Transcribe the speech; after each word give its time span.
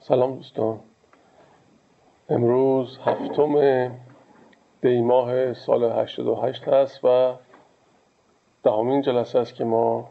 سلام 0.00 0.36
دوستان. 0.36 0.80
امروز 2.28 2.98
هفتم 2.98 3.54
دی 4.80 5.00
ماه 5.00 5.54
سال 5.54 5.84
88 5.84 6.68
هست 6.68 7.04
و 7.04 7.34
دهمین 8.62 9.02
جلسه 9.02 9.38
است 9.38 9.54
که 9.54 9.64
ما 9.64 10.08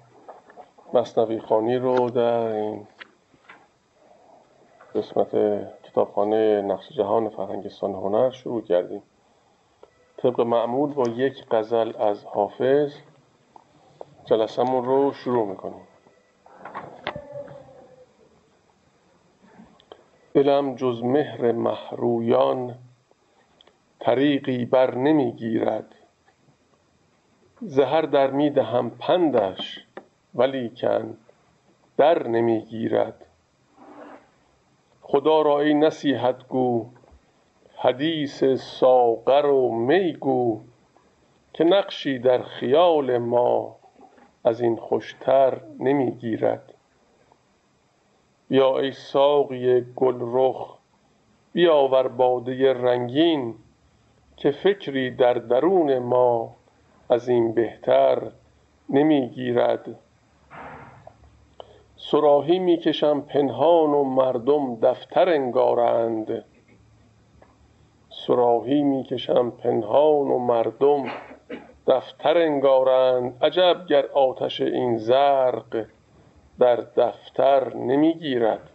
مصنوی 0.93 1.39
خانی 1.39 1.77
رو 1.77 2.09
در 2.09 2.47
این 2.47 2.87
قسمت 4.95 5.35
کتابخانه 5.83 6.61
نقش 6.61 6.91
جهان 6.91 7.29
فرهنگستان 7.29 7.91
هنر 7.91 8.29
شروع 8.29 8.61
کردیم. 8.61 9.03
طبق 10.17 10.41
معمول 10.41 10.93
با 10.93 11.03
یک 11.03 11.45
غزل 11.51 11.93
از 11.97 12.25
حافظ 12.25 12.93
جلسمون 14.25 14.85
رو 14.85 15.13
شروع 15.13 15.47
می‌کنیم. 15.47 15.87
دلم 20.33 20.75
جز 20.75 21.03
مهر 21.03 21.51
محرویان 21.51 22.75
طریقی 23.99 24.65
بر 24.65 24.95
نمی‌گیرد. 24.95 25.95
زهر 27.61 28.01
در 28.01 28.31
می‌دهم 28.31 28.89
پندش 28.89 29.85
ولیکن 30.35 31.17
در 31.97 32.27
نمی‌گیرد. 32.27 33.25
خدا 35.01 35.41
را 35.41 35.59
ای 35.59 35.73
نصیحت 35.73 36.47
گو 36.47 36.89
حدیث 37.75 38.43
ساغر 38.43 39.45
و 39.45 39.71
می 39.75 40.13
گو 40.13 40.61
که 41.53 41.63
نقشی 41.63 42.19
در 42.19 42.41
خیال 42.43 43.17
ما 43.17 43.80
از 44.43 44.61
این 44.61 44.75
خوشتر 44.75 45.61
نمی‌گیرد. 45.79 46.73
بیا 48.49 48.79
ای 48.79 48.91
ساقی 48.91 49.81
گلرخ 49.95 50.77
بیاور 51.53 52.07
باده 52.07 52.73
رنگین 52.73 53.55
که 54.37 54.51
فکری 54.51 55.11
در 55.11 55.33
درون 55.33 55.99
ما 55.99 56.55
از 57.09 57.29
این 57.29 57.53
بهتر 57.53 58.31
نمی‌گیرد. 58.89 59.99
صراحی 61.95 62.59
می‌کشم 62.59 63.21
پنهان 63.21 63.89
و 63.89 64.03
مردم 64.03 64.75
دفتر 64.75 65.29
انگارند. 65.29 66.45
صراحی 68.09 68.81
می‌کشم 68.81 69.49
پنهان 69.49 70.27
و 70.27 70.37
مردم 70.37 71.05
دفتر 71.87 72.37
انگارند. 72.37 73.43
عجب 73.43 73.85
گر 73.87 74.05
آتش 74.05 74.61
این 74.61 74.97
زرق 74.97 75.85
در 76.59 76.75
دفتر 76.75 77.73
نمی‌گیرد. 77.75 78.69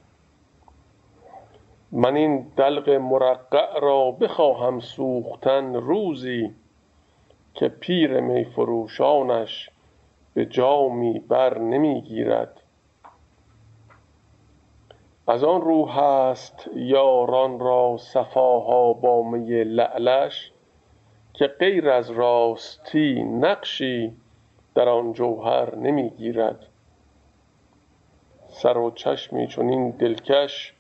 من 1.93 2.17
این 2.17 2.47
دلق 2.57 2.91
مرقع 2.91 3.81
را 3.81 4.11
بخواهم 4.11 4.81
سوختن 4.81 5.75
روزی 5.75 6.55
که 7.55 7.69
پیر 7.69 8.21
می 8.21 8.45
فروشانش 8.45 9.70
به 10.35 10.47
جامی 10.47 11.19
بر 11.19 11.59
نمی‌گیرد. 11.59 12.61
از 15.29 15.45
آن 15.45 15.61
رو 15.61 15.89
هست 15.89 16.69
یاران 16.75 17.61
را 17.61 17.97
صفاها 17.97 18.93
با 18.93 19.23
می 19.23 19.65
لعلش. 19.65 20.53
که 21.37 21.47
غیر 21.47 21.91
از 21.91 22.11
راستی 22.11 23.25
نقشی 23.25 24.12
در 24.75 24.89
آن 24.89 25.12
جوهر 25.12 25.75
نمی‌گیرد. 25.75 26.67
سر 28.48 28.79
و 28.79 28.91
چشمی 28.91 29.47
چنین 29.47 29.91
دلکش 29.91 30.75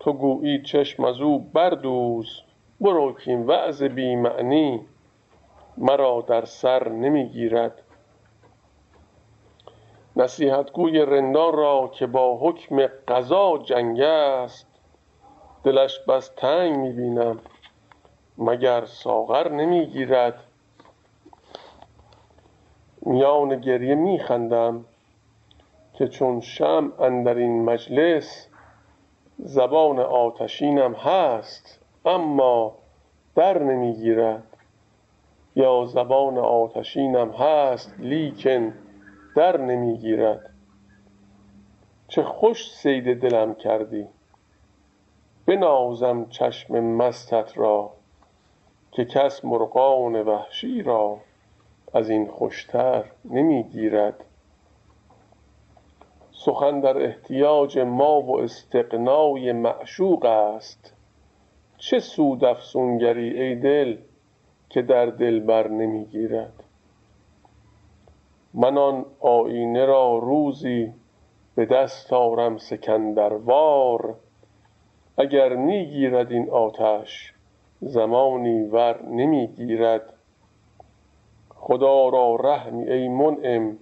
تو 0.00 0.12
گویی 0.12 0.62
چشم 0.62 1.04
از 1.04 1.20
او 1.20 1.38
بردوز. 1.38 2.40
برو 2.80 3.12
کاین 3.12 3.46
وعظ 3.46 3.82
بی 3.82 4.16
معنی 4.16 4.80
مرا 5.76 6.24
در 6.28 6.44
سر 6.44 6.88
نمی‌گیرد. 6.88 7.82
نصیحت 10.16 10.72
گوی 10.72 10.98
رندان 10.98 11.52
را 11.52 11.90
که 11.94 12.06
با 12.06 12.38
حکم 12.38 12.86
قضا 13.08 13.58
جنگ 13.58 14.00
است 14.00 14.66
دلش 15.64 16.00
بس 16.08 16.30
تنگ 16.36 16.76
می 16.76 16.92
بینم 16.92 17.40
مگر 18.40 18.84
ساغر 18.84 19.48
نمی‌گیرد؟ 19.52 20.34
میان 23.06 23.60
گریه 23.60 23.94
می 23.94 24.18
خندم 24.18 24.84
که 25.92 26.08
چون 26.08 26.40
شمع 26.40 27.02
اندر 27.02 27.34
این 27.34 27.64
مجلس 27.64 28.48
زبان 29.38 29.98
آتشینم 29.98 30.92
هست 30.94 31.80
اما 32.04 32.76
در 33.34 33.62
نمی‌گیرد. 33.62 34.42
یا 35.56 35.84
زبان 35.84 36.38
آتشینم 36.38 37.30
هست 37.30 37.94
لیکن 37.98 38.74
در 39.36 39.56
نمی‌گیرد. 39.56 40.50
چه 42.08 42.22
خوش 42.22 42.72
صید 42.74 43.20
دلم 43.20 43.54
کردی 43.54 44.06
بنازم 45.46 46.26
چشم 46.28 46.80
مستت 46.80 47.58
را. 47.58 47.99
که 48.92 49.04
کس 49.04 49.44
مرغان 49.44 50.22
وحشی 50.22 50.82
را 50.82 51.18
از 51.94 52.10
این 52.10 52.26
خوشتر 52.26 53.04
نمی‌گیرد 53.24 54.24
سخن 56.32 56.80
در 56.80 56.98
احتیاج 57.04 57.78
ما 57.78 58.20
و 58.20 58.40
استغنای 58.40 59.52
معشوق 59.52 60.24
است. 60.24 60.94
چه 61.78 62.00
سود 62.00 62.44
افسونگری 62.44 63.40
ای 63.42 63.54
دل 63.56 63.96
که 64.70 64.82
در 64.82 65.06
دلبر 65.06 65.68
نمی‌گیرد 65.68 66.64
من 68.54 68.78
آن 68.78 69.04
آیینه 69.20 69.84
را 69.84 70.18
روزی 70.18 70.92
به 71.54 71.66
دست 71.66 72.12
آرم 72.12 72.58
سکندروار 72.58 74.14
اگر 75.18 75.56
می 75.56 75.86
گیرد 75.86 76.32
این 76.32 76.50
آتش 76.50 77.34
زمانی 77.80 78.62
ور 78.62 79.02
نمی‌گیرد. 79.02 80.12
خدا 81.54 82.08
را 82.08 82.36
رحمی 82.36 82.90
ای 82.90 83.08
منعم 83.08 83.78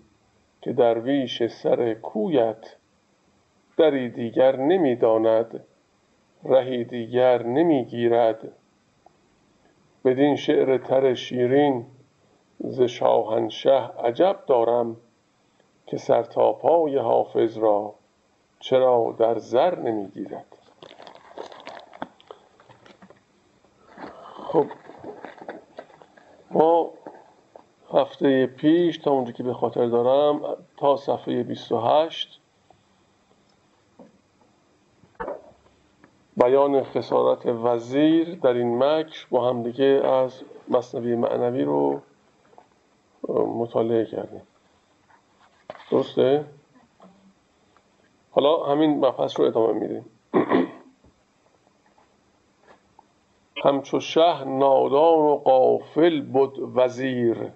که 0.62 0.72
درویش 0.72 1.46
سر 1.46 1.94
کویت 1.94 2.76
دری 3.76 4.10
دیگر 4.10 4.56
نمی 4.56 4.96
داند 4.96 5.64
رهی 6.44 6.84
دیگر 6.84 7.42
نمی‌گیرد. 7.42 8.52
بدین 10.04 10.36
شعر 10.36 10.78
تر 10.78 11.14
شیرین 11.14 11.86
ز 12.60 12.82
شاهنشه 12.82 13.70
عجب 14.04 14.36
دارم 14.46 14.96
که 15.86 15.96
سرتاپای 15.96 16.96
حافظ 16.96 17.58
را 17.58 17.94
چرا 18.60 19.16
در 19.18 19.38
زر 19.38 19.78
نمی‌گیرد. 19.78 20.57
خب 24.48 24.66
ما 26.50 26.90
هفته 27.94 28.46
پیش 28.46 28.98
تا 28.98 29.10
اونجا 29.10 29.32
که 29.32 29.42
به 29.42 29.54
خاطر 29.54 29.86
دارم 29.86 30.56
تا 30.76 30.96
صفحه 30.96 31.42
28 31.42 32.40
بیان 36.36 36.84
خسارت 36.84 37.46
وزیر 37.46 38.34
در 38.34 38.52
این 38.52 38.84
مکر 38.84 39.26
با 39.30 39.48
همدیگه 39.48 39.84
از 40.04 40.42
مصنوی 40.68 41.14
معنوی 41.16 41.64
رو 41.64 42.00
مطالعه 43.58 44.04
کردیم 44.04 44.42
درسته؟ 45.90 46.44
حالا 48.30 48.64
همین 48.64 48.98
مبحث 48.98 49.40
رو 49.40 49.46
ادامه 49.46 49.72
میدیم 49.72 50.04
همچو 53.64 54.00
شه 54.00 54.44
نادان 54.44 55.18
و 55.18 55.36
غافل 55.36 56.20
بود 56.20 56.72
وزیر. 56.76 57.52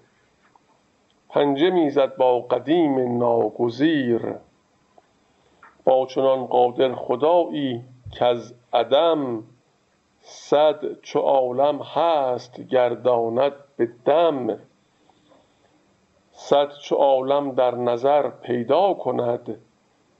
پنجه 1.29 1.69
می‌زد 1.69 2.15
با 2.17 2.39
قدیم 2.39 3.17
ناگزیر. 3.17 4.35
با 5.83 6.05
چنان 6.05 6.45
قادر 6.45 6.95
خدایی 6.95 7.83
کز 8.19 8.53
عدم 8.73 9.43
صد 10.21 11.01
چو 11.01 11.19
عالم 11.19 11.81
هست 11.81 12.61
گرداند 12.61 13.53
به 13.77 13.89
دم. 14.05 14.59
صد 16.31 16.71
چو 16.83 16.95
عالم 16.95 17.51
در 17.51 17.75
نظر 17.75 18.29
پیدا 18.29 18.93
کند 18.93 19.61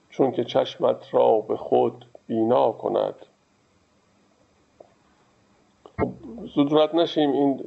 چون 0.10 0.32
که 0.32 0.44
چشمت 0.44 1.14
را 1.14 1.40
به 1.40 1.58
خود 1.58 2.06
بینا 2.28 2.72
کند. 2.72 3.16
زود 6.56 6.74
رد 6.74 6.96
نشیم 6.96 7.32
این 7.32 7.62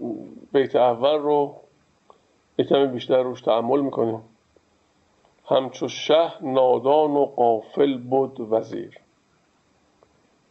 بیت 0.53 0.77
اول 0.77 1.19
رو 1.19 1.55
کمی 2.59 2.87
بیشتر 2.87 3.23
روش 3.23 3.41
تعمل 3.41 3.81
می‌کنیم. 3.81 4.23
همچو 5.49 5.89
شه 5.89 6.45
نادان 6.45 7.11
و 7.11 7.25
قافل 7.25 7.99
بود 7.99 8.41
وزیر. 8.41 9.01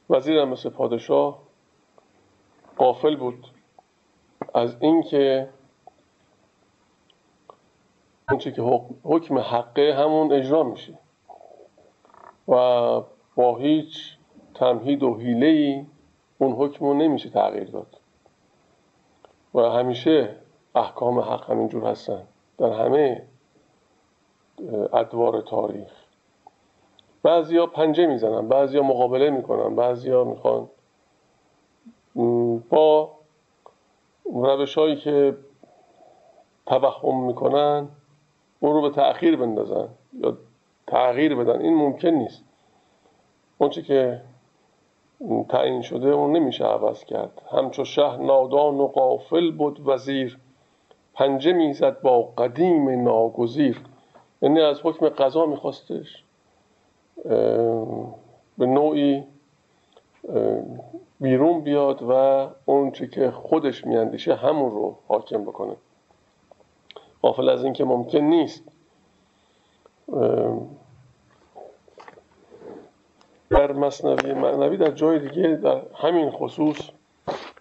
وزیر 0.09 0.39
هم 0.39 0.49
مثل 0.49 0.69
پادشاه 0.69 1.39
قافل 2.77 3.15
بود. 3.15 3.47
از 4.53 4.77
اینکه 4.79 5.49
اونچه 8.29 8.51
که 8.51 8.61
حکم 9.03 9.37
حقه 9.37 9.95
همون 9.97 10.33
اجرا 10.33 10.63
میشه. 10.63 10.97
و 12.47 12.55
با 13.35 13.57
هیچ 13.57 14.17
تمهید 14.53 15.03
و 15.03 15.17
حیله 15.17 15.85
اون 16.37 16.51
حکم 16.51 16.85
رو 16.85 16.93
نمیشه 16.93 17.29
تغییر 17.29 17.69
داد. 17.69 17.97
و 19.55 19.61
همیشه 19.61 20.35
احکام 20.75 21.19
حق 21.19 21.49
همینجور 21.49 21.85
هستن. 21.85 22.21
در 22.57 22.73
همه 22.73 23.21
ادوار 24.93 25.41
تاریخ. 25.41 25.91
بعضیا 27.23 27.65
پنجه 27.65 28.05
می‌زنن 28.05 28.47
بعضیا 28.47 28.83
مقابله 28.83 29.29
می‌کنن 29.29 29.75
بعضیا 29.75 30.23
می‌خوان 30.23 30.69
با 32.69 33.11
روش 34.25 34.77
هایی 34.77 34.95
که 34.95 35.37
توهم 36.65 37.25
می‌کنن 37.25 37.87
اون 38.59 38.73
رو 38.73 38.81
به 38.81 38.89
تأخیر 38.89 39.35
بندازن 39.35 39.87
یا 40.13 40.37
تغییر 40.87 41.35
بدن. 41.35 41.61
این 41.61 41.75
ممکن 41.75 42.09
نیست. 42.09 42.43
اونچه 43.57 43.81
که 43.81 44.21
تعیین 45.49 45.81
شده 45.81 46.07
اون 46.09 46.31
نمیشه 46.31 46.65
عوض 46.65 47.03
کرد. 47.03 47.41
همچو 47.51 47.83
شه 47.83 48.17
نادان 48.17 48.79
و 48.79 48.87
قافل 48.87 49.51
بود 49.51 49.87
وزیر 49.87 50.39
پنجه 51.13 51.53
می‌زد 51.53 52.01
با 52.01 52.21
قدیم 52.21 53.03
ناگزیر. 53.03 53.81
یعنی 54.41 54.61
از 54.61 54.79
حکم 54.83 55.09
قضا 55.09 55.45
میخواستش. 55.45 56.23
به 58.57 58.65
نوعی 58.65 59.23
بیرون 61.19 61.61
بیاد 61.61 62.03
و 62.09 62.47
اون 62.65 62.91
که 62.91 63.31
خودش 63.31 63.85
میاندیشه 63.85 64.35
همون 64.35 64.71
رو 64.71 64.95
حاکم 65.07 65.43
بکنه. 65.43 65.75
غافل 67.23 67.49
از 67.49 67.63
اینکه 67.63 67.85
ممکن 67.85 68.19
نیست. 68.19 68.63
در 73.67 73.73
مصنوی 73.73 74.33
معنوی 74.33 74.77
در 74.77 74.91
جای 74.91 75.19
دیگه 75.19 75.47
در 75.47 75.81
همین 75.95 76.31
خصوص 76.31 76.89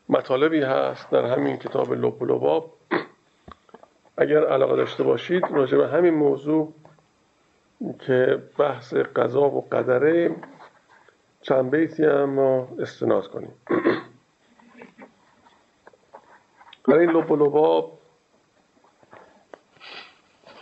مطالبی 0.09 0.63
هست 0.63 1.11
در 1.11 1.25
همین 1.25 1.57
کتاب 1.57 1.93
لب 1.93 2.23
و 2.23 2.25
لباب. 2.25 2.73
اگر 4.19 4.47
علاقه 4.47 4.77
داشته 4.77 5.03
باشید 5.03 5.45
راجع 5.51 5.79
به 5.79 5.89
همین 5.89 6.15
موضوع 6.15 6.73
که 8.07 8.43
بحث 8.59 8.95
قضا 8.95 9.51
و 9.51 9.69
قدره 9.73 10.37
چند 11.43 11.71
بیتی 11.71 12.05
هم 12.05 12.31
ما 12.31 12.69
استناد 12.79 13.27
کنیم. 13.27 13.53
در 16.89 16.99
این 16.99 17.11
لب 17.11 17.31
و 17.31 17.37
لباب 17.37 17.99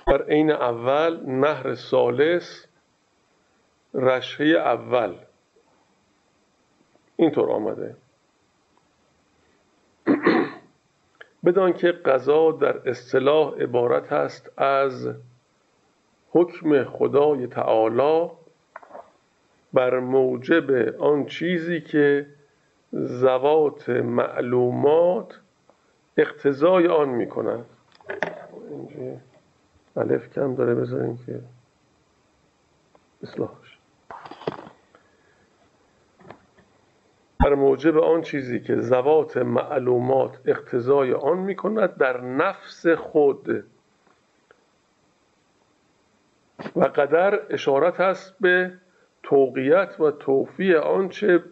در 0.07 0.23
عین 0.23 0.51
اول 0.51 1.21
نهر 1.27 1.75
سالس 1.75 2.67
رشحه 3.95 4.47
اول 4.47 5.15
اینطور 7.23 7.51
آمده. 7.51 7.97
بدان 11.45 11.73
که 11.73 11.93
قضا 11.93 12.53
در 12.53 12.89
اصطلاح 12.89 13.55
عبارت 13.55 14.13
است 14.13 14.59
از 14.59 15.09
حکم 16.31 16.85
خدای 16.85 17.47
تعالی 17.47 18.31
بر 19.73 19.99
موجب 19.99 20.71
آن 21.01 21.27
چیزی 21.27 21.81
که 21.81 22.27
زوات 22.93 23.89
معلومات 23.91 25.41
اقتضای 26.17 26.87
آن 26.87 27.09
می 27.09 27.29
کند 27.29 27.65
الف 29.97 30.31
کم 30.35 30.55
داره 30.55 30.75
بذاریم 30.75 31.19
که 31.27 31.41
اصلاحش 33.23 33.62
بر 37.43 37.55
موجب 37.55 37.99
آن 37.99 38.23
چیزی 38.23 38.61
که 38.61 38.77
زوات 38.77 39.37
معلومات 39.37 40.39
اقتضای 40.47 41.13
آن 41.13 41.39
می 41.39 41.57
کند 41.57 41.97
در 41.97 42.21
نفس 42.21 42.87
خود. 42.87 43.65
و 46.77 46.85
قدر 46.85 47.41
اشارت 47.51 48.01
است 48.01 48.35
به 48.41 48.73
توقیت 49.23 50.01
و 50.01 50.11
توفی 50.11 50.75
آنچه 50.75 51.45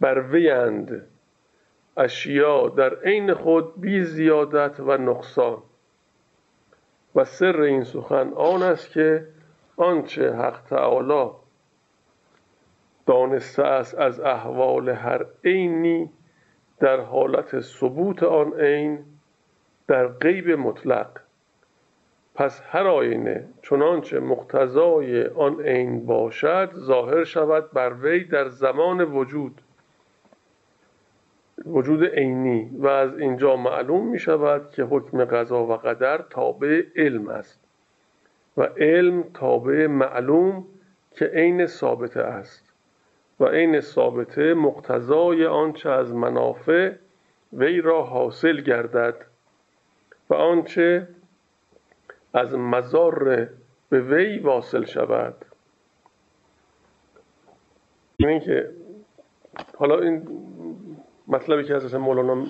بر 0.00 0.20
ویند 0.20 1.06
اشیا 1.96 2.68
در 2.68 2.94
عین 2.94 3.34
خود 3.34 3.80
بی 3.80 4.02
زیادت 4.02 4.80
و 4.80 4.96
نقصان. 4.96 5.62
و 7.14 7.24
سر 7.24 7.60
این 7.60 7.84
سخن 7.84 8.32
آن 8.32 8.62
است 8.62 8.90
که 8.90 9.26
آنچه 9.76 10.32
حق 10.32 10.60
تعالی 10.60 11.30
دانسته 13.06 13.62
است 13.62 13.94
از 13.94 14.20
احوال 14.20 14.88
هر 14.88 15.26
عینی 15.44 16.10
در 16.80 17.00
حالت 17.00 17.60
ثبوت 17.60 18.22
آن 18.22 18.60
عین 18.60 19.04
در 19.88 20.06
غیب 20.06 20.50
مطلق. 20.50 21.06
پس 22.34 22.62
هر 22.70 22.86
آینه 22.86 23.48
چنانچه 23.62 24.20
مقتضای 24.20 25.26
آن 25.26 25.60
عین 25.60 26.06
باشد 26.06 26.70
ظاهر 26.74 27.24
شود 27.24 27.70
بر 27.72 27.92
وی 27.92 28.24
در 28.24 28.48
زمان 28.48 29.00
وجود 29.00 29.60
وجود 31.66 32.04
عینی. 32.04 32.70
و 32.78 32.86
از 32.86 33.18
اینجا 33.18 33.56
معلوم 33.56 34.08
می 34.08 34.18
شود 34.18 34.70
که 34.70 34.82
حکم 34.82 35.24
قضا 35.24 35.64
و 35.64 35.76
قدر 35.76 36.24
تابع 36.30 36.82
علم 36.96 37.28
است. 37.28 37.60
و 38.56 38.62
علم 38.62 39.22
تابع 39.34 39.86
معلوم 39.86 40.64
که 41.10 41.24
عین 41.24 41.66
ثابته 41.66 42.20
است. 42.20 42.65
و 43.40 43.44
عین 43.44 43.80
ثابته 43.80 44.54
مقتضای 44.54 45.46
آنچه 45.46 45.90
از 45.90 46.14
منافع 46.14 46.92
وی 47.52 47.80
را 47.80 48.02
حاصل 48.02 48.60
گردد 48.60 49.14
و 50.30 50.34
آنچه 50.34 51.08
از 52.34 52.54
مزار 52.54 53.48
به 53.88 54.00
وی 54.00 54.38
واصل 54.38 54.84
شود. 54.84 55.44
این 58.16 58.40
که 58.40 58.70
حالا 59.78 59.98
این 59.98 60.28
مطلبی 61.28 61.64
که 61.64 61.74
حضرت 61.74 61.94
مولانا 61.94 62.46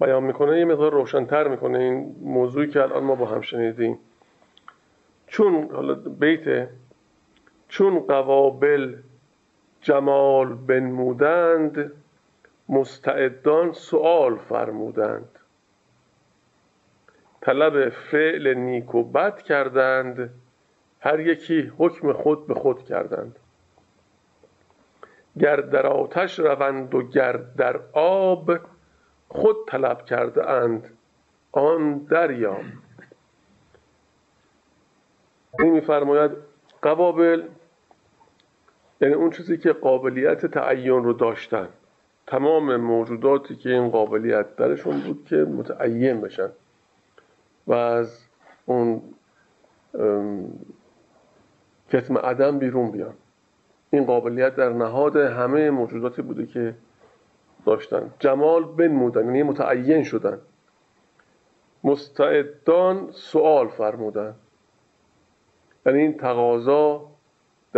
بیان 0.00 0.24
می‌کنه 0.24 0.58
یه 0.58 0.64
مقدار 0.64 0.92
روشنتر 0.92 1.48
می‌کنه 1.48 1.78
این 1.78 2.16
موضوعی 2.22 2.68
که 2.68 2.82
الان 2.82 3.04
ما 3.04 3.14
با 3.14 3.26
هم 3.26 3.40
شنیدیم. 3.40 3.98
چون 5.26 5.70
حالا 5.72 5.94
بیت 5.94 6.68
چون 7.68 7.98
قوابل 7.98 8.96
جمال 9.80 10.54
بنمودند 10.54 11.92
مستعدان 12.68 13.72
سؤال 13.72 14.36
فرمودند. 14.36 15.38
طلب 17.40 17.88
فعل 17.88 18.54
نیک 18.54 18.94
و 18.94 19.02
بد 19.02 19.42
کردند 19.42 20.30
هر 21.00 21.20
یکی 21.20 21.72
حکم 21.78 22.12
خود 22.12 22.46
به 22.46 22.54
خود 22.54 22.84
کردند. 22.84 23.36
گر 25.38 25.56
در 25.56 25.86
آتش 25.86 26.38
روند 26.38 26.94
و 26.94 27.02
گر 27.02 27.32
در 27.32 27.80
آب 27.92 28.58
خود 29.28 29.56
طلب 29.68 30.04
کرده 30.04 30.50
اند 30.50 30.98
آن 31.52 31.98
دریاب. 31.98 32.64
این 35.58 35.72
میفرماید 35.72 36.30
قبابل 36.82 37.42
یعنی 39.00 39.14
اون 39.14 39.30
چیزی 39.30 39.58
که 39.58 39.72
قابلیت 39.72 40.46
تعین 40.46 41.04
رو 41.04 41.12
داشتن. 41.12 41.68
تمام 42.26 42.76
موجوداتی 42.76 43.56
که 43.56 43.70
این 43.70 43.88
قابلیت 43.88 44.56
درشون 44.56 45.00
بود 45.00 45.24
که 45.24 45.36
متعین 45.36 46.20
بشن. 46.20 46.48
و 47.66 47.72
از 47.72 48.24
اون 48.66 49.02
کتم 51.92 52.18
عدم 52.18 52.58
بیرون 52.58 52.90
بیان. 52.90 53.14
این 53.90 54.04
قابلیت 54.04 54.56
در 54.56 54.72
نهاد 54.72 55.16
همه 55.16 55.70
موجوداتی 55.70 56.22
بوده 56.22 56.46
که 56.46 56.74
داشتن. 57.66 58.10
جمال 58.18 58.64
بنمودن 58.64 59.24
یعنی 59.24 59.42
متعین 59.42 60.02
شدن. 60.02 60.38
مستعدان 61.84 63.10
سوال 63.10 63.68
فرمودن. 63.68 64.34
یعنی 65.86 65.98
این 65.98 66.16
تقاضا 66.16 67.08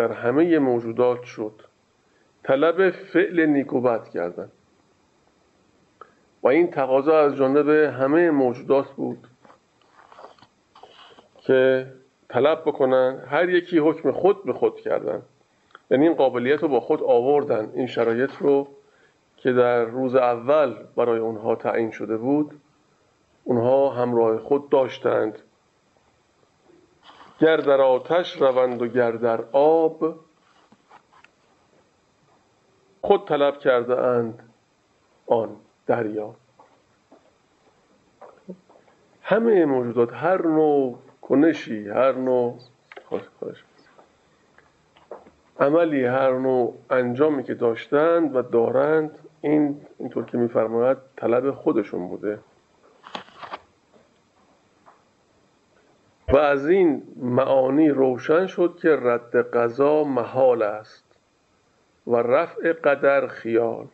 در 0.00 0.12
همه 0.12 0.58
موجودات 0.58 1.22
شد. 1.22 1.52
طلب 2.44 2.90
فعل 2.90 3.46
نیکوبت 3.46 4.08
کردن. 4.08 4.50
و 6.42 6.48
این 6.48 6.70
تقاضا 6.70 7.18
از 7.18 7.36
جانب 7.36 7.68
همه 7.68 8.30
موجودات 8.30 8.90
بود 8.90 9.26
که 11.40 11.86
طلب 12.28 12.62
بکنن 12.66 13.22
هر 13.26 13.48
یکی 13.48 13.78
حکم 13.78 14.12
خود 14.12 14.44
به 14.44 14.52
خود 14.52 14.76
کردن. 14.80 15.22
یعنی 15.90 16.06
این 16.08 16.16
قابلیت 16.16 16.62
رو 16.62 16.68
با 16.68 16.80
خود 16.80 17.02
آوردن 17.02 17.70
این 17.74 17.86
شرایط 17.86 18.30
رو 18.40 18.68
که 19.36 19.52
در 19.52 19.84
روز 19.84 20.14
اول 20.14 20.74
برای 20.96 21.18
اونها 21.18 21.54
تعیین 21.56 21.90
شده 21.90 22.16
بود 22.16 22.60
اونها 23.44 23.90
همراه 23.90 24.38
خود 24.38 24.68
داشتند. 24.68 25.38
گر 27.40 27.56
در 27.56 27.80
آتش 27.80 28.42
روند 28.42 28.82
و 28.82 28.86
گر 28.86 29.12
در 29.12 29.44
آب 29.52 30.14
خود 33.00 33.28
طلب 33.28 33.58
کرده 33.58 34.00
اند 34.00 34.42
آن 35.26 35.56
دریا. 35.86 36.34
همه 39.22 39.64
موجودات 39.64 40.14
هر 40.14 40.46
نوع 40.46 40.98
کنشی 41.22 41.88
هر 41.88 42.12
نوع 42.12 42.58
عملی 45.60 46.04
هر 46.04 46.38
نوع 46.38 46.74
انجامی 46.90 47.42
که 47.42 47.54
داشتند 47.54 48.36
و 48.36 48.42
دارند 48.42 49.18
این 49.40 49.80
اینطور 49.98 50.24
که 50.24 50.38
میفرماید 50.38 50.98
طلب 51.16 51.50
خودشون 51.50 52.08
بوده. 52.08 52.38
و 56.32 56.36
از 56.36 56.68
این 56.68 57.02
معانی 57.16 57.88
روشن 57.88 58.46
شد 58.46 58.78
که 58.82 58.96
رد 59.02 59.36
قضا 59.36 60.04
محال 60.04 60.62
است 60.62 61.04
و 62.06 62.16
رفع 62.16 62.72
قدر 62.72 63.26
خیال. 63.26 63.86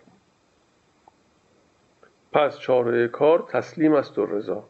پس 2.33 2.59
چاره 2.59 3.09
کار 3.09 3.47
تسلیم 3.49 3.95
است 3.95 4.19
و 4.19 4.27
رضا. 4.27 4.65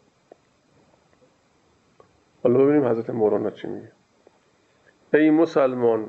حالا 2.43 2.59
ببینیم 2.59 2.89
حضرت 2.89 3.11
مولانا 3.11 3.51
چی 3.51 3.69
میگه. 3.69 3.93
ای 5.15 5.31
مسلمان 5.31 6.09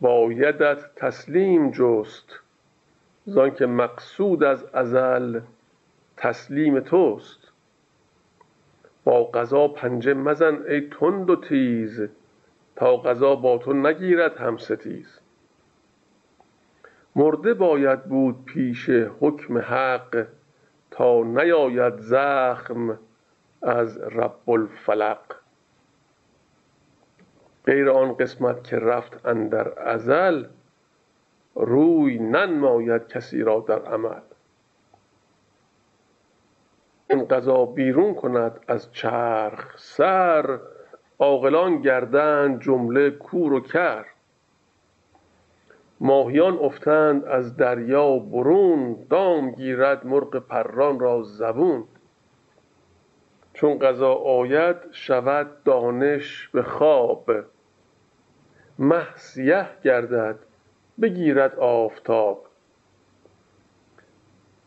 بایدت 0.00 0.94
تسلیم 0.94 1.70
جست. 1.70 2.40
زان 3.24 3.54
که 3.54 3.66
مقصود 3.66 4.44
از 4.44 4.64
ازل 4.64 5.40
تسلیم 6.16 6.80
توست. 6.80 7.45
با 9.06 9.24
قضا 9.24 9.68
پنجه 9.68 10.14
مزن 10.14 10.62
ای 10.68 10.80
تند 10.80 11.30
و 11.30 11.36
تیز 11.36 12.08
تا 12.76 12.96
قضا 12.96 13.34
با 13.34 13.58
تو 13.58 13.72
نگیرد 13.72 14.36
هم 14.36 14.56
ستیز 14.56 15.20
مرده 17.16 17.54
باید 17.54 18.04
بود 18.04 18.44
پیش 18.44 18.90
حکم 18.90 19.58
حق 19.58 20.26
تا 20.90 21.22
نیاید 21.22 21.98
زخم 21.98 22.98
از 23.62 23.98
رب 23.98 24.50
الفلق. 24.50 25.20
غیر 27.66 27.90
آن 27.90 28.14
قسمت 28.14 28.64
که 28.64 28.78
رفت 28.78 29.26
اندر 29.26 29.78
ازل 29.78 30.44
روی 31.54 32.18
ننماید 32.18 33.08
کسی 33.08 33.42
را 33.42 33.64
در 33.68 33.82
عمل. 33.82 34.20
این 37.10 37.24
قضا 37.24 37.64
بیرون 37.64 38.14
کند 38.14 38.60
از 38.68 38.92
چرخ 38.92 39.78
سر 39.78 40.58
عاقلان 41.18 41.80
گردند 41.80 42.62
جمله 42.62 43.10
کور 43.10 43.52
و 43.52 43.60
کر. 43.60 44.06
ماهیان 46.00 46.58
افتند 46.58 47.24
از 47.24 47.56
دریا 47.56 48.18
برون 48.18 49.06
دام 49.10 49.50
گیرد 49.50 50.06
مرغ 50.06 50.36
پران 50.36 51.00
را 51.00 51.22
زبون. 51.22 51.84
چون 53.54 53.78
قضا 53.78 54.14
آید 54.14 54.76
شود 54.92 55.62
دانش 55.64 56.48
به 56.48 56.62
خواب. 56.62 57.30
مه 58.78 59.16
سیه 59.16 59.66
گردد 59.84 60.38
بگیرد 61.00 61.58
آفتاب. 61.58 62.45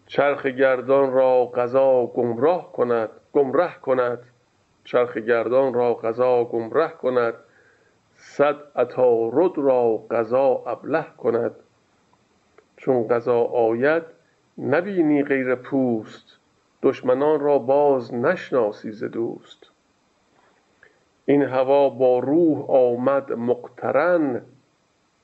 چرخ 0.09 0.45
گردان 0.45 1.13
را 1.13 1.45
قضا 1.45 2.05
گمراه 2.05 2.71
کند 2.71 3.09
گمره 3.33 3.73
کند. 3.81 4.19
چرخ 4.83 5.17
گردان 5.17 5.73
را 5.73 5.93
قضا 5.93 6.43
گمره 6.43 6.87
کند. 6.87 7.33
صد 8.15 8.55
عطارد 8.75 9.57
را 9.57 9.97
قضا 10.11 10.63
ابله 10.67 11.05
کند. 11.17 11.55
چون 12.77 13.07
قضا 13.07 13.41
آید 13.41 14.03
نبینی 14.57 15.23
غیر 15.23 15.55
پوست. 15.55 16.39
دشمنان 16.83 17.39
را 17.39 17.57
باز 17.59 18.13
نشناسی 18.13 18.91
ز 18.91 19.03
دوست. 19.03 19.71
این 21.25 21.41
هوا 21.41 21.89
با 21.89 22.19
روح 22.19 22.69
آمد 22.69 23.33
مقترن. 23.33 24.41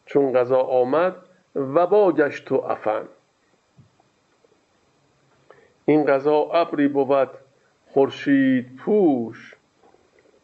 چون 0.06 0.34
قضا 0.34 0.62
آمد 0.62 1.16
وبا 1.56 2.12
گشت 2.12 2.52
و 2.52 2.58
عفن 2.58 3.08
این 5.86 6.06
قضا 6.06 6.38
ابری 6.54 6.88
بود. 6.88 7.30
خورشید 7.88 8.76
پوش. 8.76 9.56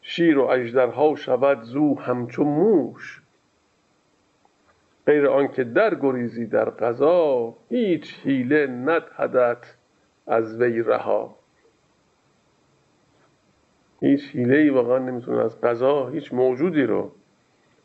شیر 0.01 0.37
و 0.37 0.43
اژدرها 0.43 1.15
شود 1.15 1.61
زو 1.61 1.99
همچو 1.99 2.43
موش. 2.43 3.21
غیر 5.05 5.27
آنکه 5.27 5.63
در 5.63 5.95
گریزی 5.95 6.45
در 6.45 6.69
قضا 6.69 7.55
هیچ 7.69 8.19
حیله 8.23 8.67
ندهدت 8.67 9.75
از 10.27 10.61
وی 10.61 10.83
رها. 10.83 11.35
هیچ 14.01 14.35
حیله 14.35 14.57
ای 14.57 14.69
واقعا 14.69 14.97
نمی‌تونه 14.97 15.43
از 15.43 15.61
قضا 15.61 16.07
هیچ 16.07 16.33
موجودی 16.33 16.83
رو 16.83 17.11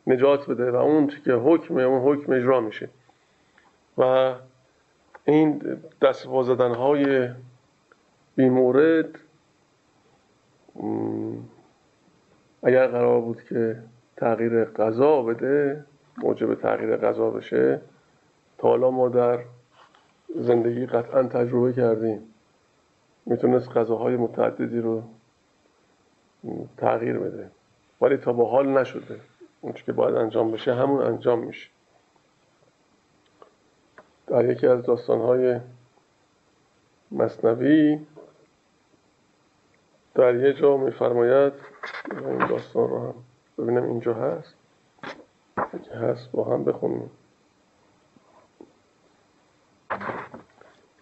نجات 0.06 0.50
بده 0.50 0.70
و 0.70 0.76
اون 0.76 1.06
که 1.06 1.32
حکم 1.32 1.76
اون 1.76 2.00
حکم 2.00 2.32
اجرا 2.32 2.60
میشه. 2.60 2.88
و 3.98 4.34
این 5.26 5.62
دست 6.02 6.28
زدن 6.42 6.74
های 6.74 7.28
بیمورد 8.36 9.18
اگر 12.62 12.86
قرار 12.86 13.20
بود 13.20 13.42
که 13.42 13.82
تغییر 14.16 14.64
غذا 14.64 15.22
بده 15.22 15.84
موجب 16.18 16.54
تغییر 16.54 16.96
غذا 16.96 17.30
بشه 17.30 17.80
تا 18.58 18.68
حالا 18.68 18.90
ما 18.90 19.08
در 19.08 19.44
زندگی 20.34 20.86
قطعا 20.86 21.22
تجربه 21.22 21.72
کردیم. 21.72 22.22
می‌تونست 23.26 23.68
غذاهای 23.70 24.16
متعددی 24.16 24.80
رو 24.80 25.02
تغییر 26.76 27.18
بده. 27.18 27.50
ولی 28.00 28.16
تا 28.16 28.32
با 28.32 28.50
حال 28.50 28.68
نشده. 28.68 29.20
اون 29.60 29.72
که 29.72 29.92
باید 29.92 30.14
انجام 30.14 30.50
بشه 30.50 30.74
همون 30.74 31.02
انجام 31.02 31.38
میشه. 31.38 31.70
در 34.26 34.50
یکی 34.50 34.66
از 34.66 34.82
داستانهای 34.82 35.60
مصنوی 37.12 38.06
در 40.14 40.34
یه 40.34 40.52
جا 40.52 40.76
میفرماید 40.76 41.52
این 42.10 42.46
داستان 42.46 42.88
رو 42.88 42.98
هم. 42.98 43.14
ببینم 43.58 43.84
اینجا 43.84 44.14
هست؟ 44.14 44.54
اگه 45.56 45.96
هست 45.96 46.30
با 46.30 46.44
هم 46.44 46.64
بخونیم. 46.64 47.10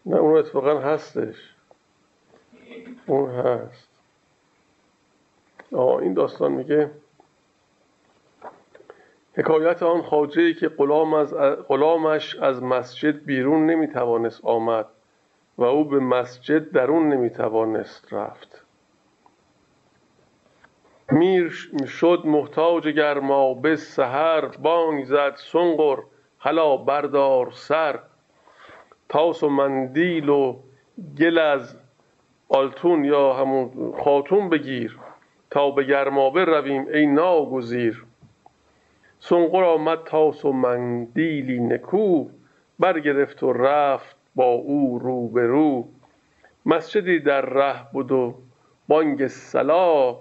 نه 0.07 0.17
اون 0.17 0.39
اتفاقا 0.39 0.79
هستش. 0.81 1.55
اون 3.07 3.31
هست. 3.31 3.89
آه 5.73 5.97
این 5.97 6.15
داستان 6.15 6.53
میگه 6.53 6.91
حکایت 9.37 9.83
آن 9.83 10.03
خاجه 10.03 10.55
که 10.55 10.69
غلام 10.69 11.15
از 11.15 11.35
غلامش 11.69 12.37
از 12.37 12.63
مسجد 12.63 13.25
بیرون 13.25 13.67
نمی‌توانست 13.67 14.45
آمد 14.45 14.87
و 15.59 15.65
او 15.65 15.85
به 15.85 15.99
مسجد 16.01 16.71
درون 16.71 17.09
نمی‌توانست 17.09 18.13
رفت. 18.13 18.65
میر 21.11 21.49
شد 21.87 22.23
محتاج 22.25 22.89
گرما 22.89 23.55
به 23.55 23.77
سهر 23.77 24.47
بانگ 24.47 25.05
زد 25.05 25.35
سنقر 25.37 25.99
هلا 26.39 26.77
بردار 26.77 27.51
سر. 27.51 28.01
تاس 29.09 29.43
و 29.43 29.49
مندیل 29.49 30.29
و 30.29 30.57
گل 31.19 31.39
از 31.39 31.77
آلتون 32.49 33.05
یا 33.05 33.33
همون 33.33 33.95
خاتون 34.05 34.49
بگیر 34.49 34.99
تا 35.51 35.71
به 35.71 35.85
گرمابه 35.85 36.45
رویم 36.45 36.87
ای 36.95 37.07
ناگزیر. 37.07 38.05
سنقر 39.29 39.65
آمد 39.65 40.05
تاس 40.05 40.45
و 40.45 40.53
مندیلی 40.53 41.61
نکو 41.61 42.29
برگرفت 42.79 43.43
و 43.43 43.53
رفت 43.53 44.17
با 44.35 44.45
او 44.45 44.99
رو 44.99 45.29
به 45.29 45.47
رو 45.47 45.89
مسجدی 46.67 47.21
در 47.21 47.41
ره 47.41 47.93
بود 47.93 48.13
و 48.13 48.35
بانگ 48.89 49.27
سلا 49.27 50.17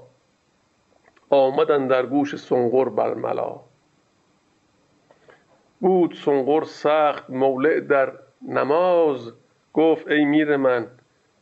آمدن 1.30 1.88
در 1.88 2.06
گوش 2.06 2.36
سنقر 2.36 2.90
برملا. 2.90 3.60
بود 5.80 6.14
سنقر 6.14 6.64
سخت 6.64 7.30
مولع 7.30 7.80
در 7.80 8.14
نماز. 8.42 9.34
گفت 9.74 10.08
ای 10.08 10.26
میر 10.26 10.58
من 10.58 10.88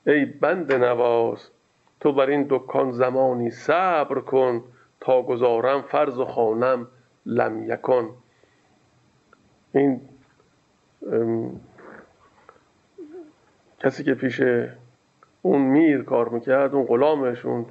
ای 0.07 0.25
بند 0.25 0.73
نواز 0.73 1.49
تو 1.99 2.11
بر 2.11 2.29
این 2.29 2.45
دکان 2.49 2.91
زمانی 2.91 3.49
صبر 3.49 4.19
کن 4.19 4.63
تا 4.99 5.21
گذارم 5.21 5.81
فرض 5.81 6.19
و 6.19 6.25
خانم 6.25 6.87
لم 7.25 7.71
یکن. 7.71 8.09
این 9.73 10.01
کسی 13.79 14.03
که 14.03 14.13
پیش 14.13 14.41
اون 15.41 15.61
میر 15.61 16.03
کار 16.03 16.29
می‌کرد 16.29 16.75
اون 16.75 16.85
غلامش 16.85 17.45
اون 17.45 17.65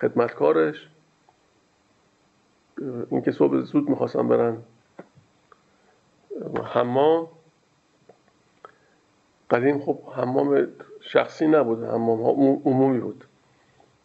خدمتکارش 0.00 0.88
این 3.10 3.22
که 3.22 3.30
صبح 3.32 3.60
زود 3.60 3.88
می‌خواستن 3.88 4.28
برن 4.28 4.56
حمام. 6.64 7.28
قدیم 9.50 9.80
خب 9.80 9.98
حمام 10.16 10.68
شخصی 11.00 11.46
نبود 11.46 11.84
حمام 11.84 12.22
عمومی 12.64 12.98
بود. 12.98 13.24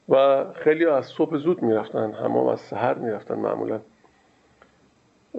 و 0.10 0.46
خیلی 0.54 0.86
از 0.86 1.06
صبح 1.06 1.38
زود 1.38 1.64
می‌رفتن 1.64 2.12
حمام 2.12 2.48
از 2.48 2.60
سهر 2.60 2.94
می‌رفتن 2.94 3.36
معمولا. 3.36 3.82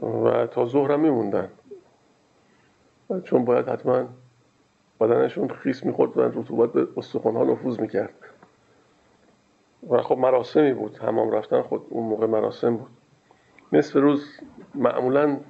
و 0.03 0.47
تا 0.47 0.67
ظهر 0.67 0.93
هم 0.93 1.01
میموندن. 1.01 1.49
چون 3.25 3.45
باید 3.45 3.69
حتما 3.69 4.09
بدنشون 5.01 5.49
خیس 5.49 5.85
می‌خورد 5.85 6.19
و 6.19 6.21
رطوبت 6.21 6.73
به 6.73 6.89
استخوانها 6.97 7.45
نفوذ 7.45 7.81
می‌کرد. 7.81 8.15
و 9.91 10.03
خب 10.03 10.19
مراسمی 10.19 10.73
بود 10.73 10.99
حمام 10.99 11.31
رفتن 11.31 11.63
خود 11.63 11.87
اون 11.89 12.09
موقع 12.09 12.27
مراسم 12.27 12.77
بود. 12.77 12.91
نصف 13.73 13.97
روز 13.97 14.41
معمولا 14.75 15.41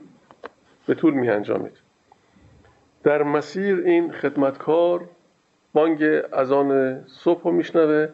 به 0.86 0.94
طول 0.94 1.14
می 1.14 1.28
انجامید 1.28 1.72
در 3.02 3.22
مسیر 3.22 3.82
این 3.86 4.12
خدمتکار 4.12 5.08
بانگ 5.72 6.04
از 6.32 6.52
آن 6.52 7.00
صبح 7.06 7.42
رو 7.42 7.50
میشنوه 7.50 8.08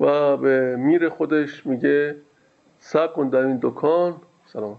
و 0.00 0.36
به 0.36 0.76
میر 0.76 1.08
خودش 1.08 1.66
میگه 1.66 2.16
سب 2.78 3.12
کن 3.12 3.28
در 3.28 3.46
این 3.46 3.58
دکان 3.62 4.16
سلام. 4.46 4.78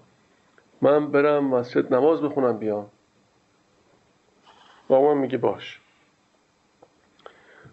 من 0.84 1.12
برم 1.12 1.48
مسجد 1.48 1.94
نماز 1.94 2.22
بخونم 2.22 2.58
بیام. 2.58 2.90
من 4.90 5.18
میگه 5.18 5.38
باش. 5.38 5.82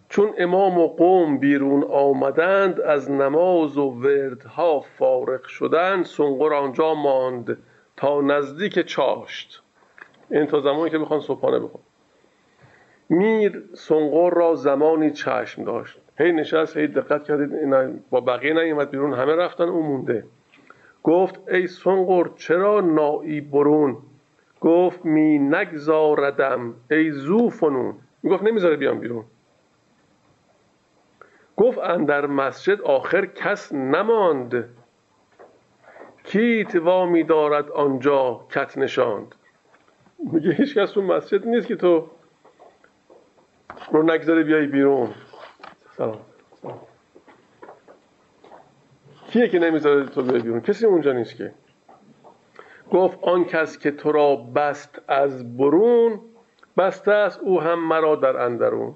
چون 0.08 0.34
امام 0.38 0.78
و 0.78 0.88
قوم 0.88 1.38
بیرون 1.38 1.84
آمدند 1.84 2.80
از 2.80 3.10
نماز 3.10 3.78
و 3.78 3.82
وردها 3.82 4.80
فارغ 4.80 5.44
شدند 5.44 6.04
سنقر 6.04 6.54
آنجا 6.54 6.94
ماند 6.94 7.58
تا 7.96 8.20
نزدیک 8.20 8.80
چاشت. 8.80 9.62
این 10.30 10.46
تا 10.46 10.60
زمانی 10.60 10.90
که 10.90 10.98
بخوان 10.98 11.20
صبحانه 11.20 11.58
بخون. 11.58 11.80
میر 13.08 13.64
سنقر 13.74 14.30
را 14.30 14.54
زمانی 14.54 15.10
چشم 15.10 15.64
داشت. 15.64 15.98
هی 16.18 16.32
نشست 16.32 16.76
هی 16.76 16.86
دقت 16.86 17.24
کردید 17.24 18.10
با 18.10 18.20
بقیه 18.20 18.52
نیومد 18.54 18.90
بیرون 18.90 19.12
همه 19.12 19.34
رفتن 19.34 19.64
اون 19.64 19.86
مونده. 19.86 20.24
گفت 21.02 21.48
ای 21.48 21.66
سنقر 21.66 22.28
چرا 22.36 22.80
نایی 22.80 23.40
برون؟ 23.40 23.96
گفت 24.60 25.04
می 25.04 25.38
نگذاردم 25.38 26.74
ای 26.90 27.10
زوفنون. 27.10 27.94
گفت 28.24 28.42
نمی‌ذاره 28.42 28.76
بیام 28.76 29.00
بیرون. 29.00 29.24
گفت 31.56 31.78
اندر 31.78 32.26
مسجد 32.26 32.80
آخر 32.80 33.26
کس 33.26 33.72
نماند. 33.72 34.68
کیت 36.24 36.76
وامی 36.76 37.22
دارد 37.22 37.70
آنجا 37.70 38.46
کت 38.50 38.78
نشاند. 38.78 39.34
میگه 40.32 40.50
هیچ 40.50 40.78
کس 40.78 40.92
تو 40.92 41.02
مسجد 41.02 41.46
نیست 41.46 41.66
که 41.66 41.76
تو 41.76 42.10
رو 43.92 44.02
نگذاره 44.02 44.42
بیای 44.42 44.66
بیرون؟ 44.66 45.08
سلام. 45.96 46.29
کیه 49.30 49.48
که 49.48 49.58
نمی‌ذاره 49.58 50.06
تو 50.06 50.22
بیای 50.22 50.40
بیرون؟ 50.40 50.60
کسی 50.60 50.86
اونجا 50.86 51.12
نیست 51.12 51.36
که. 51.36 51.52
گفت 52.90 53.18
آن 53.22 53.44
کس 53.44 53.78
که 53.78 53.90
تو 53.90 54.12
را 54.12 54.36
بست 54.36 55.02
از 55.08 55.56
برون 55.56 56.20
بسته 56.78 57.12
است 57.12 57.40
او 57.40 57.60
هم 57.60 57.88
مرا 57.88 58.16
در 58.16 58.36
اندرون. 58.36 58.94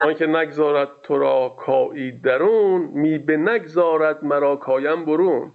آنکه 0.00 0.26
نگذارد 0.26 0.88
تو 1.02 1.18
را 1.18 1.48
کایی 1.48 2.12
درون 2.12 2.82
می 2.82 3.18
به 3.18 3.36
نگذارد 3.36 4.24
مرا 4.24 4.56
کایم 4.56 5.04
برون. 5.04 5.52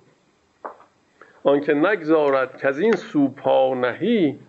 آنکه 1.43 1.73
نگذارد 1.73 2.57
که 2.57 2.67
از 2.67 2.79
این 2.79 2.95
سو 2.95 3.27
پا 3.27 3.73
نهی 3.75 4.39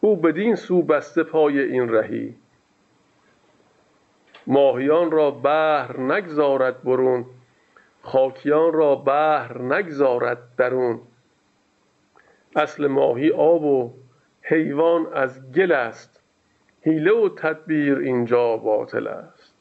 او 0.00 0.16
بدین 0.16 0.54
سو 0.54 0.82
بسته 0.82 1.22
پای 1.22 1.60
این 1.60 1.88
رهی. 1.88 2.34
ماهیان 4.46 5.10
را 5.10 5.30
بحر 5.30 6.00
نگذارد 6.00 6.82
برون 6.82 7.24
خاکیان 8.02 8.72
را 8.72 8.94
بحر 8.94 9.62
نگذارد 9.62 10.38
درون. 10.58 11.00
اصل 12.56 12.86
ماهی 12.86 13.30
آب 13.30 13.64
و 13.64 13.92
حیوان 14.42 15.06
از 15.12 15.52
گل 15.52 15.72
است 15.72 16.20
حیله 16.82 17.12
و 17.12 17.28
تدبیر 17.28 17.98
اینجا 17.98 18.56
باطل 18.56 19.06
است. 19.06 19.54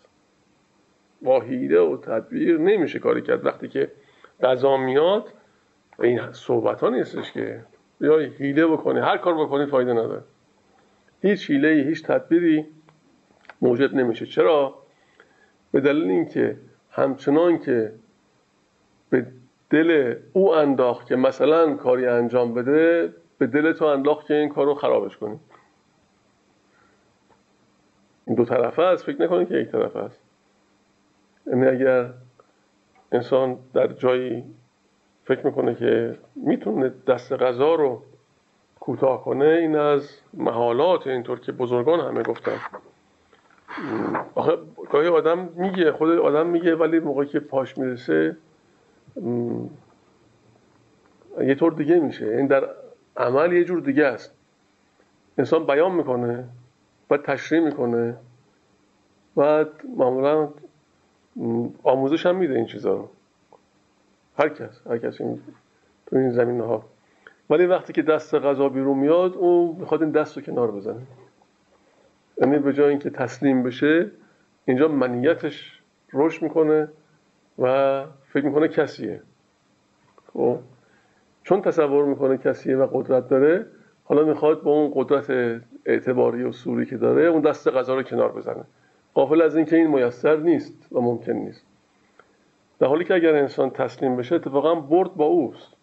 با 1.22 1.42
حیله 1.42 1.80
و 1.80 1.98
تدبیر 1.98 2.58
نمیشه 2.58 3.00
کاری 3.00 3.22
کرد. 3.22 3.46
وقتی 3.46 3.68
که 3.68 3.92
غذا 4.42 4.78
میاد 4.78 5.34
این 6.00 6.32
صحبت 6.32 6.82
ها 6.82 6.90
نیستش 6.90 7.32
که. 7.32 7.64
یا 8.02 8.20
حیله 8.20 8.68
بکنی 8.68 9.00
هر 9.00 9.18
کار 9.18 9.46
بکنی 9.46 9.66
فایده 9.66 9.92
نداره. 9.94 10.22
هیچ 11.22 11.52
حیله 11.52 11.70
هیچ 11.70 12.04
تدبیری 12.04 12.66
موجود 13.64 13.96
نمیشه. 13.96 14.26
چرا؟ 14.26 14.76
به 15.72 15.82
دلیل 15.82 16.12
اینکه 16.12 16.58
همچنان 16.92 17.60
که 17.60 17.94
به 19.10 19.26
دل 19.70 20.16
او 20.34 20.54
انداخت 20.54 21.08
که 21.08 21.16
مثلا 21.16 21.76
کاری 21.76 22.08
انجام 22.08 22.54
بده 22.54 23.14
به 23.38 23.48
دل 23.48 23.74
تو 23.74 23.86
انداخت 23.86 24.28
که 24.28 24.34
این 24.34 24.50
کار 24.50 24.66
رو 24.66 24.74
خرابش 24.74 25.18
کنی. 25.18 25.40
این 28.28 28.36
دو 28.36 28.46
طرفه 28.46 28.82
است. 28.82 29.04
فکر 29.04 29.22
نکنید 29.22 29.50
که 29.50 29.56
یک 29.56 29.70
طرفه 29.70 30.00
است. 30.00 30.20
یعنی 31.48 31.68
اگر 31.68 32.10
انسان 33.12 33.58
در 33.74 33.88
جایی 33.88 34.44
فکر 35.26 35.46
می‌کنه 35.46 35.76
که 35.76 36.18
می‌تونه 36.36 36.94
دست 37.08 37.34
غذا 37.34 37.76
رو 37.76 38.04
کوتاه 38.80 39.24
کنه 39.24 39.46
این 39.46 39.76
از 39.76 40.10
محالات 40.34 41.08
اینطور 41.08 41.40
که 41.40 41.52
بزرگان 41.52 42.00
همه 42.00 42.24
گفتن. 42.24 42.58
آخه 44.36 44.58
گاهی 44.92 45.08
آدم 45.08 45.50
میگه 45.56 45.92
خود 45.92 46.10
آدم 46.10 46.48
میگه 46.48 46.76
ولی 46.76 47.00
موقعی 47.00 47.28
که 47.28 47.40
پاش 47.40 47.78
می‌رسه 47.78 48.38
یه 51.42 51.56
طور 51.56 51.74
دیگه 51.74 52.00
میشه. 52.00 52.26
این 52.26 52.48
در 52.48 52.70
عمل 53.18 53.54
یه 53.54 53.64
جور 53.64 53.80
دیگه 53.80 54.06
است. 54.06 54.34
انسان 55.38 55.66
بیان 55.66 55.92
می‌کنه 55.92 56.48
و 57.10 57.18
تشریح 57.18 57.62
می‌کنه 57.62 58.18
بعد 59.36 59.68
معمولا 59.98 60.50
آموزش 61.84 62.26
هم 62.26 62.36
میده 62.36 62.56
این 62.56 62.66
چیزا 62.66 62.94
رو. 62.94 63.10
هر 64.40 64.50
کس 64.50 64.88
هر 64.88 64.98
کس 64.98 65.22
این 65.22 65.42
تو 66.06 66.16
این 66.16 66.32
زمین 66.32 66.62
ها 66.62 66.84
ولی 67.50 67.66
وقتی 67.66 67.94
که 67.94 68.02
دست 68.02 68.36
غذا 68.36 68.70
بیرون 68.70 68.98
میاد 68.98 69.34
اون 69.34 69.76
می‌خواد 69.80 70.02
این 70.02 70.12
دست 70.12 70.38
رو 70.38 70.44
کنار 70.44 70.72
بزنه. 70.72 71.02
یعنی 72.44 72.60
به 72.60 72.74
جای 72.74 72.90
اینکه 72.90 73.10
تسلیم 73.10 73.64
بشه 73.64 74.12
اینجا 74.66 74.88
منیتش 74.88 75.82
رشد 76.14 76.44
می‌کنه 76.44 76.88
و 77.60 78.06
فکر 78.34 78.46
می‌کنه 78.46 78.68
کسیه. 78.68 79.22
خب 80.34 80.60
چون 81.44 81.62
تصور 81.62 82.06
می‌کنه 82.06 82.38
کسیه 82.38 82.78
و 82.78 82.88
قدرت 82.92 83.28
داره 83.28 83.66
حالا 84.04 84.24
می‌خواد 84.24 84.64
با 84.64 84.72
اون 84.72 84.92
قدرت 84.96 85.62
اعتباری 85.86 86.44
و 86.44 86.52
سوری 86.52 86.86
که 86.86 86.98
داره 86.98 87.26
اون 87.26 87.42
دست 87.42 87.68
غذا 87.68 87.96
رو 87.96 88.04
کنار 88.04 88.32
بزنه. 88.32 88.64
قافل 89.14 89.42
از 89.42 89.56
اینکه 89.56 89.76
این 89.76 89.88
میسر 89.88 90.36
نیست 90.36 90.88
و 90.92 91.02
ممکن 91.02 91.32
نیست. 91.32 91.66
در 92.80 92.88
حالی 92.88 93.04
که 93.04 93.14
اگر 93.14 93.36
انسان 93.36 93.70
تسلیم 93.70 94.16
بشه 94.16 94.36
اتفاقا 94.36 94.76
برد 94.76 95.14
با 95.16 95.26
اوست. 95.26 95.74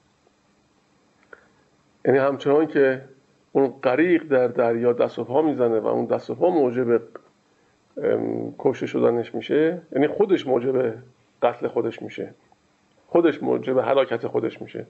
یعنی 2.05 2.19
همچنان 2.19 2.67
که 2.67 3.05
اون 3.53 3.69
غریق 3.83 4.23
در 4.23 4.49
دریا 4.49 4.93
دست 4.93 5.19
و 5.19 5.25
پا 5.25 5.43
می‌زنه 5.43 5.81
و 5.81 5.87
اون 5.87 6.05
دست 6.05 6.31
و 6.31 6.35
پا 6.35 6.51
موجب 6.51 7.01
کشته 8.59 8.87
شدنش 8.87 9.35
میشه. 9.35 9.83
یعنی 9.93 10.09
خودش 10.09 10.47
موجب 10.47 10.95
قتل 11.43 11.69
خودش 11.69 12.03
میشه. 12.03 12.35
خودش 13.07 13.43
موجب 13.43 13.79
حلاکت 13.79 14.27
خودش 14.27 14.63
میشه. 14.63 14.87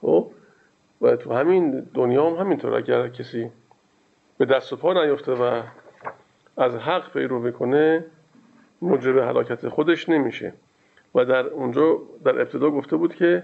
خب؟ 0.00 0.30
و 1.00 1.16
تو 1.16 1.32
همین 1.32 1.86
دنیا 1.94 2.30
هم 2.30 2.36
همینطور 2.36 2.74
اگر 2.74 3.08
کسی 3.08 3.50
به 4.38 4.44
دست 4.44 4.72
و 4.72 4.76
پا 4.76 4.92
نیفته 4.92 5.32
و 5.32 5.62
از 6.56 6.76
حق 6.76 7.12
پیرو 7.12 7.42
بکنه 7.42 8.04
موجب 8.82 9.18
حلاکت 9.18 9.68
خودش 9.68 10.08
نمیشه. 10.08 10.52
و 11.14 11.24
در 11.24 11.46
اونجا 11.46 11.98
در 12.24 12.40
ابتدا 12.40 12.70
گفته 12.70 12.96
بود 12.96 13.14
که 13.14 13.42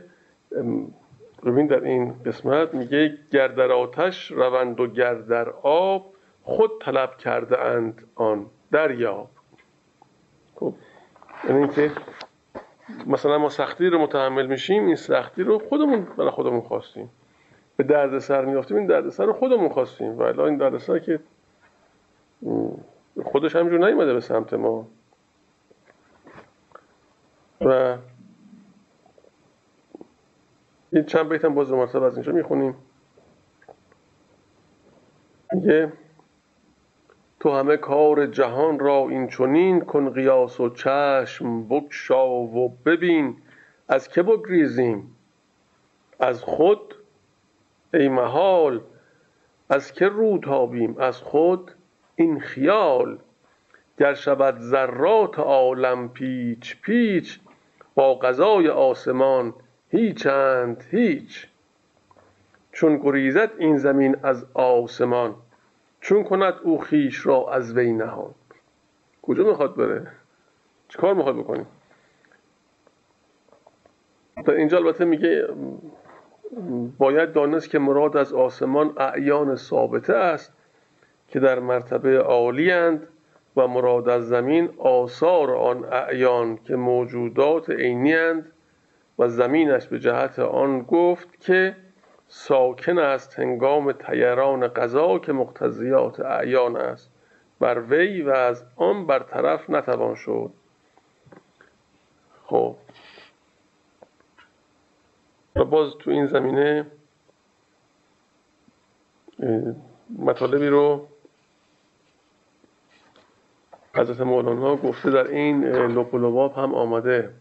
ببین 1.45 1.67
در 1.67 1.85
این 1.85 2.15
قسمت 2.27 2.75
میگه 2.75 3.19
گردر 3.33 3.73
آتش 3.73 4.31
روند 4.31 4.81
و 4.81 4.87
گردر 4.87 5.49
آب 5.63 6.13
خود 6.43 6.71
طلب 6.81 7.17
کرده 7.17 7.61
اند 7.61 8.07
آن 8.15 8.47
دریاب. 8.73 9.29
خب 10.55 10.75
یعنی 11.49 11.59
اینکه 11.59 11.91
مثلا 13.07 13.39
ما 13.39 13.49
سختی 13.49 13.87
رو 13.87 13.99
متحمل 13.99 14.47
میشیم 14.47 14.87
این 14.87 14.97
سختی 14.97 15.43
رو 15.43 15.59
خودمون 15.59 16.07
برای 16.17 16.31
خودمون 16.31 16.61
خواستیم. 16.61 17.11
به 17.77 17.85
دردسر 17.85 18.45
میافتیم 18.45 18.77
این 18.77 18.87
دردسر 18.87 19.25
رو 19.25 19.33
خودمون 19.33 19.69
خواستیم. 19.69 20.19
و 20.19 20.41
این 20.41 20.57
دردسر 20.57 20.99
که 20.99 21.21
خودش 23.25 23.57
همجور 23.57 23.87
نیومده 23.87 24.15
به 24.15 24.21
سمت 24.21 24.55
ما. 24.55 24.87
و 27.61 27.97
این 30.93 31.05
چند 31.05 31.29
بیت 31.29 31.45
هم 31.45 31.55
باز 31.55 31.73
مرتب 31.73 32.03
از 32.03 32.15
اینجا 32.15 32.33
می‌خونیم. 32.33 32.75
میگه 35.53 35.93
تو 37.41 37.51
همه 37.51 37.77
کار 37.77 38.27
جهان 38.27 38.79
را 38.79 39.09
این 39.09 39.29
چونین 39.29 39.81
کن 39.81 40.11
قیاس 40.11 40.61
و 40.61 40.69
چشم 40.69 41.69
بکشا 41.69 42.29
و 42.29 42.69
ببین. 42.69 43.37
از 43.89 44.09
که 44.09 44.23
بگریزیم؟ 44.23 45.17
از 46.21 46.43
خود؟ 46.43 46.95
ای 47.95 48.09
محال 48.09 48.81
از 49.69 49.93
که 49.93 50.09
رو 50.09 50.39
تابیم؟ 50.39 50.99
از 50.99 51.21
خود؟ 51.21 51.71
این 52.17 52.41
خیال. 52.41 53.19
گر 53.99 54.15
شود 54.15 54.59
ذرات 54.59 55.39
عالم 55.39 56.09
پیچ 56.09 56.81
پیچ 56.83 57.41
با 57.95 58.15
قضای 58.15 58.69
آسمان 58.69 59.55
هیچند 59.91 60.85
هیچ. 60.91 61.47
چون 62.73 62.97
گریزد 62.97 63.51
این 63.59 63.79
زمین 63.79 64.17
از 64.23 64.47
آسمان 64.55 65.35
چون 66.01 66.25
کند 66.25 66.55
او 66.63 66.79
خیش 66.79 67.27
را 67.27 67.53
از 67.53 67.77
وی 67.77 67.93
نهان. 67.93 68.35
کجا 69.23 69.45
می‌خواد 69.45 69.77
بره؟ 69.77 70.07
کار 70.99 71.15
می‌خواد 71.15 71.37
بکنیم 71.37 71.67
در 74.45 74.55
اینجا 74.55 74.77
البته 74.79 75.05
میگه 75.05 75.49
باید 76.99 77.33
دانست 77.33 77.71
که 77.71 77.79
مراد 77.79 78.17
از 78.17 78.33
آسمان 78.33 78.93
اعیان 78.97 79.57
ثابته 79.57 80.15
است 80.15 80.53
که 81.29 81.41
در 81.41 81.59
مرتبه 81.59 82.19
عالی 82.19 82.73
اند 82.73 83.09
و 83.57 83.67
مراد 83.67 84.09
از 84.09 84.29
زمین 84.29 84.69
آثار 84.79 85.51
آن 85.51 85.85
اعیان 85.85 86.57
که 86.57 86.77
موجودات 86.77 87.71
عینی 87.71 88.15
اند. 88.15 88.53
و 89.19 89.29
زمینش 89.29 89.87
به 89.87 89.99
جهت 89.99 90.39
آن 90.39 90.83
گفت 90.83 91.41
که 91.41 91.77
ساکن 92.29 92.99
است 92.99 93.39
هنگام 93.39 93.93
تیران 93.93 94.69
قضا 94.69 95.19
که 95.19 95.33
مقتضیات 95.33 96.21
اعیان 96.21 96.77
است. 96.77 97.11
بر 97.61 97.81
وی 97.81 98.23
و 98.23 98.31
از 98.31 98.65
آن 98.77 99.07
برطرف 99.07 99.71
نتوان 99.71 100.15
شد. 100.15 100.51
خب. 102.47 102.77
و 105.57 105.65
باز 105.65 105.93
تو 105.99 106.11
این 106.11 106.27
زمینه 106.27 106.87
مطالبی 110.19 110.67
رو 110.67 111.09
حضرت 113.95 114.21
مولانا 114.21 114.77
گفته 114.77 115.11
در 115.11 115.27
این 115.27 115.65
لب 115.65 116.15
هم 116.57 116.75
آمده. 116.75 117.35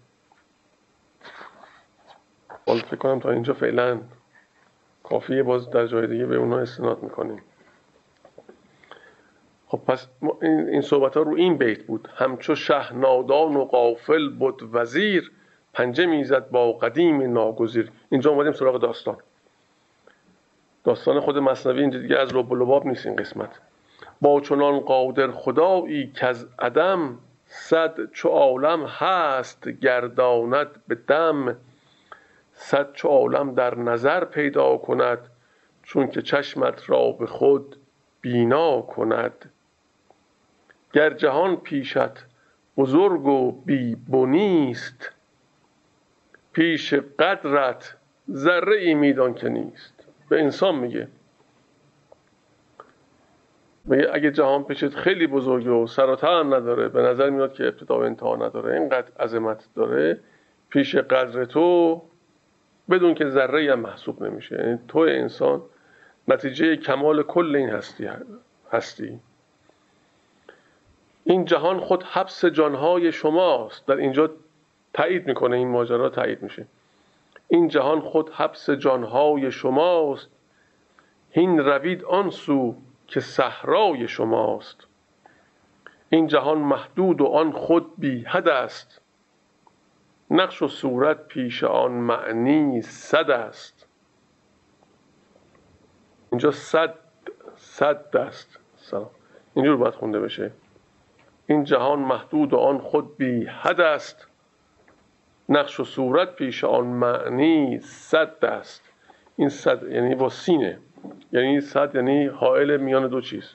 فکر 2.77 2.95
کنم 2.95 3.19
تا 3.19 3.31
اینجا 3.31 3.53
فعلا 3.53 3.99
کافیه 5.03 5.43
باز 5.43 5.69
در 5.69 5.87
جای 5.87 6.07
دیگه 6.07 6.25
به 6.25 6.35
اونها 6.35 6.59
استناد 6.59 7.03
می‌کنیم. 7.03 7.41
خب 9.67 9.77
پس 9.87 10.07
این 10.41 10.81
صحبت 10.81 11.17
ها 11.17 11.23
رو 11.23 11.35
این 11.35 11.57
بیت 11.57 11.83
بود. 11.83 12.09
همچو 12.15 12.55
شه 12.55 12.93
نادان 12.93 13.55
و 13.55 13.65
قافل 13.65 14.29
بود 14.29 14.69
وزیر 14.73 15.31
پنجه 15.73 16.05
می‌زد 16.05 16.49
با 16.49 16.73
قدیم 16.73 17.33
ناگزیر. 17.33 17.91
اینجا 18.09 18.31
اومدیم 18.31 18.53
سراغ 18.53 18.81
داستان. 18.81 19.17
داستان 20.83 21.19
خود 21.19 21.37
مصنوی 21.37 21.81
اینجا 21.81 21.99
دیگه 21.99 22.17
از 22.17 22.35
رب 22.35 22.53
لباب 22.53 22.85
نیست 22.85 23.05
این 23.05 23.15
قسمت. 23.15 23.59
با 24.21 24.41
چنان 24.41 24.79
قادر 24.79 25.31
خدایی 25.31 26.11
که 26.11 26.25
از 26.25 26.47
عدم 26.59 27.17
صد 27.47 28.11
چو 28.11 28.29
عالم 28.29 28.85
هست 28.85 29.69
گرداند 29.69 30.67
به 30.87 30.95
دم. 30.95 31.57
صد 32.57 32.93
چو 32.93 33.07
عالم 33.07 33.55
در 33.55 33.75
نظر 33.75 34.25
پیدا 34.25 34.77
کند 34.77 35.19
چون 35.83 36.07
که 36.07 36.21
چشمت 36.21 36.89
را 36.89 37.11
به 37.11 37.25
خود 37.25 37.75
بینا 38.21 38.81
کند. 38.81 39.51
گر 40.93 41.13
جهان 41.13 41.55
پیشت 41.55 42.25
بزرگ 42.77 43.25
و 43.25 43.51
بی 43.51 43.95
بنیست 43.95 45.11
پیش 46.53 46.93
قدرت 46.93 47.95
ذره 48.31 48.77
ای 48.77 48.93
میدان 48.93 49.33
که 49.33 49.49
نیست. 49.49 49.93
به 50.29 50.41
انسان 50.41 50.75
میگه. 50.75 51.07
میگه 53.85 54.09
اگه 54.13 54.31
جهان 54.31 54.63
پیشت 54.63 54.89
خیلی 54.89 55.27
بزرگه 55.27 55.69
و 55.69 55.87
سر 55.87 56.43
نداره 56.43 56.89
به 56.89 57.01
نظر 57.01 57.29
میاد 57.29 57.53
که 57.53 57.63
ابتدا 57.63 57.99
و 57.99 58.01
انتها 58.03 58.35
نداره. 58.35 58.73
اینقدر 58.73 59.11
عظمت 59.19 59.67
داره. 59.75 60.19
پیش 60.69 60.95
قدر 60.95 61.45
تو 61.45 62.01
بدون 62.89 63.13
که 63.13 63.29
ذره 63.29 63.71
هم 63.71 63.79
محسوب 63.79 64.23
نمیشه. 64.23 64.55
یعنی 64.55 64.79
تو 64.87 64.99
انسان 64.99 65.61
نتیجه 66.27 66.75
کمال 66.75 67.23
کل 67.23 67.55
این 67.55 67.69
هستی 67.69 68.09
هستی. 68.71 69.19
این 71.23 71.45
جهان 71.45 71.79
خود 71.79 72.03
حبس 72.03 72.45
جانهای 72.45 73.11
شماست. 73.11 73.87
در 73.87 73.95
اینجا 73.95 74.29
تایید 74.93 75.27
می‌کنه 75.27 75.57
این 75.57 75.67
ماجرا 75.67 76.09
تایید 76.09 76.43
میشه. 76.43 76.65
این 77.47 77.67
جهان 77.67 77.99
خود 77.99 78.29
حبس 78.29 78.69
جانهای 78.69 79.51
شماست. 79.51 80.29
هین 81.31 81.59
روید 81.59 82.03
آن 82.03 82.29
سو 82.29 82.75
که 83.07 83.19
صحرای 83.19 84.07
شماست. 84.07 84.87
این 86.09 86.27
جهان 86.27 86.57
محدود 86.57 87.21
و 87.21 87.25
آن 87.25 87.51
خود 87.51 87.91
بی 87.97 88.23
حد 88.23 88.47
است. 88.47 89.01
نقش 90.31 90.61
و 90.61 90.67
صورت 90.67 91.27
پیش 91.27 91.63
آن 91.63 91.91
معنی 91.91 92.81
صد 92.81 93.29
است. 93.29 93.87
اینجا 96.31 96.51
صد 96.51 96.93
صد 97.55 98.17
است 98.17 98.59
سلام. 98.75 99.09
اینجور 99.53 99.77
باید 99.77 99.93
خونده 99.93 100.19
بشه. 100.19 100.51
این 101.47 101.63
جهان 101.63 101.99
محدود 101.99 102.53
و 102.53 102.57
آن 102.57 102.77
خود 102.77 103.17
بی 103.17 103.45
حد 103.45 103.81
است. 103.81 104.27
نقش 105.49 105.79
و 105.79 105.83
صورت 105.83 106.35
پیش 106.35 106.63
آن 106.63 106.85
معنی 106.85 107.79
صد 107.79 108.45
است 108.45 108.91
این 109.35 109.49
صد 109.49 109.83
یعنی 109.83 110.15
با 110.15 110.29
سینه. 110.29 110.79
یعنی 111.31 111.61
صد 111.61 111.95
یعنی 111.95 112.25
حائل 112.25 112.77
میان 112.77 113.07
دو 113.07 113.21
چیز. 113.21 113.51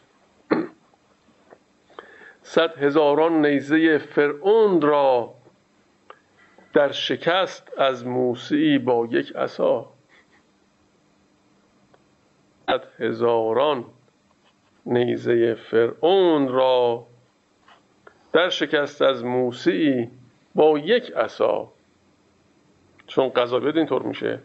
صد 2.43 2.79
هزاران 2.79 3.47
نیزه 3.47 3.99
فرعون 3.99 4.81
را 4.81 5.35
در 6.73 6.93
شکست 6.93 7.73
از 7.79 8.07
موسی 8.07 8.79
با 8.79 9.09
یک 9.11 9.37
عصا. 9.37 9.87
صد 12.67 12.85
هزاران 12.99 13.85
نیزه 14.87 15.55
فرعون 15.55 16.49
را 16.49 17.07
در 18.33 18.49
شکست 18.49 19.03
از 19.03 19.25
موسی 19.25 20.11
با 20.55 20.79
یک 20.79 21.13
عصا. 21.13 21.73
چون 23.07 23.29
قضاویت 23.29 23.77
اینطور 23.77 24.03
میشه. 24.03 24.39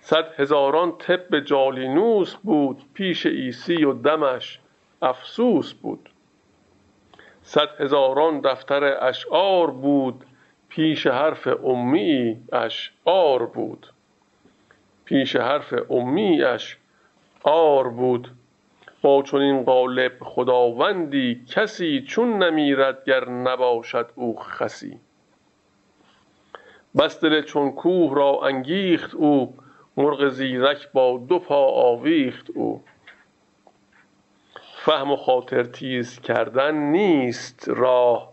صد 0.00 0.40
هزاران 0.40 0.98
طب 0.98 1.40
جالینوس 1.40 2.34
بود 2.34 2.82
پیش 2.94 3.26
ایسی 3.26 3.84
و 3.84 3.92
دمش 3.92 4.60
افسوس 5.02 5.72
بود. 5.72 6.10
صد 7.42 7.80
هزاران 7.80 8.40
دفتر 8.40 8.84
اشعار 9.06 9.70
بود 9.70 10.24
پیش 10.74 11.06
حرف 11.06 11.48
امی 11.64 12.40
اشعار 12.52 13.46
بود. 13.46 13.86
پیش 15.04 15.36
حرف 15.36 15.74
امی 15.90 16.44
آر 17.42 17.88
بود. 17.88 18.30
با 19.02 19.22
چنین 19.22 19.62
قالب 19.62 20.12
خداوندی 20.20 21.44
کسی 21.48 22.04
چون 22.08 22.42
نمیرد 22.42 23.04
گر 23.04 23.28
نباشد 23.28 24.10
او 24.14 24.38
خسی. 24.40 24.98
بس 26.98 27.20
دل 27.20 27.42
چون 27.42 27.72
کوه 27.72 28.14
را 28.14 28.40
انگیخت 28.42 29.14
او 29.14 29.54
مرغ 29.96 30.28
زیرک 30.28 30.92
با 30.92 31.24
دو 31.28 31.38
پا 31.38 31.66
آویخت 31.66 32.50
او. 32.50 32.82
فهم 34.76 35.10
و 35.10 35.16
خاطر 35.16 35.62
تیز 35.62 36.20
کردن 36.20 36.74
نیست 36.74 37.68
راه. 37.68 38.31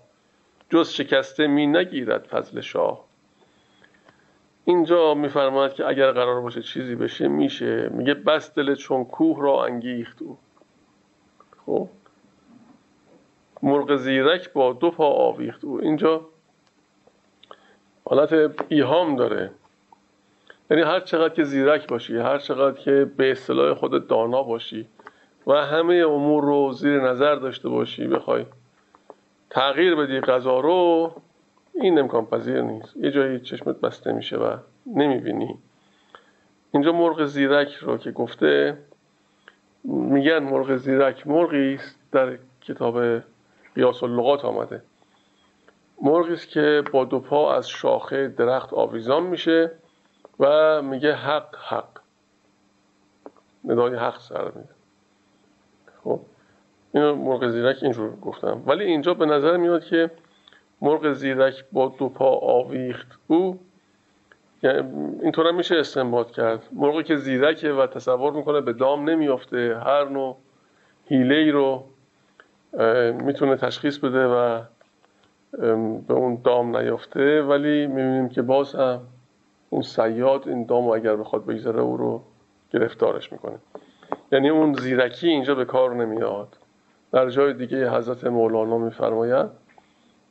جز 0.69 0.89
شکسته 0.89 1.47
می 1.47 1.67
نگیرد 1.67 2.27
فضل 2.27 2.61
شاه. 2.61 3.05
اینجا 4.65 5.13
میفرماید 5.13 5.73
که 5.73 5.87
اگر 5.87 6.11
قرار 6.11 6.41
باشه 6.41 6.61
چیزی 6.61 6.95
بشه 6.95 7.27
میشه. 7.27 7.89
میگه 7.89 8.13
بس 8.13 8.53
دل 8.53 8.75
چون 8.75 9.05
کوه 9.05 9.41
را 9.41 9.65
انگیخت 9.65 10.21
او. 10.21 10.37
خب؟ 11.65 11.89
مرغ 13.63 13.95
زیرک 13.95 14.53
با 14.53 14.73
دو 14.73 14.91
پا 14.91 15.05
آویخت 15.05 15.65
او. 15.65 15.81
اینجا 15.81 16.25
حالت 18.05 18.51
ایهام 18.69 19.15
داره. 19.15 19.51
یعنی 20.71 20.83
هر 20.83 20.99
چقدر 20.99 21.33
که 21.33 21.43
زیرک 21.43 21.87
باشی 21.87 22.17
هر 22.17 22.37
چقدر 22.37 22.77
که 22.77 23.11
به 23.17 23.31
اصطلاح 23.31 23.73
خود 23.73 24.07
دانا 24.07 24.43
باشی 24.43 24.87
و 25.47 25.53
همه 25.53 25.93
امور 25.93 26.43
رو 26.43 26.73
زیر 26.73 27.01
نظر 27.01 27.35
داشته 27.35 27.69
باشی 27.69 28.07
بخوای 28.07 28.45
تغییر 29.49 29.95
بدی 29.95 30.19
غذا 30.19 30.59
رو 30.59 31.11
این 31.73 31.99
امکان 31.99 32.25
پذیر 32.25 32.61
نیست. 32.61 32.97
یه 32.97 33.11
جایی 33.11 33.39
چشمت 33.39 33.81
بسته 33.81 34.11
میشه 34.11 34.37
و 34.37 34.57
نمی‌بینی. 34.85 35.59
اینجا 36.71 36.91
مرغ 36.91 37.25
زیرک 37.25 37.73
رو 37.73 37.97
که 37.97 38.11
گفته 38.11 38.77
میگن 39.83 40.39
مرغ 40.39 40.75
زیرک 40.75 41.27
مرغی 41.27 41.73
است 41.73 41.99
در 42.11 42.37
کتاب 42.61 43.21
قیاس 43.75 44.03
اللغات 44.03 44.45
آمده. 44.45 44.81
مرغی 46.01 46.33
است 46.33 46.47
که 46.49 46.83
با 46.91 47.05
دو 47.05 47.19
پا 47.19 47.53
از 47.53 47.69
شاخه 47.69 48.27
درخت 48.27 48.73
آویزان 48.73 49.23
میشه 49.23 49.71
و 50.39 50.81
میگه 50.81 51.13
حق 51.13 51.55
حق. 51.55 51.99
ندای 53.65 53.95
حق 53.95 54.19
سر 54.19 54.45
میده. 54.45 54.69
خب. 56.03 56.19
اینو 56.93 57.15
مرغ 57.15 57.47
زیرک 57.47 57.77
اینجور 57.81 58.15
گفتم. 58.15 58.63
ولی 58.65 58.83
اینجا 58.83 59.13
به 59.13 59.25
نظر 59.25 59.57
میاد 59.57 59.83
که 59.83 60.11
مرغ 60.81 61.13
زیرک 61.13 61.65
با 61.71 61.95
دو 61.99 62.09
پا 62.09 62.37
آویخت. 62.37 63.19
او 63.27 63.59
یعنی 64.63 64.79
اینطور 65.21 65.47
هم 65.47 65.55
میشه 65.55 65.75
استنباط 65.75 66.31
کرد. 66.31 66.63
مرغی 66.71 67.03
که 67.03 67.15
زیرکه 67.15 67.71
و 67.71 67.87
تصور 67.87 68.33
می‌کنه 68.33 68.61
به 68.61 68.73
دام 68.73 69.09
نمیافته. 69.09 69.77
هر 69.85 70.09
نوع 70.09 70.37
حیله 71.05 71.35
ای 71.35 71.51
رو 71.51 71.83
می‌تونه 73.23 73.55
تشخیص 73.55 73.97
بده 73.97 74.25
و 74.25 74.61
به 76.07 76.13
اون 76.13 76.41
دام 76.43 76.77
نیافته. 76.77 77.41
ولی 77.41 77.87
می‌بینیم 77.87 78.29
که 78.29 78.41
باز 78.41 78.75
هم 78.75 79.01
اون 79.69 79.81
سیاد 79.81 80.47
این 80.47 80.65
دام 80.65 80.87
اگر 80.87 81.15
بخواد 81.15 81.45
بگذره 81.45 81.81
او 81.81 81.97
رو 81.97 82.21
گرفتارش 82.73 83.31
می‌کنه. 83.31 83.57
یعنی 84.31 84.49
اون 84.49 84.73
زیرکی 84.73 85.27
اینجا 85.27 85.55
به 85.55 85.65
کار 85.65 85.95
نمیاد. 85.95 86.57
در 87.11 87.29
جای 87.29 87.53
دیگه 87.53 87.91
حضرت 87.91 88.23
مولانا 88.23 88.77
میفرماید 88.77 89.49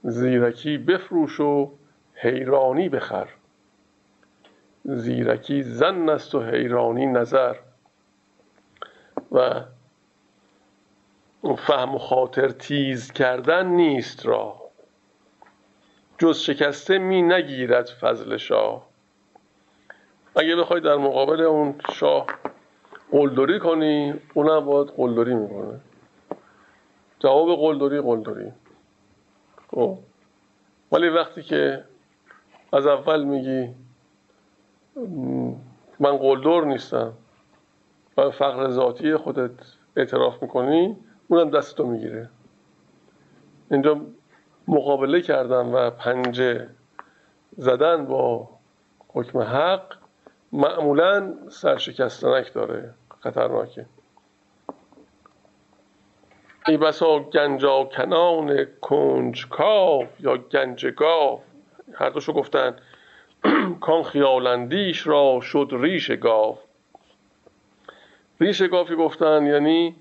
زیرکی 0.03 0.79
بفروش 0.79 1.41
و 1.41 1.71
حیرانی 2.15 2.89
بخر. 2.89 3.29
زیرکی 4.85 5.63
زن 5.63 6.09
است 6.09 6.35
و 6.35 6.43
حیرانی 6.43 7.07
نظر. 7.07 7.55
و 9.33 9.65
فهم 11.57 11.95
و 11.95 11.99
خاطر 11.99 12.49
تیز 12.49 13.13
کردن 13.13 13.67
نیست 13.67 14.27
را. 14.27 14.55
جز 16.19 16.39
شکسته 16.39 16.99
می 16.99 17.23
نگیرد 17.23 17.87
فضل 17.87 18.37
شاه. 18.37 18.87
اگه 20.37 20.57
بخوای 20.57 20.81
در 20.81 20.97
مقابل 20.97 21.41
اون 21.41 21.75
شاه 21.93 22.27
قلدری 23.11 23.59
کنی 23.59 24.15
اونم 24.35 24.65
باید 24.65 24.89
قلدری 24.89 25.35
می‌کنه. 25.35 25.81
جواب 27.19 27.57
قلدری 27.57 28.01
قلدری. 28.01 28.53
خب. 29.71 29.99
ولی 30.93 31.09
وقتی 31.09 31.43
که 31.43 31.85
از 32.73 32.87
اول 32.87 33.25
میگی 33.25 33.75
من 36.01 36.17
قلدر 36.17 36.65
نیستم 36.65 37.13
و 38.17 38.31
فقر 38.31 38.71
ذاتی 38.71 39.17
خودت 39.17 39.51
اعتراف 39.97 40.43
می‌کنی 40.43 40.97
اونم 41.29 41.51
دستتو 41.51 41.87
می‌گیره. 41.87 42.31
اینجا 43.71 44.01
مقابله 44.69 45.21
کردن 45.21 45.67
و 45.67 45.91
پنجه 45.91 46.69
زدن 47.57 48.07
با 48.07 48.49
حکم 49.09 49.39
حق 49.39 49.95
معمولا 50.53 51.35
سرشکستنک 51.49 52.53
داره 52.53 52.95
خطرناکه. 53.21 53.87
ای 56.67 56.77
بسا 56.77 57.19
گنجا 57.19 57.85
کنان 57.85 58.67
کنجکاو 58.81 60.07
یا 60.21 60.37
گنجگاو؟ 60.37 61.41
هر 61.95 62.11
دوشو 62.11 62.33
گفتن 62.33 62.77
کان 63.81 64.03
خیالندیش 64.03 65.07
را 65.07 65.41
شد 65.43 65.69
ریش 65.73 66.11
گاو. 66.11 66.59
ریش 68.41 68.63
گافی 68.63 68.95
گفتن 68.95 69.47
یعنی 69.47 69.97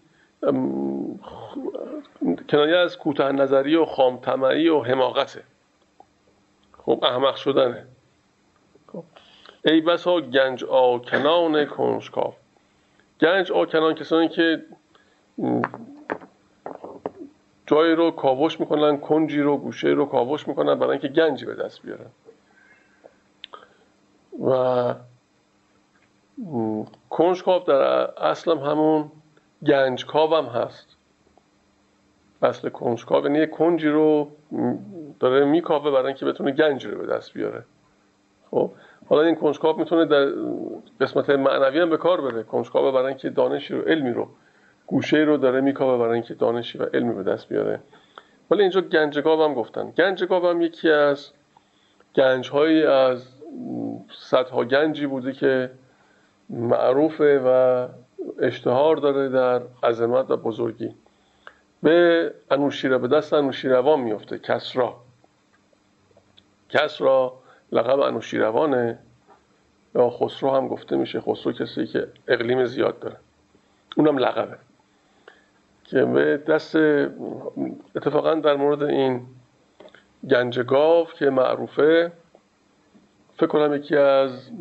کنایه 2.50 2.78
از 2.78 2.98
کوتاه 2.98 3.32
نظری 3.32 3.76
و 3.76 3.86
خامتمعی 3.86 4.70
و 4.70 4.82
حماقته. 4.82 5.44
خب 6.78 7.00
احمق 7.04 7.36
شدنه. 7.36 7.86
خب. 8.88 9.04
ای 9.66 9.82
بسا 9.82 10.22
گنج 10.22 10.64
آکنان 10.64 11.66
کنجکاو. 11.66 12.34
گنج 13.22 13.52
آکنان 13.52 13.96
کسانی 13.96 14.30
که 14.30 14.64
جایی 17.68 17.96
رو 17.96 18.12
کاوش 18.12 18.60
می‌کنن 18.60 18.98
کنجی 18.98 19.42
رو 19.42 19.58
گوشه 19.58 19.88
رو 19.88 20.06
کاوش 20.06 20.48
می‌کنن 20.48 20.76
برای 20.76 20.92
اینکه 20.92 21.08
گنجی 21.08 21.46
به 21.46 21.56
دست 21.56 21.82
بیارن. 21.82 22.10
و 24.46 24.96
کنجکاو 27.10 27.64
در 27.64 27.82
اصلم 28.24 28.58
همون 28.60 29.12
گنجکاو 29.66 30.36
هم 30.36 30.46
هست. 30.46 30.88
اصل 32.42 32.70
کنجکاو 32.70 33.24
یعنی 33.24 33.48
کنجی 33.48 33.90
رو 33.90 34.32
داره 35.20 35.46
میکاوه 35.46 35.92
برای 35.92 36.08
اینکه 36.08 36.26
بتونه 36.26 36.52
گنجی 36.52 36.88
رو 36.88 36.98
به 36.98 37.14
دست 37.14 37.34
بیاره. 37.34 37.64
خب؟ 38.52 38.72
حالا 39.10 39.22
این 39.22 39.36
کنجکاو 39.36 39.80
می‌تونه 39.80 40.06
در 40.06 40.26
قسمت 41.02 41.30
معنوی 41.30 41.80
هم 41.80 41.90
به 41.90 41.98
کار 41.98 42.22
بره. 42.22 42.44
کنجکاو 42.44 42.92
برای 42.92 43.08
اینکه 43.08 43.30
دانشی 43.30 43.74
رو 43.74 43.82
علمی 43.82 44.12
رو 44.12 44.28
گوشه 44.88 45.18
رو 45.18 45.38
داره 45.38 45.62
میکاوه 45.62 46.00
برای 46.00 46.14
اینکه 46.14 46.34
دانشی 46.34 46.78
و 46.78 46.84
علمی 46.84 47.14
به 47.14 47.24
دست 47.24 47.50
بیاره. 47.50 47.80
ولی 48.52 48.62
اینجا 48.62 48.82
گنجگاو 48.82 49.44
هم 49.44 49.54
گفتن. 49.54 49.92
گنجگاو 49.92 50.48
هم 50.48 50.62
یکی 50.62 50.90
از 50.90 51.32
گنج 52.16 52.56
از 52.88 53.28
صدها 54.20 54.64
گنجی 54.64 55.08
بوده 55.08 55.34
که 55.34 55.72
معروفه 56.50 57.40
و 57.46 57.88
اشتهار 58.42 58.96
داره 58.96 59.30
در 59.30 59.62
عظمت 59.84 60.32
و 60.32 60.38
بزرگی. 60.38 60.96
به 61.84 62.32
انوشیره 62.52 62.98
به 62.98 63.08
دست 63.08 63.34
انوشیروان 63.34 64.00
میفته 64.00 64.40
کسرا. 64.40 64.96
کسرا 66.70 67.34
لقب 67.72 68.00
انوشیروانه. 68.00 69.00
یا 69.96 70.10
خسرو 70.10 70.52
هم 70.52 70.68
گفته 70.68 70.96
میشه. 70.96 71.22
خسرو 71.22 71.52
کسی 71.52 71.86
که 71.86 72.08
اقلیم 72.28 72.66
زیاد 72.66 73.00
داره. 73.00 73.18
اونم 73.98 74.18
لقبه. 74.18 74.58
که 75.88 76.06
به 76.06 76.38
دست 76.38 76.76
اتفاقا 77.96 78.36
در 78.36 78.56
مورد 78.56 78.84
این 78.84 79.26
گنج 80.30 80.60
گاو 80.60 81.06
که 81.06 81.30
معروفه 81.30 82.12
فکر 83.38 83.48
کنم 83.48 83.74
یکی 83.74 83.96
از 83.96 84.52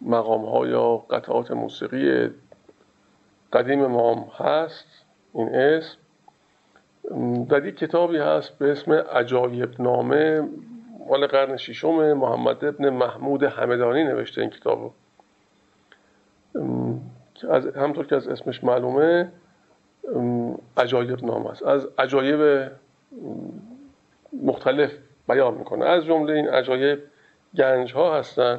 مقام 0.00 0.44
ها 0.44 0.66
یا 0.66 0.96
قطعات 0.96 1.50
موسیقی 1.50 2.30
قدیم 3.52 3.86
ما 3.86 4.32
هست 4.38 4.86
این 5.34 5.54
اسم. 5.54 5.98
در 7.48 7.66
یک 7.66 7.76
کتابی 7.76 8.18
هست 8.18 8.58
به 8.58 8.72
اسم 8.72 8.92
عجایب 8.92 9.80
نامه 9.80 10.48
مال 11.08 11.26
قرن 11.26 11.56
ششم 11.56 12.12
محمد 12.12 12.64
ابن 12.64 12.90
محمود 12.90 13.42
همدانی 13.42 14.04
نوشته 14.04 14.40
این 14.40 14.50
کتابو 14.50 14.90
از 17.50 17.66
همطور 17.66 18.06
که 18.06 18.16
از 18.16 18.28
اسمش 18.28 18.64
معلومه 18.64 19.32
عجایب 20.76 21.24
نام 21.24 21.46
است. 21.46 21.62
از 21.62 21.88
عجایب 21.98 22.70
مختلف 24.42 24.90
بیان 25.28 25.54
می‌کنه. 25.54 25.84
از 25.84 26.04
جمله 26.04 26.32
این 26.32 26.48
عجایب 26.48 26.98
گنج 27.58 27.92
ها 27.92 28.18
هستن 28.18 28.58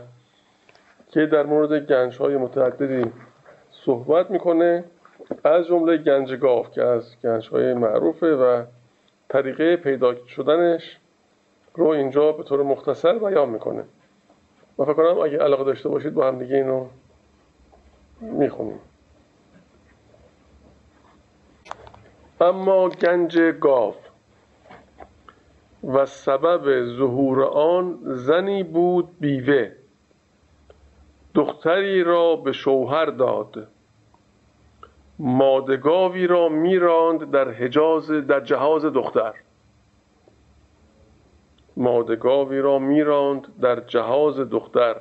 که 1.12 1.26
در 1.26 1.44
مورد 1.44 1.86
گنج 1.86 2.18
های 2.18 2.38
متعددی 2.38 3.12
صحبت 3.72 4.32
می‌کنه. 4.32 4.84
از 5.44 5.68
جمله 5.68 5.98
گنج 5.98 6.34
گاف 6.34 6.72
که 6.72 6.84
از 6.84 7.16
گنج 7.24 7.50
های 7.50 7.74
معروفه 7.74 8.36
و 8.36 8.64
طریقه 9.30 9.76
پیدا 9.78 10.16
شدنش 10.26 10.98
رو 11.76 11.88
اینجا 11.88 12.32
به 12.32 12.44
طور 12.44 12.64
مختصر 12.64 13.18
بیان 13.18 13.50
می‌کنه. 13.50 13.84
و 14.80 14.86
فکر 14.86 14.94
کنم 14.94 15.20
اگه 15.20 15.38
علاقه 15.38 15.64
داشته 15.64 15.90
باشید 15.90 16.14
با 16.14 16.28
هم 16.28 16.40
دیگه 16.40 16.56
اینو 16.56 16.86
می‌خونیم. 18.22 18.80
اما 22.42 22.90
گنج 22.90 23.40
گاو 23.40 23.96
و 25.84 26.06
سبب 26.06 26.86
ظهور 26.86 27.44
آن 27.44 28.00
زنی 28.04 28.64
بود 28.64 29.10
بیوه. 29.20 29.72
دختری 31.36 32.04
را 32.04 32.36
به 32.36 32.52
شوهر 32.52 33.06
داد. 33.06 33.68
مادگاوی 35.20 36.28
را 36.28 36.50
میراند 36.50 37.32
در 37.32 37.52
حجاز 37.52 38.12
در 38.12 38.40
جهاز 38.40 38.86
دختر. 38.86 39.34
مادگاوی 41.78 42.60
را 42.60 42.80
میراند 42.80 43.60
در 43.62 43.80
جهاز 43.80 44.40
دختر 44.40 44.96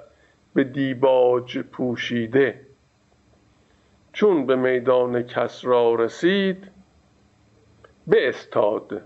به 0.55 0.65
دیباج 0.65 1.59
پوشیده. 1.59 2.61
چون 4.13 4.47
به 4.47 4.57
میدان 4.57 5.23
کسرا 5.23 5.95
رسید 5.95 6.76
به 8.07 8.29
استاد 8.29 9.03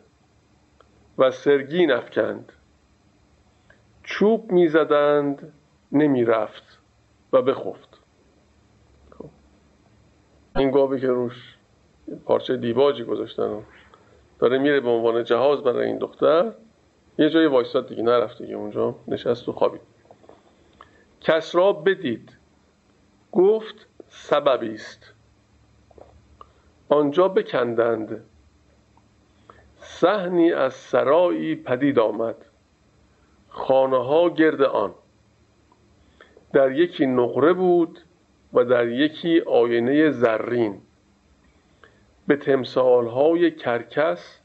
و 1.18 1.30
سرگین 1.30 1.92
افکند. 1.92 2.52
چوب 4.02 4.52
می‌زدند 4.52 5.52
نمی‌رفت 5.92 6.78
و 7.32 7.42
بخفت. 7.42 7.98
خب. 9.18 9.28
این 10.56 10.70
گاوی 10.70 11.00
که 11.00 11.06
روش 11.06 11.56
پارچه 12.24 12.56
دیباجی 12.56 13.04
گذاشتن 13.04 13.62
داره 14.38 14.58
میره 14.58 14.80
به 14.80 14.88
عنوان 14.88 15.24
جهاز 15.24 15.60
برای 15.60 15.86
این 15.86 15.98
دختر 15.98 16.52
یه 17.18 17.30
جای 17.30 17.46
وایستاد 17.46 17.88
دیگه 17.88 18.02
نرفت 18.02 18.42
دیگه 18.42 18.54
اونجا 18.54 18.94
نشست 19.08 19.48
و 19.48 19.52
خوابید. 19.52 19.80
کس 21.20 21.54
را 21.54 21.72
بدید. 21.72 22.36
گفت 23.32 23.86
سببی 24.08 24.74
است. 24.74 25.12
آنجا 26.88 27.28
بکندند. 27.28 28.24
صحنی 30.00 30.52
از 30.52 30.74
سرایی 30.74 31.56
پدید 31.56 31.98
آمد. 31.98 32.36
خانه 33.48 34.04
ها 34.04 34.30
گرد 34.30 34.62
آن. 34.62 34.94
در 36.52 36.72
یکی 36.72 37.06
نقره 37.06 37.52
بود 37.52 37.98
و 38.52 38.64
در 38.64 38.88
یکی 38.88 39.40
آینه 39.40 40.10
زرین. 40.10 40.80
به 42.26 42.36
تمثال 42.36 43.06
های 43.06 43.50
کرکس 43.50 44.40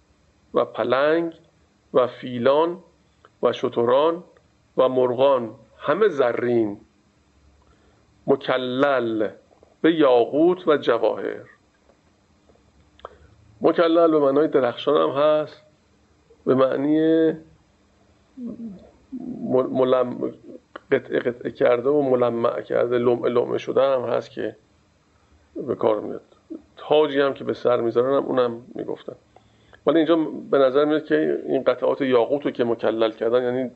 و 0.53 0.65
پلنگ 0.65 1.33
و 1.93 2.07
فیلان 2.07 2.83
و 3.43 3.53
شتران 3.53 4.23
و 4.77 4.89
مرغان 4.89 5.55
همه 5.77 6.07
زرین. 6.07 6.77
مکلل 8.27 9.29
به 9.81 9.93
یاقوت 9.93 10.67
و 10.67 10.77
جواهر. 10.77 11.54
مکلل 13.65 14.11
به 14.11 14.19
معنای 14.19 14.47
درخشان 14.47 14.97
هم 15.01 15.09
هست. 15.09 15.61
به 16.45 16.55
معنی 16.55 17.33
ملم 19.71 20.33
قطعه 20.91 21.19
قطعه 21.19 21.51
کرده 21.51 21.89
و 21.89 22.01
ملمع 22.01 22.61
کرده 22.61 22.97
لمعه 22.97 23.29
لمعه 23.29 23.57
شده 23.57 23.81
هم 23.81 24.01
هست 24.01 24.31
که 24.31 24.55
به 25.67 25.75
کار 25.75 25.99
میاد. 25.99 26.21
تاجی 26.77 27.21
هم 27.21 27.33
که 27.33 27.43
به 27.43 27.53
سر 27.53 27.81
می‌ذارن 27.81 28.17
هم 28.17 28.25
اونم 28.25 28.61
می‌گفتن. 28.75 29.15
ولی 29.85 29.97
اینجا 29.97 30.15
به 30.51 30.57
نظر 30.57 30.85
میاد 30.85 31.05
که 31.05 31.43
این 31.47 31.63
قطعات 31.63 32.01
یاقوت 32.01 32.45
رو 32.45 32.51
که 32.51 32.63
مکلل 32.63 33.11
کردن 33.11 33.43
یعنی 33.43 33.71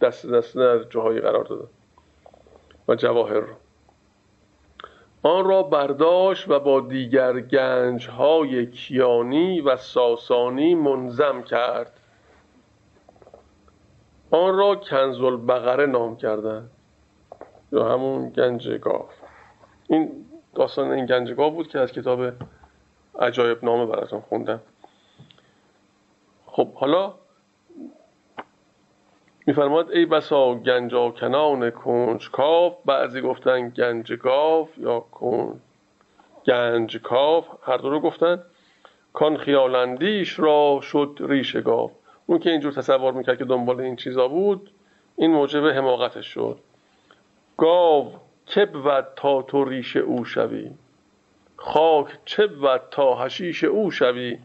دست 0.00 0.26
دست 0.26 0.56
در 0.56 0.82
جاهایی 0.82 1.20
قرار 1.20 1.44
دادن. 1.44 1.68
و 2.88 2.94
جواهر 2.94 3.34
رو. 3.34 3.54
آن 5.26 5.44
را 5.44 5.62
برداشت 5.62 6.50
و 6.50 6.60
با 6.60 6.80
دیگر 6.80 7.40
گنج 7.40 8.08
های 8.08 8.66
کیانی 8.66 9.60
و 9.60 9.76
ساسانی 9.76 10.74
منظم 10.74 11.42
کرد. 11.42 12.00
آن 14.30 14.56
را 14.56 14.76
کنزل 14.76 15.36
بقره 15.36 15.86
نام 15.86 16.16
کردن 16.16 16.70
یا 17.72 17.88
همون 17.88 18.28
گنج 18.28 18.68
گاف 18.68 19.10
این 19.88 20.10
داستان 20.54 20.90
این 20.90 21.06
گنج 21.06 21.32
گاف 21.32 21.52
بود 21.52 21.68
که 21.68 21.78
از 21.78 21.92
کتاب 21.92 22.32
عجایب 23.18 23.64
نامه 23.64 23.86
براتون 23.86 24.20
خوندم. 24.20 24.60
خب 26.46 26.74
حالا 26.74 27.14
میفرماد 29.46 29.90
ای 29.90 30.06
بسا 30.06 30.54
گنجا 30.54 31.10
کنان 31.10 31.70
کنج 31.70 32.30
کاف 32.30 32.74
بعضی 32.84 33.20
گفتن 33.20 33.68
گنج 33.68 34.12
گاف 34.12 34.78
یا 34.78 35.00
کن 35.00 35.60
گنج 36.46 36.96
کاف 36.96 37.48
هر 37.62 37.76
دو 37.76 37.90
رو 37.90 38.00
گفتن. 38.00 38.42
کان 39.12 39.36
خیالندیش 39.36 40.38
را 40.38 40.80
شد 40.82 41.16
ریش 41.20 41.56
گاف 41.56 41.90
اون 42.26 42.38
که 42.38 42.50
اینجور 42.50 42.72
تصور 42.72 43.12
می‌کرد 43.12 43.38
که 43.38 43.44
دنبال 43.44 43.80
این 43.80 43.96
چیزا 43.96 44.28
بود 44.28 44.70
این 45.16 45.30
موجب 45.30 45.66
حماقتش 45.66 46.26
شد. 46.26 46.58
گاو 47.56 48.12
که 48.46 48.66
بود 48.66 49.06
تا 49.16 49.42
تو 49.42 49.64
ریش 49.64 49.96
او 49.96 50.24
شوی؟ 50.24 50.70
خاک 51.56 52.08
چه 52.24 52.46
بود 52.46 52.82
تا 52.90 53.24
حشیش 53.24 53.64
او 53.64 53.90
شوی؟ 53.90 54.38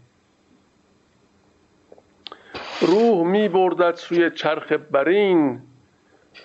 روح 2.82 3.28
می 3.28 3.48
بردد 3.48 3.96
سوی 3.96 4.32
چرخ 4.32 4.72
برین 4.72 5.62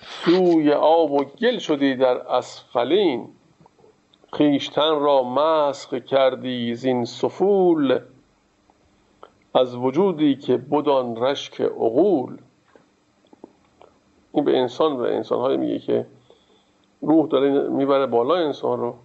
سوی 0.01 0.71
آب 0.71 1.11
و 1.11 1.23
گل 1.23 1.57
شدی 1.57 1.95
در 1.95 2.17
اسفلین. 2.17 3.27
خیشتن 4.33 4.99
را 4.99 5.23
مسخ 5.23 5.93
کردی 5.93 6.75
زین 6.75 7.05
سفول 7.05 7.99
از 9.53 9.75
وجودی 9.75 10.35
که 10.35 10.57
بدان 10.57 11.15
رشک 11.15 11.61
عقول. 11.61 12.37
این 14.33 14.43
به 14.43 14.57
انسان 14.57 14.91
و 14.91 15.01
انسان 15.01 15.55
میگه 15.55 15.79
که 15.79 16.05
روح 17.01 17.27
داره 17.27 17.69
می‌بره 17.69 18.05
بالا 18.05 18.35
انسان 18.35 18.79
رو 18.79 18.95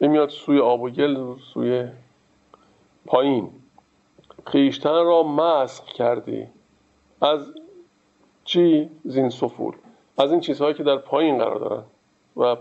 میاد 0.00 0.28
سوی 0.28 0.60
آب 0.60 0.82
و 0.82 0.90
گل 0.90 1.36
سوی 1.54 1.88
پایین. 3.06 3.50
خیشتن 4.46 5.04
را 5.04 5.22
مسخ 5.22 5.84
کردی. 5.84 6.48
از 7.20 7.54
چی 8.44 8.90
زین 9.04 9.28
سفول؟ 9.28 9.74
از 10.18 10.30
این 10.30 10.40
چیزهایی 10.40 10.74
که 10.74 10.82
در 10.82 10.96
پایین 10.96 11.38
قرار 11.38 11.58
دارن 11.58 11.84
و 12.36 12.56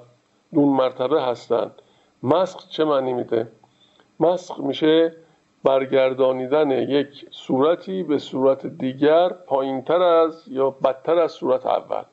دون 0.54 0.70
مرتبه 0.70 1.22
هستند 1.22 1.82
مسخ 2.24 2.70
چه 2.70 2.84
معنی 2.84 3.14
میده؟ 3.14 3.52
مسخ 4.20 4.60
میشه 4.60 5.16
برگردانیدن 5.64 6.72
یک 6.72 7.26
صورتی 7.32 8.04
به 8.04 8.18
صورت 8.18 8.66
دیگر 8.68 9.30
پایینتر 9.30 10.02
از 10.02 10.48
یا 10.48 10.70
بدتر 10.70 11.20
از 11.20 11.32
صورت 11.32 11.66
اول. 11.66 12.04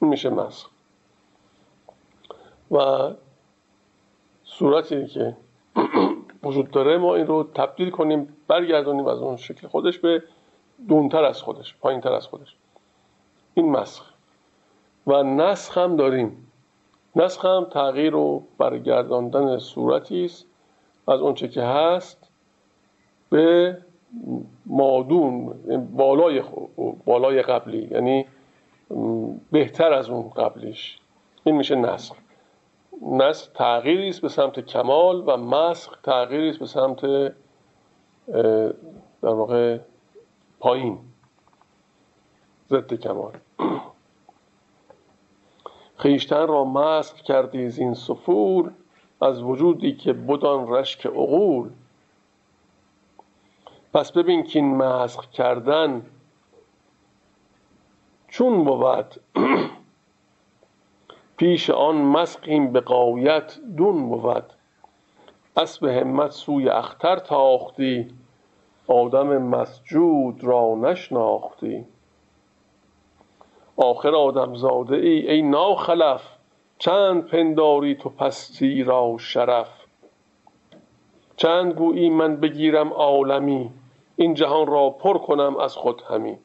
این 0.00 0.10
میشه 0.10 0.30
مسخ. 0.30 0.70
و 2.70 3.10
صورتی 4.44 5.06
که 5.06 5.36
وجود 6.46 6.70
داره 6.70 6.98
ما 6.98 7.14
این 7.14 7.26
رو 7.26 7.48
تبدیل 7.54 7.90
کنیم 7.90 8.36
برگردونیم 8.48 9.06
از 9.06 9.18
اون 9.18 9.36
شکل 9.36 9.68
خودش 9.68 9.98
به 9.98 10.22
دونتر 10.88 11.24
از 11.24 11.42
خودش 11.42 11.76
پایینتر 11.80 12.12
از 12.12 12.26
خودش. 12.26 12.56
این 13.54 13.70
مسخ. 13.70 14.12
و 15.06 15.22
نسخ 15.22 15.78
هم 15.78 15.96
داریم. 15.96 16.52
نسخ 17.16 17.44
هم 17.44 17.64
تغییر 17.64 18.14
و 18.14 18.42
برگرداندن 18.58 19.58
صورتی 19.58 20.24
است 20.24 20.46
از 21.08 21.20
اونچه 21.20 21.48
که 21.48 21.62
هست 21.62 22.30
به 23.30 23.78
مادون 24.66 25.54
بالای, 25.96 26.42
بالای 27.04 27.42
قبلی 27.42 27.88
یعنی 27.90 28.26
بهتر 29.52 29.92
از 29.92 30.10
اون 30.10 30.30
قبلیش. 30.30 30.98
این 31.44 31.56
میشه 31.56 31.74
نسخ. 31.74 32.16
نسخ 33.02 33.48
تغییری 33.54 34.08
است 34.08 34.20
به 34.20 34.28
سمت 34.28 34.60
کمال 34.60 35.22
و 35.26 35.36
مسخ 35.36 35.98
تغییری 36.02 36.50
است 36.50 36.58
به 36.58 36.66
سمت 36.66 37.00
در 39.22 39.34
واقع 39.34 39.78
پایین 40.60 40.98
ضد 42.70 42.94
کمال. 42.94 43.32
خیشتن 46.02 46.46
را 46.46 46.64
مسخ 46.64 47.14
کردی 47.22 47.70
زین 47.70 47.94
سفول 47.94 48.70
از 49.22 49.42
وجودی 49.42 49.96
که 49.96 50.12
بدان 50.12 50.68
رشک 50.68 51.06
عقول. 51.06 51.70
پس 53.94 54.12
ببین 54.12 54.42
که 54.42 54.58
این 54.58 54.76
مسخ 54.76 55.30
کردن 55.30 56.06
چون 58.28 58.64
بود. 58.64 59.14
پیش 61.36 61.70
آن 61.70 61.96
مسقیم 61.96 62.72
به 62.72 62.80
قایت 62.80 63.58
دون 63.76 64.08
بود. 64.08 64.44
اسب 65.56 65.84
همت 65.84 66.30
سوی 66.30 66.68
اختر 66.68 67.16
تاختی 67.16 68.08
آدم 68.86 69.42
مسجود 69.42 70.44
را 70.44 70.74
نشناختی. 70.74 71.84
آخر 73.76 74.14
آدم 74.14 74.54
زاده 74.54 74.96
ای 74.96 75.30
ای 75.30 75.42
ناخلف 75.42 76.22
چند 76.78 77.26
پنداری 77.26 77.94
تو 77.94 78.08
پستی 78.08 78.82
را 78.82 79.16
شرف. 79.18 79.86
چند 81.36 81.72
گویی 81.72 82.10
من 82.10 82.36
بگیرم 82.36 82.92
عالمی 82.92 83.70
این 84.16 84.34
جهان 84.34 84.66
را 84.66 84.90
پر 84.90 85.18
کنم 85.18 85.56
از 85.56 85.74
خود 85.76 86.02
همی. 86.10 86.38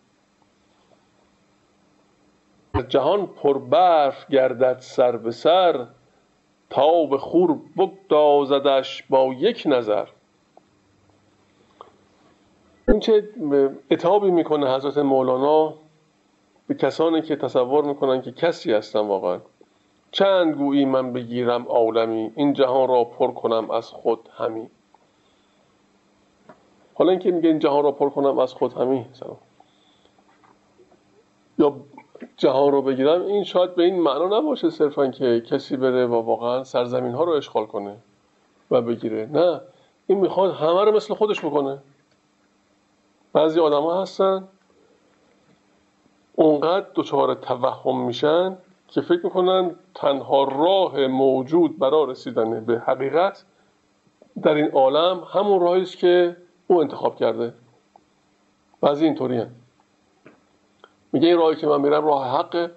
جهان 2.82 3.26
پر 3.28 3.58
برف 3.58 4.30
گردد 4.30 4.78
سر 4.80 5.18
به 5.18 5.32
سر 5.32 5.88
تا 6.70 7.06
به 7.06 7.18
خور 7.18 7.58
بگدازدش 7.78 9.04
با 9.10 9.34
یک 9.34 9.64
نظر. 9.66 10.08
این 12.88 13.00
چه 13.00 13.30
اتابی 13.92 14.32
می‌کنه 14.32 14.76
حضرت 14.76 14.98
مولانا 14.98 15.74
به 16.68 16.74
کسانی 16.74 17.22
که 17.22 17.36
تصور 17.36 17.84
می‌کنن 17.84 18.22
که 18.22 18.32
کسی 18.32 18.74
هستن 18.74 19.00
واقعا. 19.00 19.40
چند 20.12 20.56
گویی 20.56 20.86
من 20.86 21.14
بگیرم 21.14 21.66
عالمی 21.68 22.32
این 22.36 22.54
جهان 22.54 22.90
را 22.90 23.04
پر 23.04 23.32
کنم 23.32 23.72
از 23.72 23.88
خود 23.88 24.30
همی. 24.38 24.70
حالا 26.94 27.12
اینکه 27.12 27.32
میگه 27.32 27.50
این 27.50 27.60
جهان 27.60 27.84
را 27.84 27.92
پر 27.92 28.10
کنم 28.10 28.40
از 28.40 28.54
خود 28.54 28.74
همی 28.74 29.06
یا 31.60 31.76
جهان 32.38 32.72
رو 32.72 32.82
بگیرم 32.82 33.26
این 33.26 33.44
شاید 33.44 33.76
به 33.76 33.84
این 33.84 34.00
معنا 34.00 34.40
نباشه 34.40 34.70
صرفا 34.70 35.08
که 35.08 35.42
کسی 35.42 35.78
بره 35.78 36.06
و 36.06 36.22
واقعا 36.22 36.64
سرزمین 36.64 37.12
ها 37.12 37.24
رو 37.24 37.32
اشغال 37.32 37.66
کنه 37.66 37.98
و 38.72 38.82
بگیره. 38.82 39.30
نه 39.32 39.62
این 40.08 40.18
می‌خواد 40.20 40.54
همه 40.54 40.84
رو 40.86 40.92
مثل 40.92 41.14
خودش 41.14 41.46
بکنه. 41.46 41.78
بعضی 43.34 43.60
آدم 43.60 44.02
هستن 44.02 44.48
اونقدر 46.36 46.86
دچار 46.96 47.34
توهم 47.34 48.06
میشن 48.06 48.58
که 48.88 49.02
فکر 49.02 49.20
می‌کنن 49.24 49.76
تنها 49.96 50.44
راه 50.44 51.08
موجود 51.08 51.80
برای 51.80 52.06
رسیدن 52.08 52.66
به 52.66 52.80
حقیقت 52.80 53.46
در 54.42 54.54
این 54.54 54.72
عالم 54.72 55.24
همون 55.34 55.62
راهی 55.62 55.82
است 55.82 55.98
که 55.98 56.38
او 56.68 56.82
انتخاب 56.82 57.16
کرده. 57.16 57.54
بعضی 58.82 59.06
اینطوری. 59.06 59.46
میگه 61.14 61.28
این 61.28 61.38
راهی 61.38 61.56
که 61.56 61.68
من 61.68 61.82
میرم 61.82 62.06
راه 62.06 62.28
حقه 62.28 62.72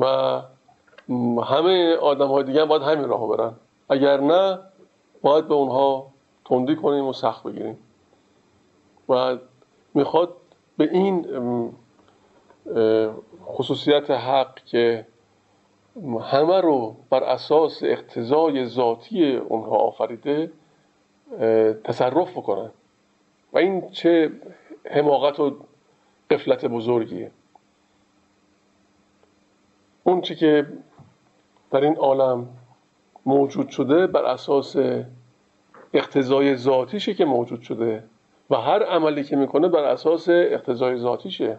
و 0.00 0.04
همه 1.42 1.96
آدم 1.96 2.28
های 2.28 2.44
دیگه 2.44 2.64
باید 2.64 2.82
همین 2.82 3.08
راه 3.08 3.28
برن. 3.28 3.52
اگر 3.88 4.20
نه 4.20 4.58
باید 5.22 5.48
به 5.48 5.54
اونها 5.54 6.06
تندی 6.44 6.76
کنیم 6.76 7.06
و 7.06 7.12
سخت 7.12 7.42
بگیریم. 7.42 7.78
و 9.08 9.36
می‌خواد 9.94 10.36
به 10.76 10.88
این 10.92 11.26
خصوصیت 13.46 14.10
حق 14.10 14.54
که 14.54 15.06
همه 16.22 16.60
رو 16.60 16.96
بر 17.10 17.24
اساس 17.24 17.82
اقتضای 17.82 18.66
ذاتی 18.66 19.36
اونها 19.36 19.76
آفریده 19.76 20.52
تصرف 21.84 22.30
بکنن 22.30 22.70
و 23.52 23.58
این 23.58 23.90
چه 23.90 24.32
حماقت 24.90 25.40
و 25.40 25.56
قفلت 26.30 26.64
بزرگیه. 26.64 27.30
اون 30.04 30.20
چی 30.20 30.34
که 30.34 30.66
در 31.70 31.80
این 31.80 31.96
عالم 31.96 32.48
موجود 33.26 33.68
شده 33.68 34.06
بر 34.06 34.24
اساس 34.24 34.76
اقتضای 35.92 36.56
ذاتیشه 36.56 37.14
که 37.14 37.24
موجود 37.24 37.62
شده 37.62 38.04
و 38.50 38.56
هر 38.56 38.82
عملی 38.82 39.24
که 39.24 39.36
می‌کنه 39.36 39.68
بر 39.68 39.84
اساس 39.84 40.28
اقتضای 40.28 40.98
ذاتیشه. 40.98 41.58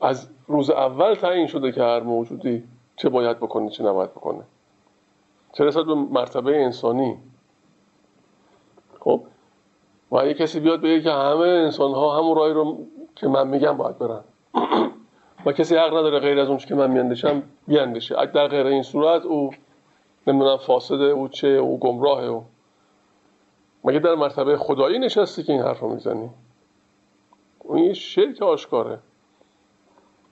از 0.00 0.28
روز 0.46 0.70
اول 0.70 1.14
تعیین 1.14 1.46
شده 1.46 1.72
که 1.72 1.82
هر 1.82 2.00
موجودی 2.00 2.64
چه 2.96 3.08
باید 3.08 3.36
بکنه 3.36 3.70
چه 3.70 3.84
نباید 3.84 4.10
بکنه. 4.10 4.42
چه 5.52 5.64
رسد 5.64 5.84
به 5.84 5.94
مرتبه 5.94 6.64
انسانی. 6.64 7.16
خب؟ 9.00 9.22
و 10.12 10.32
کسی 10.32 10.60
بیاد 10.60 10.80
بگه 10.80 11.00
که 11.00 11.10
همه 11.10 11.46
انسان 11.46 11.92
ها 11.92 12.18
همون 12.18 12.36
رای 12.36 12.52
رو 12.52 12.86
که 13.16 13.28
من 13.28 13.48
میگم 13.48 13.76
باید 13.76 13.98
برن. 13.98 14.24
و 15.46 15.52
کسی 15.52 15.76
حق 15.76 15.96
نداره 15.96 16.18
غیر 16.18 16.40
از 16.40 16.48
اون 16.48 16.58
که 16.58 16.74
من 16.74 16.90
میاندشم 16.90 17.42
بیاندشه 17.68 18.26
در 18.26 18.48
غیر 18.48 18.66
این 18.66 18.82
صورت 18.82 19.24
او 19.24 19.50
نمی‌دونم 20.26 20.56
فاسده 20.56 21.04
او 21.04 21.28
چه 21.28 21.48
او 21.48 21.78
گمراهه 21.78 22.24
او. 22.24 22.44
مگه 23.84 23.98
در 23.98 24.14
مرتبه 24.14 24.56
خدایی 24.56 24.98
نشستی 24.98 25.42
که 25.42 25.52
این 25.52 25.62
حرف 25.62 25.80
رو 25.80 25.88
می‌زنی؟ 25.88 26.30
اون 27.58 27.78
یه 27.78 27.92
شرک 27.92 28.42
آشکاره. 28.42 28.98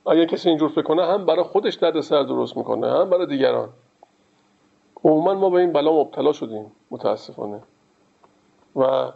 اگه 0.07 0.27
کسی 0.27 0.49
اینجور 0.49 0.69
فکر 0.69 0.83
کنه 0.83 1.07
هم 1.07 1.27
برای 1.27 1.43
خودش 1.43 1.75
درد 1.75 2.01
سر 2.01 2.23
درست 2.23 2.57
می‌کنه 2.57 2.91
هم 2.91 3.11
برای 3.11 3.27
دیگران. 3.27 3.69
عموما 5.05 5.35
ما 5.35 5.51
به 5.51 5.61
این 5.61 5.73
بلا 5.73 5.93
مبتلا 5.93 6.33
شدیم 6.33 6.73
متاسفانه. 6.91 7.63
و 8.77 9.13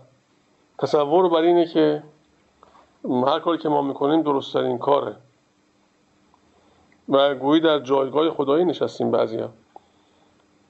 تصور 0.78 1.28
بر 1.28 1.40
اینه 1.40 1.66
که 1.66 2.02
هر 3.04 3.40
کاری 3.40 3.58
که 3.58 3.68
ما 3.68 3.82
می‌کنیم 3.82 4.22
درست 4.22 4.52
ترین 4.52 4.78
کاره. 4.78 5.16
و 7.08 7.34
گویی 7.34 7.60
در 7.60 7.78
جایگاه 7.78 8.30
خدایی 8.30 8.64
نشستیم 8.64 9.10
بعضی 9.10 9.38
هم. 9.38 9.52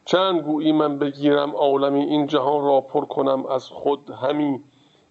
چند 0.05 0.41
گویی 0.41 0.73
من 0.73 0.99
بگیرم 0.99 1.57
عالمی 1.57 2.01
این 2.01 2.27
جهان 2.27 2.65
را 2.65 2.81
پر 2.81 3.05
کنم 3.05 3.47
از 3.47 3.65
خود 3.65 4.11
همی. 4.11 4.61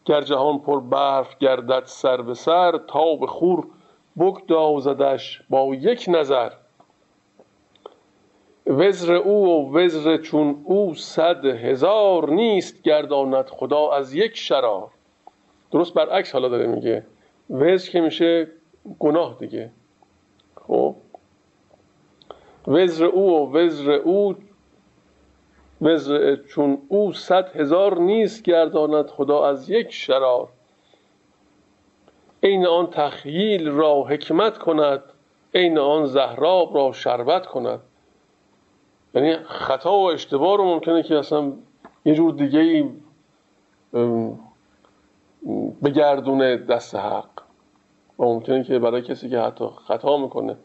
گر 0.06 0.22
جهان 0.22 0.60
پر 0.60 0.80
برف 0.80 1.38
گردد 1.38 1.84
سر 1.86 2.22
به 2.22 2.34
سر 2.34 2.78
تا 2.88 3.16
به 3.16 3.28
خور 3.28 3.68
بگدازدش 4.20 5.42
با 5.50 5.76
یک 5.76 6.06
نظر. 6.08 6.52
وزر 8.68 9.14
او 9.14 9.48
و 9.48 9.78
وزر 9.78 10.18
چون 10.18 10.62
او 10.64 10.96
صد 10.96 11.46
هزار 11.46 12.30
نیست 12.30 12.82
گرداند 12.82 13.50
خدا 13.50 13.92
از 13.92 14.14
یک 14.14 14.38
شرار. 14.38 14.90
درست 15.72 15.94
برعکس 15.94 16.34
حالا 16.34 16.50
داره 16.50 16.68
میگه. 16.68 17.06
وزر 17.50 17.92
که 17.92 18.02
میشه 18.02 18.48
گناه 19.00 19.36
دیگه. 19.40 19.72
خب؟ 20.68 20.96
وزر 22.68 23.06
او 23.06 23.32
و 23.32 23.58
وزر 23.58 23.92
او 23.92 24.36
وزر 25.82 26.36
چون 26.36 26.78
او 26.88 27.14
صد 27.14 27.56
هزار 27.56 28.00
نیست 28.00 28.44
گرداند 28.44 29.08
خدا 29.08 29.46
از 29.46 29.70
یک 29.70 29.92
شرار. 29.92 30.48
عین 32.44 32.66
آن 32.66 32.88
تخییل 32.88 33.70
را 33.70 34.04
حکمت 34.04 34.58
کند 34.58 35.04
عین 35.56 35.78
آن 35.78 36.06
زهراب 36.06 36.76
را 36.76 36.92
شربت 36.92 37.46
کند. 37.46 37.80
یعنی 39.14 39.36
خطا 39.36 39.98
و 39.98 40.12
اشتباه 40.12 40.58
رو 40.58 40.64
ممکنه 40.64 41.04
که 41.04 41.16
اصلا 41.16 41.54
یه 42.06 42.14
جور 42.14 42.34
دیگه 42.34 42.60
ای 42.60 42.90
بگردونه 45.84 46.58
دست 46.58 46.96
حق. 46.96 47.30
و 48.20 48.24
ممکنه 48.24 48.64
که 48.64 48.80
برای 48.80 49.02
کسی 49.02 49.30
که 49.30 49.40
حتی 49.40 49.66
خطا 49.88 50.18
می‌کنه 50.18 50.58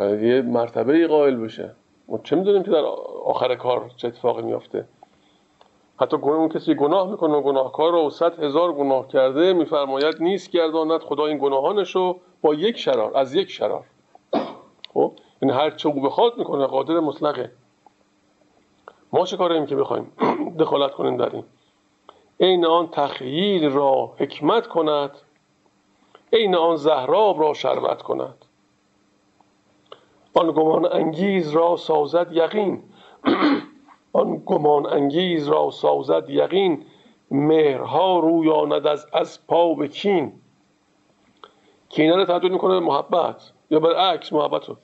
یه 0.00 0.42
مرتبه 0.42 1.06
قائل 1.06 1.36
بشه. 1.36 1.74
ما 2.08 2.18
چه 2.24 2.36
می‌دونیم 2.36 2.62
که 2.62 2.70
در 2.70 2.84
آخر 3.24 3.54
کار 3.54 3.90
چه 3.96 4.08
اتفاقی 4.08 4.42
میافته؟ 4.42 4.84
حتی 6.00 6.16
اون 6.16 6.48
کسی 6.48 6.74
گناه 6.74 7.10
می‌کنه 7.10 7.34
و 7.34 7.40
گناهکار 7.40 7.92
رو 7.92 8.10
صد 8.10 8.44
هزار 8.44 8.72
گناه 8.72 9.08
کرده 9.08 9.52
میفرماید 9.52 10.22
نیست 10.22 10.50
گرداند 10.50 11.00
خدا 11.00 11.26
این 11.26 11.38
گناهانش 11.38 11.96
رو 11.96 12.20
با 12.42 12.54
یک 12.54 12.78
شرار 12.78 13.16
از 13.16 13.34
یک 13.34 13.50
شرار. 13.50 13.84
خب؟ 14.94 15.12
این 15.42 15.50
هر 15.50 15.70
چه 15.70 15.88
او 15.88 16.00
بخواد 16.00 16.38
می‌کنه 16.38 16.66
قادر 16.66 17.00
مطلقه. 17.00 17.50
ما 19.12 19.26
چه 19.26 19.36
کاریم 19.36 19.66
که 19.66 19.76
بخوایم 19.76 20.12
دخالت 20.60 20.90
کنیم 20.90 21.16
در 21.16 21.30
این؟ 21.30 21.44
عین 22.40 22.64
آن 22.64 22.88
تخییل 22.88 23.70
را 23.70 24.12
حکمت 24.18 24.66
کند 24.66 25.10
عین 26.32 26.54
آن 26.54 26.76
زهراب 26.76 27.40
را 27.40 27.54
شربت 27.54 28.02
کند. 28.02 28.44
آن 30.34 30.52
گمان 30.52 30.92
انگیز 30.92 31.50
را 31.50 31.76
سازد 31.76 32.32
یقین. 32.32 32.82
آن 34.12 34.42
گمان 34.46 34.86
انگیز 34.86 35.48
را 35.48 35.70
سازد 35.70 36.30
یقین. 36.30 36.84
مهرها 37.30 38.18
رویاند 38.18 38.86
از 38.86 39.06
از 39.12 39.46
پا 39.46 39.74
به 39.74 39.88
کین. 39.88 40.32
کینه 41.88 42.16
رو 42.16 42.24
تبدیل 42.24 42.52
می‌کنه 42.52 42.80
محبت. 42.80 43.52
یا 43.70 43.80
برعکس 43.80 44.32
محبت 44.32 44.68
رو. 44.68 44.76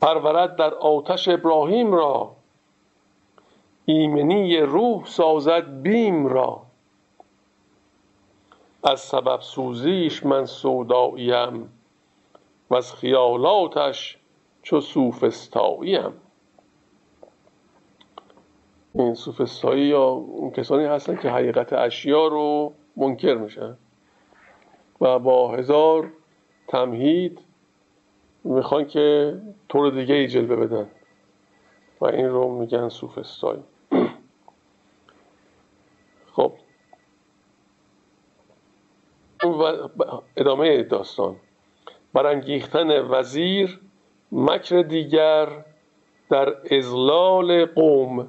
پرورد 0.00 0.56
در 0.56 0.74
آتش 0.74 1.28
ابراهیم 1.28 1.92
را. 1.92 2.30
ایمنی 3.84 4.56
روح 4.56 5.04
سازد 5.04 5.82
بیم 5.82 6.26
را. 6.26 6.62
از 8.84 9.00
سبب 9.00 9.40
سوزیش 9.40 10.26
من 10.26 10.46
سوداییم. 10.46 11.73
و 12.70 12.74
از 12.74 12.94
خیالاتش 12.94 14.18
چو 14.62 14.80
سوفستاییم 14.80 16.12
این 18.94 19.14
سوفستایی 19.14 19.84
یا 19.84 20.04
اون 20.04 20.50
کسانی 20.50 20.84
هستن 20.84 21.16
که 21.16 21.30
حقیقت 21.30 21.72
اشیا 21.72 22.26
رو 22.26 22.72
منکر 22.96 23.34
میشن 23.34 23.76
و 25.00 25.18
با 25.18 25.52
هزار 25.52 26.12
تمهید 26.68 27.40
می‌خوان 28.44 28.86
که 28.86 29.36
طور 29.68 29.90
دیگه 29.90 30.14
ای 30.14 30.28
جلوه 30.28 30.56
بدن 30.56 30.90
و 32.00 32.04
این 32.04 32.28
رو 32.28 32.58
میگن 32.58 32.88
سوفستایی 32.88 33.62
خب. 36.32 36.52
ادامه 40.36 40.82
داستان. 40.82 41.36
برانگیختن 42.14 43.00
وزیر 43.00 43.80
مکر 44.32 44.82
دیگر 44.82 45.48
در 46.30 46.54
ازلال 46.70 47.66
قوم. 47.66 48.28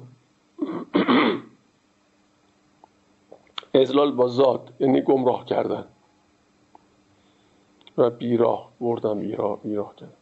ازلال 3.74 4.12
با 4.12 4.28
زاد 4.28 4.72
یعنی 4.80 5.00
گمراه 5.00 5.44
کردن. 5.44 5.84
و 7.98 8.10
بیراه 8.10 8.70
بردن 8.80 9.20
بیراه, 9.20 9.62
بیراه 9.62 9.96
کردن. 9.96 10.12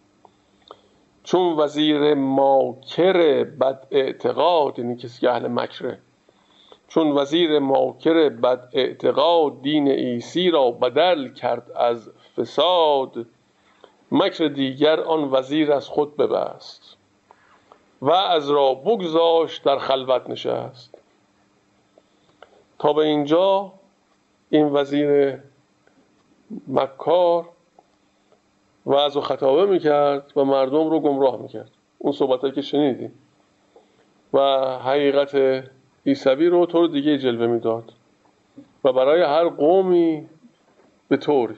چون 1.22 1.56
وزیر 1.56 2.14
ماکر 2.14 3.44
بد 3.44 3.86
اعتقاد 3.90 4.78
یعنی 4.78 4.96
کسی 4.96 5.20
که 5.20 5.30
اهل 5.30 5.48
مکره. 5.48 5.98
چون 6.88 7.12
وزیر 7.12 7.58
ماکر 7.58 8.28
بد 8.28 8.68
اعتقاد 8.72 9.62
دین 9.62 9.88
ایسی 9.88 10.50
را 10.50 10.70
بدل 10.70 11.32
کرد 11.32 11.70
از 11.76 12.10
فساد 12.36 13.26
مکر 14.12 14.48
دیگر 14.48 15.00
آن 15.00 15.28
وزیر 15.32 15.72
از 15.72 15.88
خود 15.88 16.16
ببست 16.16 16.96
و 18.02 18.10
از 18.10 18.50
را 18.50 18.74
بگذاشت 18.74 19.64
در 19.64 19.78
خلوت 19.78 20.30
نشست. 20.30 20.98
تا 22.78 22.92
به 22.92 23.02
اینجا 23.02 23.72
این 24.50 24.66
وزیر 24.72 25.38
مکار 26.68 27.48
و 28.86 28.94
از 28.94 29.16
خطابه 29.16 29.66
می‌کرد 29.66 30.32
و 30.36 30.44
مردم 30.44 30.90
رو 30.90 31.00
گمراه 31.00 31.42
می‌کرد. 31.42 31.70
اون 31.98 32.12
صحبت 32.12 32.54
که 32.54 32.62
شنیدیم. 32.62 33.12
و 34.32 34.38
حقیقت 34.78 35.64
عیسوی 36.06 36.46
رو 36.46 36.66
طور 36.66 36.88
دیگه 36.88 37.18
جلوه 37.18 37.46
می‌داد. 37.46 37.92
و 38.84 38.92
برای 38.92 39.22
هر 39.22 39.48
قومی 39.48 40.28
به 41.08 41.16
طور 41.16 41.54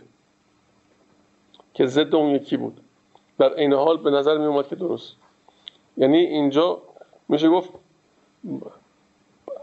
که 1.76 1.86
ضد 1.86 2.14
اون 2.14 2.30
یکی 2.30 2.56
بود. 2.56 2.80
در 3.38 3.54
این 3.54 3.72
حال 3.72 3.96
به 3.96 4.10
نظر 4.10 4.38
می 4.38 4.44
اومد 4.44 4.68
که 4.68 4.76
درست. 4.76 5.16
یعنی 5.96 6.16
اینجا 6.16 6.82
میشه 7.28 7.48
گفت 7.48 7.70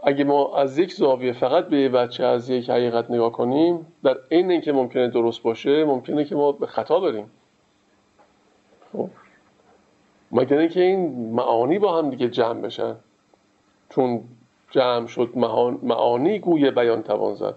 اگه 0.02 0.24
ما 0.24 0.56
از 0.56 0.78
یک 0.78 0.94
زاویه 0.94 1.32
فقط 1.32 1.68
به 1.68 1.88
بچه 1.88 2.24
از 2.24 2.50
یک 2.50 2.70
حقیقت 2.70 3.10
نگاه 3.10 3.32
کنیم 3.32 3.86
در 4.04 4.16
این 4.28 4.50
اینکه 4.50 4.72
ممکنه 4.72 5.08
درست 5.08 5.42
باشه 5.42 5.84
ممکنه 5.84 6.24
که 6.24 6.34
ما 6.34 6.52
به 6.52 6.66
خطا 6.66 7.00
بریم. 7.00 7.30
خب. 8.92 9.08
مگر 10.32 10.58
اینکه 10.58 10.80
این 10.80 11.30
معانی 11.30 11.78
با 11.78 11.98
هم 11.98 12.10
دیگه 12.10 12.28
جمع 12.28 12.60
بشن. 12.60 12.96
چون 13.90 14.24
جمع 14.70 15.06
شد 15.06 15.30
معانی 15.82 16.38
گوی 16.38 16.70
بیان 16.70 17.02
توان 17.02 17.34
زد. 17.34 17.54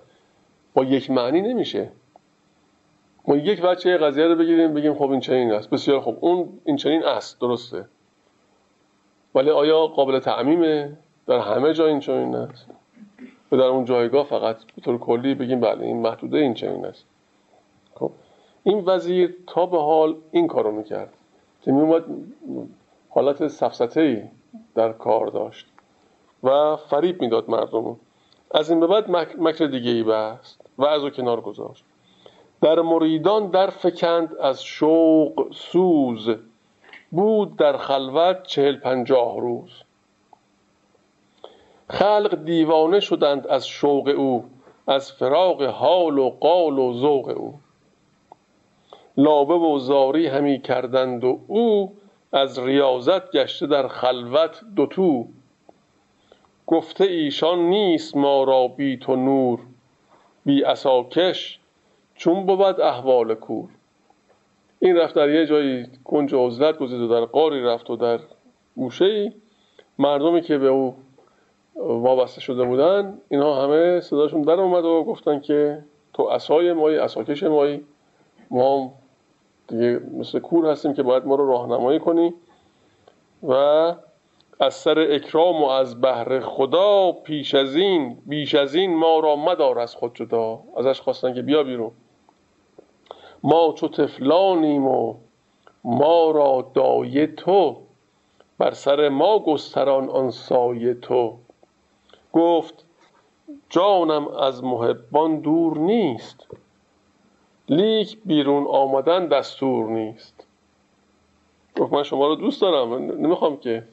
با 0.73 0.83
یک 0.83 1.11
معنی 1.11 1.41
نمیشه. 1.41 1.91
ما 3.27 3.35
یک 3.35 3.61
بچه 3.61 3.97
قضیه 3.97 4.27
رو 4.27 4.35
بگیریم 4.35 4.73
بگیم 4.73 4.93
خب 4.93 5.11
این 5.11 5.19
چنین 5.19 5.51
است. 5.51 5.69
بسیار 5.69 6.01
خب 6.01 6.17
اون 6.21 6.59
این 6.65 6.75
چنین 6.75 7.03
است. 7.05 7.41
درسته. 7.41 7.85
ولی 9.35 9.49
آیا 9.49 9.87
قابل 9.87 10.19
تعمیمه؟ 10.19 10.97
در 11.27 11.39
همه 11.39 11.73
جا 11.73 11.87
این 11.87 11.99
چنین 11.99 12.35
است. 12.35 12.67
و 13.51 13.57
در 13.57 13.63
اون 13.63 13.85
جایگاه 13.85 14.25
فقط 14.25 14.57
به 14.75 14.81
طور 14.81 14.97
کلی 14.97 15.35
بگیم 15.35 15.59
بله 15.59 15.85
این 15.85 16.01
محدوده 16.01 16.37
این 16.37 16.53
چنین 16.53 16.85
است. 16.85 17.05
خب. 17.95 18.11
این 18.63 18.83
وزیر 18.85 19.35
تا 19.47 19.65
به 19.65 19.81
حال 19.81 20.15
این 20.31 20.47
کارو 20.47 20.71
می‌کرد. 20.71 21.13
که 21.61 21.71
میومد 21.71 22.03
حالت 23.09 23.47
سفسته 23.47 24.31
در 24.75 24.91
کار 24.91 25.27
داشت 25.27 25.67
و 26.43 26.75
فریب 26.75 27.21
می‌داد 27.21 27.49
مردم 27.49 27.97
از 28.51 28.69
این 28.69 28.79
به 28.79 28.87
بعد 28.87 29.11
مکر 29.39 29.65
دیگه 29.65 29.91
ای 29.91 30.03
بست 30.03 30.61
و 30.77 30.85
از 30.85 31.03
او 31.03 31.09
کنار 31.09 31.41
گذاشت. 31.41 31.85
در 32.61 32.81
مریدان 32.81 33.47
در 33.47 33.69
فکند 33.69 34.35
از 34.35 34.63
شوق 34.63 35.53
سوز 35.53 36.29
بود 37.11 37.57
در 37.57 37.77
خلوت 37.77 38.43
چهل 38.43 38.75
پنجاه 38.75 39.39
روز. 39.39 39.83
خلق 41.89 42.43
دیوانه 42.43 42.99
شدند 42.99 43.47
از 43.47 43.67
شوق 43.67 44.13
او 44.17 44.45
از 44.87 45.11
فراغ 45.11 45.63
حال 45.63 46.17
و 46.17 46.29
قال 46.29 46.79
و 46.79 46.93
ذوق 46.93 47.33
او. 47.37 47.59
لابه 49.17 49.53
و 49.53 49.79
زاری 49.79 50.27
همی 50.27 50.61
کردند 50.61 51.23
و 51.23 51.39
او 51.47 51.97
از 52.31 52.59
ریاضت 52.59 53.31
گشته 53.31 53.67
در 53.67 53.87
خلوت 53.87 54.61
دوتو 54.75 55.27
گفته 56.67 57.03
ایشان 57.03 57.59
نیست 57.59 58.17
ما 58.17 58.43
را 58.43 58.67
بی 58.67 58.97
تو 58.97 59.15
نور 59.15 59.59
بی 60.45 60.63
اساکش 60.63 61.59
چون 62.17 62.45
بود 62.45 62.81
احوال 62.81 63.35
کور. 63.35 63.69
این 64.79 64.95
رفت 64.95 65.15
در 65.15 65.29
یه 65.29 65.45
جایی 65.45 65.87
کنج 66.03 66.35
عزلت 66.35 66.77
گذید 66.77 67.01
و 67.01 67.07
در 67.07 67.25
قاری 67.25 67.63
رفت 67.63 67.89
و 67.89 67.95
در 67.95 68.19
گوشه 68.75 69.05
ای. 69.05 69.31
مردمی 69.97 70.41
که 70.41 70.57
به 70.57 70.67
او 70.67 70.95
وابسته 71.75 72.41
شده 72.41 72.63
بودن 72.63 73.17
اینها 73.29 73.63
همه 73.63 73.99
صداشون 73.99 74.41
در 74.41 74.59
اومد 74.59 74.85
و 74.85 75.03
گفتن 75.03 75.39
که 75.39 75.83
تو 76.13 76.23
اسای 76.23 76.73
مایی 76.73 76.97
اساکش 76.97 77.43
مایی. 77.43 77.85
ما 78.51 78.93
دیگه 79.67 80.01
مثل 80.13 80.39
کور 80.39 80.71
هستیم 80.71 80.93
که 80.93 81.03
باید 81.03 81.25
ما 81.25 81.35
رو 81.35 81.49
راهنمایی 81.49 81.99
کنی. 81.99 82.33
و 83.43 83.53
از 84.59 84.73
سر 84.73 84.99
اکرام 84.99 85.63
و 85.63 85.65
از 85.65 86.01
بهر 86.01 86.39
خدا 86.39 87.11
پیش 87.11 87.55
از 87.55 87.75
این 87.75 88.17
بیش 88.25 88.55
از 88.55 88.75
این 88.75 88.95
ما 88.95 89.19
را 89.19 89.35
مدار 89.35 89.79
از 89.79 89.95
خود 89.95 90.15
جدا. 90.15 90.59
ازش 90.77 91.01
خواستن 91.01 91.33
که 91.33 91.41
بیا 91.41 91.63
بیرون. 91.63 91.91
ما 93.43 93.73
چو 93.73 93.87
تفلانیم 93.87 94.87
و 94.87 95.15
ما 95.83 96.31
را 96.31 96.71
دایه 96.73 97.27
تو 97.27 97.77
بر 98.57 98.71
سر 98.71 99.09
ما 99.09 99.39
گستران 99.39 100.09
آن 100.09 100.31
سایه 100.31 100.93
تو. 100.93 101.37
گفت 102.33 102.85
جانم 103.69 104.27
از 104.27 104.63
محبان 104.63 105.39
دور 105.39 105.77
نیست 105.77 106.47
لیک 107.69 108.17
بیرون 108.25 108.67
آمدن 108.67 109.27
دستور 109.27 109.89
نیست. 109.89 110.47
گفت 111.79 111.93
من 111.93 112.03
شما 112.03 112.27
رو 112.27 112.35
دوست 112.35 112.61
دارم 112.61 112.93
نمی‌خوام 112.93 113.57
که 113.57 113.83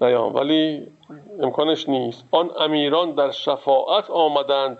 نیام 0.00 0.34
ولی 0.34 0.86
امکانش 1.40 1.88
نیست. 1.88 2.24
آن 2.30 2.50
امیران 2.58 3.12
در 3.12 3.30
شفاعت 3.30 4.10
آمدند 4.10 4.78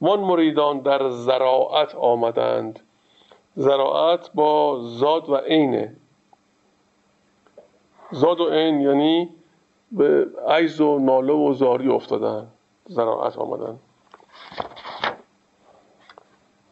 وان 0.00 0.20
مریدان 0.20 0.78
در 0.78 1.10
زراعت 1.10 1.94
آمدند. 1.94 2.80
زراعت 3.56 4.30
با 4.34 4.78
زاد 4.82 5.28
و 5.28 5.36
عینه. 5.36 5.96
زاد 8.10 8.40
و 8.40 8.50
عین 8.50 8.80
یعنی 8.80 9.28
به 9.92 10.26
عیز 10.48 10.80
و 10.80 10.98
ناله 10.98 11.32
و 11.32 11.52
زاری 11.52 11.88
افتادن 11.88 12.46
زراعت 12.86 13.38
آمدن. 13.38 13.78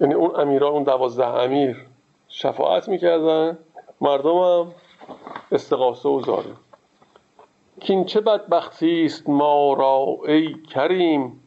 یعنی 0.01 0.15
اون 0.15 0.41
امیران 0.41 0.73
اون 0.73 0.83
دوازده 0.83 1.27
امیر 1.27 1.87
شفاعت 2.29 2.89
می‌کردن 2.89 3.59
مردم 4.01 4.37
هم 4.37 4.75
استقاسه 5.53 6.09
و 6.09 6.21
زاری. 6.21 6.53
کین 7.81 8.05
چه 8.05 8.21
بدبختی 8.21 9.05
است 9.05 9.29
ما 9.29 9.75
را 9.75 10.17
ای 10.27 10.55
کریم؟ 10.63 11.41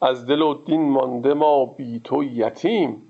از 0.00 0.26
دل 0.26 0.42
و 0.42 0.54
دین 0.54 0.90
مانده 0.90 1.34
ما 1.34 1.66
بی 1.66 2.00
تو 2.04 2.24
یتیم. 2.24 3.07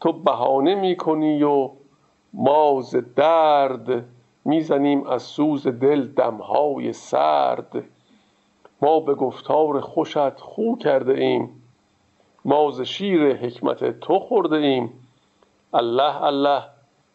تو 0.00 0.12
بهانه 0.12 0.74
می‌کنی 0.74 1.42
و 1.42 1.70
ما 2.32 2.82
درد 3.16 4.04
می‌زنیم 4.44 5.06
از 5.06 5.22
سوز 5.22 5.66
دل 5.66 6.06
دمهای 6.06 6.92
سرد. 6.92 7.84
ما 8.82 9.00
به 9.00 9.14
گفتار 9.14 9.80
خوشت 9.80 10.40
خو 10.40 10.76
کرده 10.76 11.12
ایم 11.12 11.62
ما 12.44 12.84
شیر 12.84 13.36
حکمت 13.36 14.00
تو 14.00 14.18
خورده 14.18 14.56
ایم. 14.56 14.92
الله 15.74 16.22
الله 16.22 16.62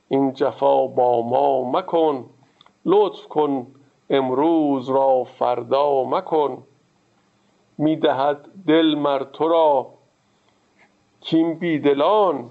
این 0.10 0.34
جفا 0.34 0.88
با 0.88 1.22
ما 1.22 1.72
مکن 1.72 2.26
لطف 2.86 3.28
کن 3.28 3.68
امروز 4.10 4.90
را 4.90 5.24
فردا 5.24 6.04
مکن. 6.04 6.64
می‌دهد 7.78 8.50
دل 8.68 8.96
مر 8.96 9.24
تو 9.24 9.48
را 9.48 9.88
کیم 11.22 11.54
بیدلان 11.54 12.50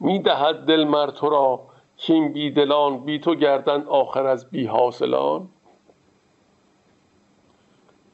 می‌دهد 0.00 0.66
دل 0.66 0.84
مر 0.84 1.10
تو 1.10 1.28
را 1.28 1.60
بیدلان 2.08 3.04
بی 3.04 3.18
تو 3.18 3.34
گردن 3.34 3.82
آخر 3.86 4.26
از 4.26 4.50
بی 4.50 4.66
حاصلان. 4.66 5.48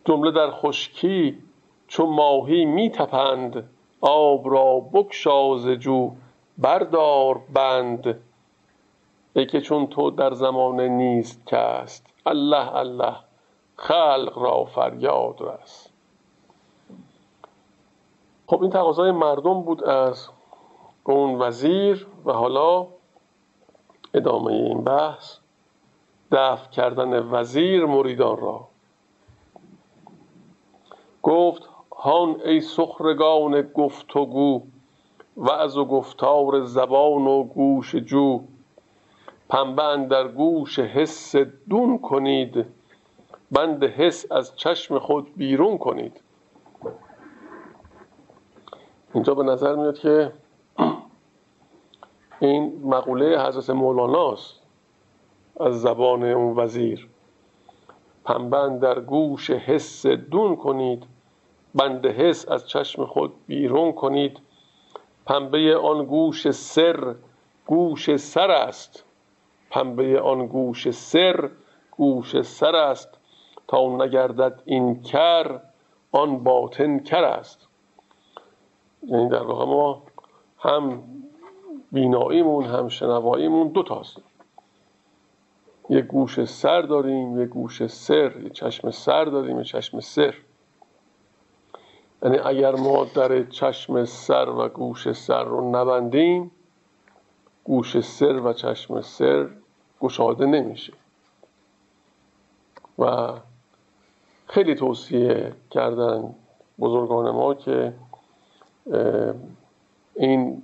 جمله 0.05 0.31
در 0.31 0.51
خشکی 0.51 1.39
چو 1.89 2.07
ماهی 2.07 2.65
میتپند 2.65 3.71
آب 4.01 4.51
را 4.51 4.81
بگشا 4.81 5.75
جو 5.77 6.11
بردار 6.59 7.41
بند. 7.55 8.21
ای 9.37 9.47
که 9.47 9.61
چون 9.61 9.87
تو 9.87 10.11
در 10.11 10.33
زمان 10.33 10.81
نیست 10.81 11.47
کست 11.47 12.07
الله 12.27 12.77
الله 12.77 13.17
خلق 13.77 14.39
را 14.39 14.65
فریاد 14.65 15.43
رس. 15.43 15.89
خب 18.47 18.63
این 18.63 18.71
تقاضای 18.71 19.11
مردم 19.11 19.63
بود 19.63 19.85
از 19.85 20.29
اون 21.11 21.43
وزیر 21.43 22.07
و 22.25 22.33
حالا 22.33 22.87
ادامه 24.15 24.53
این 24.53 24.85
بحث 24.85 25.37
دفع 26.33 26.71
کردن 26.71 27.19
وزیر 27.31 27.87
مریدان 27.87 28.37
را. 28.37 28.69
گفت 31.23 31.69
هان 31.97 32.41
ای 32.45 32.61
سخرگان 32.61 33.63
گفت 33.63 34.17
و 34.17 34.27
گو 34.27 34.63
وعظ 35.37 35.77
و 35.77 35.85
گفتار 35.85 36.65
زبان 36.65 37.27
و 37.27 37.45
گوش 37.45 37.95
جو. 37.95 38.41
پنبه 39.49 40.07
در 40.11 40.29
گوش 40.29 40.79
حس 40.79 41.37
دون 41.69 41.99
کنید 41.99 42.67
بند 43.51 43.85
حس 43.85 44.33
از 44.33 44.57
چشم 44.57 44.99
خود 44.99 45.35
بیرون 45.37 45.79
کنید. 45.79 46.21
اینجا 49.15 49.35
به 49.35 49.43
نظر 49.43 49.75
میاد 49.77 49.99
که 49.99 50.33
این 52.41 52.81
مقوله 52.85 53.43
حضرت 53.47 53.71
مولاناست. 53.71 54.61
از 55.61 55.81
زبان 55.81 56.25
اون 56.25 56.57
وزیر. 56.57 57.09
پنبه 58.25 58.79
در 58.83 59.01
گوش 59.01 59.51
حس 59.51 60.07
دون 60.07 60.57
کنید. 60.57 61.07
بند 61.75 62.07
حس 62.07 62.49
از 62.49 62.69
چشم 62.69 63.05
خود 63.05 63.33
بیرون 63.47 63.93
کنید. 63.93 64.41
پنبه 65.27 65.77
آن 65.77 66.05
گوش 66.05 66.51
سر 66.51 67.15
گوش 67.67 68.17
سر 68.17 68.51
است. 68.51 69.05
پنبه 69.71 70.21
آن 70.21 70.47
گوش 70.47 70.91
سر 70.91 71.51
گوش 71.91 72.43
سر 72.43 72.77
است. 72.77 73.19
تا 73.69 73.97
نگردد 73.97 74.63
این 74.65 75.03
کر 75.03 75.61
آن 76.13 76.45
باطن 76.45 76.99
کر 76.99 77.25
است. 77.25 77.69
یعنی 79.03 79.29
در 79.29 79.43
واقع 79.43 79.65
ما 79.65 80.03
هم 80.61 81.03
بیناییمون 81.93 82.65
هم 82.65 82.89
شنواییمون 82.89 83.69
دو 83.69 83.83
تاست 83.83 84.17
یه 85.91 86.01
گوش 86.01 86.45
سر 86.45 86.83
داریم 86.83 87.41
یه 87.41 87.47
گوش 87.47 87.87
سر 87.87 88.41
یه 88.41 88.51
چشم 88.51 88.91
سر 88.91 89.25
داریم 89.25 89.59
یه 89.59 89.65
چشم 89.65 90.01
سر. 90.01 90.35
یعنی 92.23 92.39
اگر 92.39 92.75
ما 92.75 93.05
در 93.05 93.43
چشم 93.43 94.05
سر 94.05 94.49
و 94.49 94.69
گوش 94.69 95.13
سر 95.13 95.45
رو 95.45 95.71
نبندیم 95.71 96.51
گوش 97.65 98.01
سر 98.01 98.41
و 98.41 98.53
چشم 98.53 99.01
سر 99.01 99.49
گشاده 100.01 100.47
نمیشه. 100.47 100.93
و 102.99 103.33
خیلی 104.47 104.75
توصیه 104.75 105.53
کردن 105.71 106.35
بزرگان 106.81 107.31
ما 107.31 107.55
که 107.55 107.93
این 110.15 110.63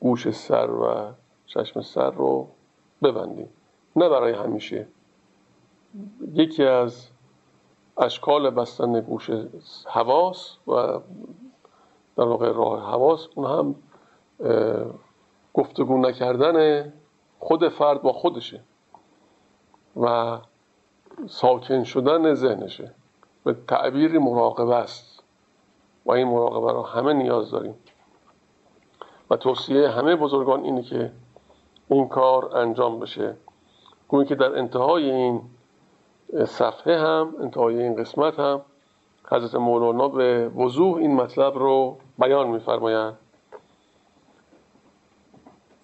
گوش 0.00 0.30
سر 0.30 0.70
و 0.70 1.12
چشم 1.46 1.80
سر 1.80 2.10
رو 2.10 2.48
ببندیم. 3.02 3.48
نه 3.96 4.08
برای 4.08 4.32
همیشه. 4.32 4.86
یکی 6.34 6.64
از 6.64 7.08
اشکال 7.98 8.50
بستن 8.50 9.00
گوش 9.00 9.30
حواس 9.86 10.56
و 10.68 11.00
در 12.16 12.24
واقع 12.24 12.52
راه 12.52 12.90
حواس 12.90 13.28
اون 13.34 13.46
هم 13.46 13.74
گفتگو 15.54 15.98
نکردن 15.98 16.92
خود 17.38 17.68
فرد 17.68 18.02
با 18.02 18.12
خودشه 18.12 18.60
و 19.96 20.38
ساکن 21.26 21.84
شدن 21.84 22.34
ذهنشه. 22.34 22.94
به 23.44 23.56
تعبیری 23.68 24.18
مراقبه 24.18 24.74
است. 24.74 25.22
و 26.06 26.12
این 26.12 26.28
مراقبه 26.28 26.72
رو 26.72 26.82
همه 26.82 27.12
نیاز 27.12 27.50
داریم. 27.50 27.74
و 29.30 29.36
توصیه 29.36 29.88
همه 29.88 30.16
بزرگان 30.16 30.64
اینه 30.64 30.82
که 30.82 31.12
این 31.88 32.08
کار 32.08 32.56
انجام 32.56 33.00
بشه. 33.00 33.36
گویی 34.08 34.26
که 34.26 34.34
در 34.34 34.58
انتهای 34.58 35.10
این 35.10 35.40
صفحه 36.46 36.98
هم 36.98 37.34
انتهای 37.40 37.82
این 37.82 37.96
قسمت 37.96 38.38
هم 38.38 38.60
حضرت 39.30 39.54
مولانا 39.54 40.08
به 40.08 40.48
وضوح 40.48 40.96
این 40.96 41.14
مطلب 41.14 41.58
رو 41.58 41.96
بیان 42.18 42.48
میفرمایند. 42.48 43.18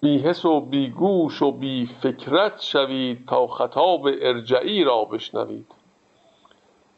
بی 0.01 0.17
حس 0.17 0.45
و 0.45 0.61
بی 0.61 0.89
گوش 0.89 1.41
و 1.41 1.51
بی 1.51 1.89
فکرت 2.01 2.61
شوید 2.61 3.27
تا 3.27 3.47
خطاب 3.47 4.05
ارجعی 4.21 4.83
را 4.83 5.05
بشنوید. 5.05 5.65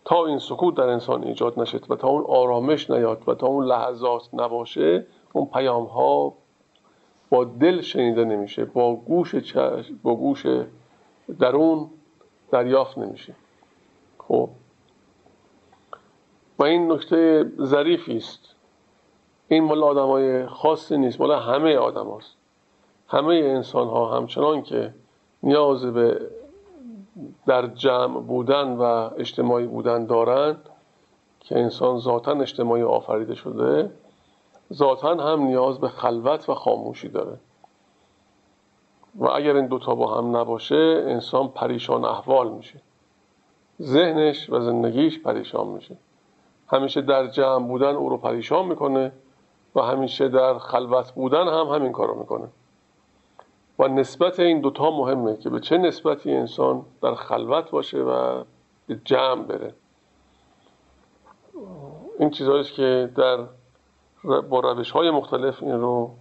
تا 0.06 0.26
این 0.26 0.40
سکوت 0.40 0.76
در 0.76 0.88
انسان 0.88 1.24
ایجاد 1.24 1.60
نشد 1.60 1.92
و 1.92 1.96
تا 1.96 2.08
اون 2.08 2.24
آرامش 2.28 2.90
نیاد 2.90 3.22
و 3.28 3.36
تا 3.36 3.48
اون 3.48 3.66
لحظات 3.66 4.30
نباشه 4.34 5.06
اون 5.34 5.46
پیام 5.46 5.86
ها 5.86 6.34
با 7.30 7.44
دل 7.44 7.82
شنیده 7.82 8.26
نمیشه 8.26 8.66
با 8.66 8.96
گوش 8.96 9.56
با 10.04 10.16
گوش 10.16 10.46
درون 11.40 11.90
دریافت 12.52 12.98
نمیشه. 12.98 13.36
خب. 14.18 14.50
و 16.60 16.64
این 16.64 16.92
نکته 16.92 17.52
ظریفی 17.62 18.18
است. 18.18 18.56
این 19.48 19.64
مال 19.64 19.84
آدم 19.84 20.08
های 20.08 20.48
خاصی 20.48 20.98
نیست 20.98 21.20
مال 21.20 21.32
همه 21.32 21.76
آدم 21.76 22.08
هاست 22.08 22.36
همه 23.08 23.34
انسان 23.34 23.88
ها 23.88 24.18
همچنان 24.18 24.64
که 24.64 24.94
نیاز 25.44 25.86
به 25.86 26.30
در 27.46 27.68
جمع 27.68 28.20
بودن 28.20 28.68
و 28.78 28.82
اجتماعی 29.18 29.68
بودن 29.68 30.06
دارند 30.06 30.70
که 31.40 31.60
انسان 31.60 32.00
ذاتا 32.00 32.32
اجتماعی 32.32 32.84
آفریده 32.84 33.36
شده 33.36 33.92
ذاتا 34.74 35.16
هم 35.16 35.42
نیاز 35.42 35.80
به 35.80 35.88
خلوت 35.88 36.50
و 36.50 36.54
خاموشی 36.54 37.10
داره. 37.10 37.38
و 39.16 39.26
اگر 39.26 39.56
این 39.56 39.68
دوتا 39.68 39.96
با 39.96 40.18
هم 40.18 40.38
نباشه 40.38 41.04
انسان 41.08 41.48
پریشان 41.48 42.06
احوال 42.06 42.50
میشه. 42.50 42.80
ذهنش 43.82 44.50
و 44.50 44.60
زندگیش 44.60 45.20
پریشان 45.20 45.68
میشه. 45.68 45.98
همیشه 46.68 47.02
در 47.02 47.28
جمع 47.28 47.68
بودن 47.68 47.96
او 47.96 48.10
رو 48.10 48.18
پریشان 48.18 48.66
می‌کنه 48.66 49.12
و 49.76 49.82
همیشه 49.82 50.30
در 50.30 50.58
خلوت 50.58 51.12
بودن 51.12 51.48
هم 51.48 51.68
همین 51.68 51.92
کار 51.92 52.08
رو 52.08 52.20
می‌کنه. 52.20 52.48
و 53.80 53.88
نسبت 53.88 54.40
این 54.40 54.62
دوتا 54.62 54.92
مهمه 54.92 55.38
که 55.38 55.50
به 55.50 55.60
چه 55.60 55.78
نسبتی 55.78 56.32
انسان 56.32 56.86
در 57.02 57.16
خلوت 57.16 57.72
باشه 57.72 57.98
و 57.98 58.44
به 58.88 59.00
جمع 59.06 59.44
بره. 59.44 59.74
این 62.20 62.30
چیزهایی 62.30 62.64
که 62.64 63.12
در 63.16 63.38
با 64.24 64.60
روش 64.60 64.92
های 64.92 65.12
مختلف 65.12 65.64
این 65.64 65.82
رو 65.82 66.12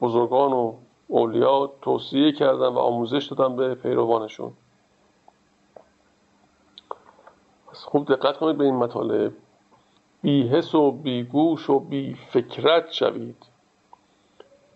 بزرگان 0.00 0.52
و 0.52 0.74
اولیا 1.08 1.72
توصیه 1.82 2.32
کردن 2.32 2.66
و 2.66 2.78
آموزش 2.78 3.26
دادن 3.32 3.56
به 3.56 3.74
پیروانشون. 3.74 4.52
خوب 7.72 8.14
دقت 8.14 8.36
کنید 8.36 8.58
به 8.58 8.64
این 8.64 8.74
مطالب. 8.74 9.32
بی 10.22 10.48
حس 10.48 10.74
و 10.74 10.90
بی 10.90 11.22
گوش 11.22 11.70
و 11.70 11.80
بی 11.80 12.14
فکرت 12.14 12.92
شوید. 12.92 13.36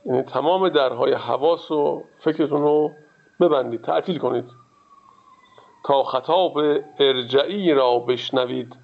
یعنی 0.05 0.23
تمام 0.23 0.69
درهای 0.69 1.13
حواس 1.13 1.71
و 1.71 2.03
فکرتون 2.19 2.63
رو 2.63 2.91
ببندید 3.41 3.83
تعطیل 3.83 4.19
کنید. 4.19 4.51
تا 5.85 6.03
خطاب 6.03 6.59
ارجعی 6.99 7.73
را 7.73 7.99
بشنوید. 7.99 8.77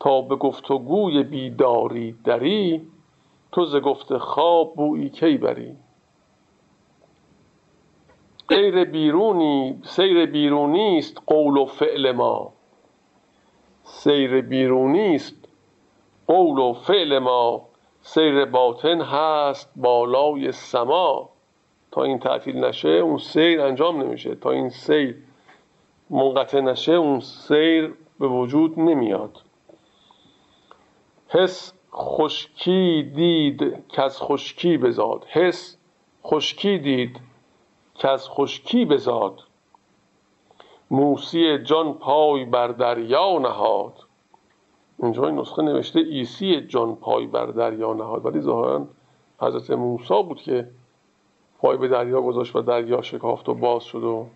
تا 0.00 0.20
به 0.20 0.36
گفتگوی 0.36 1.22
بیداری 1.22 2.12
دری 2.24 2.86
تو 3.52 3.64
ز 3.64 3.76
گفت 3.76 4.16
خواب 4.16 4.74
بویی 4.74 5.10
کی 5.10 5.38
بری. 5.38 5.76
غیر 8.48 8.84
بیرونی 8.84 9.80
سیر 9.82 10.26
بیرونی 10.26 10.98
است 10.98 11.22
قول 11.26 11.56
و 11.56 11.64
فعل 11.64 12.12
ما. 12.12 12.52
سیر 13.84 14.40
بیرونی 14.40 15.14
است 15.14 15.48
قول 16.26 16.58
و 16.58 16.72
فعل 16.72 17.18
ما. 17.18 17.66
سیر 18.02 18.44
باطن 18.44 19.00
هست 19.00 19.72
بالای 19.76 20.52
سما. 20.52 21.28
تا 21.90 22.02
این 22.02 22.18
تعطیل 22.18 22.64
نشه 22.64 22.88
اون 22.88 23.18
سیر 23.18 23.60
انجام 23.60 24.02
نمیشه. 24.02 24.34
تا 24.34 24.50
این 24.50 24.68
سیر 24.68 25.16
منقطع 26.10 26.60
نشه 26.60 26.92
اون 26.92 27.20
سیر 27.20 27.94
به 28.20 28.28
وجود 28.28 28.78
نمیاد. 28.80 29.49
حس 31.32 31.72
خشکی 31.94 33.12
دید 33.14 33.88
که 33.88 34.02
از 34.02 34.22
خشکی 34.22 34.78
بزاد. 34.78 35.24
حس 35.28 35.76
خشکی 36.24 36.78
دید 36.78 37.20
که 37.94 38.08
از 38.08 38.28
خشکی 38.28 38.84
بزاد. 38.84 39.40
موسی 40.90 41.58
جان 41.58 41.94
پای 41.94 42.44
بر 42.44 42.68
دریا 42.68 43.38
نهاد. 43.38 43.92
اینجا 45.02 45.26
این 45.26 45.38
نسخه 45.38 45.62
نوشته 45.62 46.00
ایسی 46.00 46.60
جان 46.60 46.96
پای 46.96 47.26
بر 47.26 47.46
دریا 47.46 47.92
نهاد. 47.92 48.26
ولی 48.26 48.40
ظاهرا 48.40 48.86
حضرت 49.40 49.70
موسی 49.70 50.22
بود 50.22 50.42
که 50.42 50.70
پای 51.58 51.76
به 51.76 51.88
دریا 51.88 52.22
گذاشت 52.22 52.56
و 52.56 52.62
دریا 52.62 53.02
شکافت 53.02 53.48
و 53.48 53.54
باز 53.54 53.84
شد 53.84 54.04
و 54.04 54.26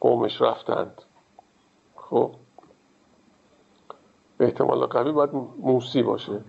قومش 0.00 0.42
رفتند. 0.42 1.02
خب 1.96 2.30
احتمال 4.40 4.86
قوی 4.86 5.12
باید 5.12 5.30
موسی 5.58 6.02
باشه. 6.02 6.40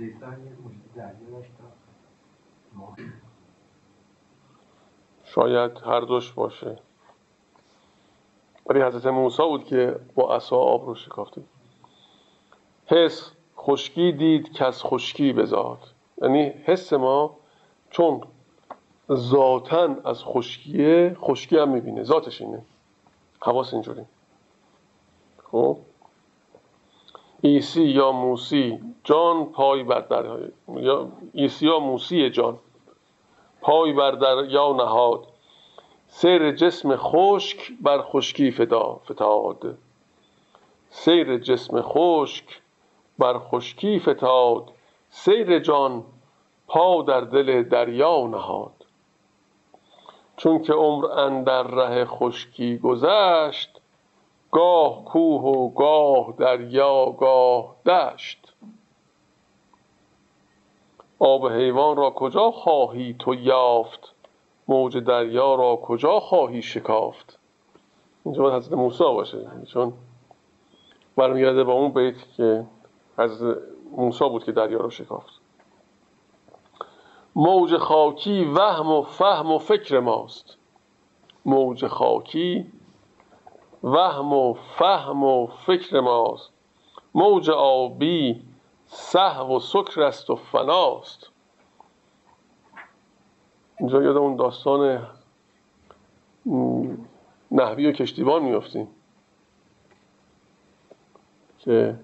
شاید 5.23 5.71
هر 5.77 5.99
دوش 5.99 6.31
باشه. 6.31 6.79
ولی 8.67 8.81
حضرت 8.81 9.05
موسی 9.05 9.43
بود 9.43 9.65
که 9.65 9.99
با 10.15 10.35
عصا 10.35 10.55
آب 10.55 10.85
رو 10.85 10.95
شکافته 10.95 11.41
حس 12.85 13.31
خشکی 13.57 14.11
دید 14.11 14.51
که 14.51 14.65
از 14.65 14.83
خشکی 14.83 15.33
بزاد. 15.33 15.79
یعنی 16.21 16.43
حس 16.43 16.93
ما 16.93 17.37
چون 17.89 18.21
ذاتا 19.11 19.95
از 20.05 20.23
خشکیه 20.23 21.15
خشکی 21.19 21.57
هم 21.57 21.69
می‌بینه. 21.69 22.03
ذاتش 22.03 22.41
اینه. 22.41 22.65
حواس 23.41 23.73
اینجوری. 23.73 24.05
خب؟ 25.51 25.77
عیسی 27.41 27.83
یا 27.83 28.11
موسی 28.11 28.79
جان 29.03 29.45
پای 29.45 29.83
بر 29.83 29.99
درهای 29.99 30.47
یا 30.67 31.11
عیسی 31.33 31.65
یا 31.65 31.79
موسی 31.79 32.29
جان 32.29 32.57
پای 33.61 33.93
بر 33.93 34.11
دریا 34.11 34.73
نهاد. 34.73 35.27
سیر 36.07 36.51
جسم 36.51 36.95
خشک 36.95 37.71
بر 37.81 38.01
خشکی 38.01 38.51
فدا 38.51 39.01
فتاد. 39.05 39.77
سیر 40.89 41.37
جسم 41.37 41.81
خشک 41.81 42.61
بر 43.19 43.39
خشکی 43.39 43.99
فتاد. 43.99 44.71
سیر 45.09 45.59
جان 45.59 46.03
پا 46.67 47.01
در 47.01 47.21
دل 47.21 47.63
دریا 47.63 48.27
نهاد. 48.27 48.85
چون 50.37 50.61
که 50.61 50.73
عمر 50.73 51.05
اندر 51.05 51.63
ره 51.63 52.05
خشکی 52.05 52.77
گذشت 52.77 53.74
گاه 54.55 55.05
کوه 55.05 55.41
و 55.41 55.69
گاه 55.69 56.33
دریا 56.37 57.05
گاه 57.19 57.75
دشت. 57.85 58.53
آب 61.19 61.47
حیوان 61.47 61.97
را 61.97 62.09
کجا 62.09 62.51
خواهی 62.51 63.15
تو 63.19 63.33
یافت؟ 63.33 64.15
موج 64.67 64.97
دریا 64.97 65.55
را 65.55 65.75
کجا 65.75 66.19
خواهی 66.19 66.61
شکافت؟ 66.61 67.39
اینجا 68.25 68.43
باید 68.43 68.55
حضرت 68.55 68.73
موسی 68.73 69.03
باشه 69.03 69.47
چون 69.67 69.93
برمیگرده 71.15 71.63
با 71.63 71.73
اون 71.73 71.91
بیت 71.91 72.15
که 72.37 72.65
حضرت 73.17 73.57
موسی 73.97 74.29
بود 74.29 74.43
که 74.43 74.51
دریا 74.51 74.79
را 74.79 74.89
شکافت. 74.89 75.41
موج 77.35 77.77
خاکی 77.77 78.45
وهم 78.45 78.91
و 78.91 79.01
فهم 79.01 79.51
و 79.51 79.57
فکر 79.57 79.99
ماست. 79.99 80.57
موج 81.45 81.87
خاکی 81.87 82.71
وهم 83.85 84.33
و 84.33 84.53
فهم 84.53 85.23
و 85.23 85.47
فکر 85.47 85.99
ماست. 85.99 86.49
موج 87.15 87.49
آبی 87.49 88.43
سه 88.85 89.39
و 89.39 89.59
سکر 89.59 90.01
است 90.01 90.29
و 90.29 90.35
فناست. 90.35 91.31
اینجا 93.79 94.03
یاد 94.03 94.17
اون 94.17 94.35
داستان 94.35 95.07
نحوی 97.51 97.87
و 97.87 97.91
کشتیبان 97.91 98.43
میفتیم 98.43 98.87
که 101.59 101.99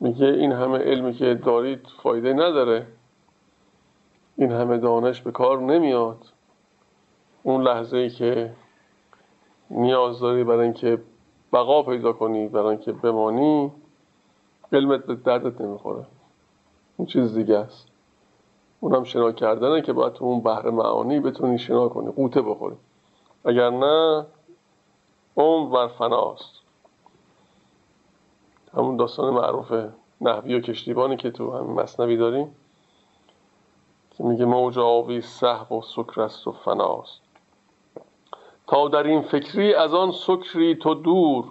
میگه 0.00 0.26
این 0.26 0.52
همه 0.52 0.78
علمی 0.78 1.14
که 1.14 1.34
دارید 1.34 1.86
فایده 2.02 2.32
نداره. 2.32 2.86
این 4.36 4.52
همه 4.52 4.78
دانش 4.78 5.20
به 5.20 5.32
کار 5.32 5.60
نمیاد. 5.60 6.26
اون 7.42 7.62
لحظه 7.62 7.96
ای 7.96 8.10
که 8.10 8.54
نیاز 9.70 10.20
داری 10.20 10.44
برای 10.44 10.64
اینکه 10.64 10.98
بقا 11.52 11.82
پیدا 11.82 12.12
کنی 12.12 12.48
برای 12.48 12.68
اینکه 12.68 12.92
بمانی 12.92 13.72
علمت 14.72 15.06
به 15.06 15.14
دردت 15.14 15.60
نمی‌خوره. 15.60 16.06
اون 16.96 17.06
چیز 17.06 17.34
دیگه 17.34 17.58
است. 17.58 17.86
اونم 18.80 19.04
شنا 19.04 19.32
کردنه 19.32 19.82
که 19.82 19.92
باید 19.92 20.12
تو 20.12 20.24
اون 20.24 20.40
بحر 20.40 20.70
معانی 20.70 21.20
بتونی 21.20 21.58
شنا 21.58 21.88
کنی 21.88 22.10
قوطه 22.10 22.42
بخوری. 22.42 22.76
اگر 23.44 23.70
نه 23.70 24.26
اون 25.34 25.70
بر 25.70 25.88
فناست 25.88 26.50
همون 28.74 28.96
داستان 28.96 29.34
معروف 29.34 29.72
نحوی 30.20 30.54
و 30.54 30.60
کشتیبانی 30.60 31.16
که 31.16 31.30
تو 31.30 31.52
همین 31.52 31.80
مصنوی 31.80 32.16
داریم 32.16 32.56
که 34.10 34.24
میگه 34.24 34.44
موج 34.44 34.78
آبی 34.78 35.20
صحب 35.20 35.72
و 35.72 35.82
سکر 35.82 36.20
است 36.20 36.48
و 36.48 36.52
فناست 36.52 37.20
تا 38.68 38.88
در 38.88 39.02
این 39.02 39.22
فکری 39.22 39.74
از 39.74 39.94
آن 39.94 40.12
سکری 40.12 40.74
تو 40.74 40.94
دور 40.94 41.44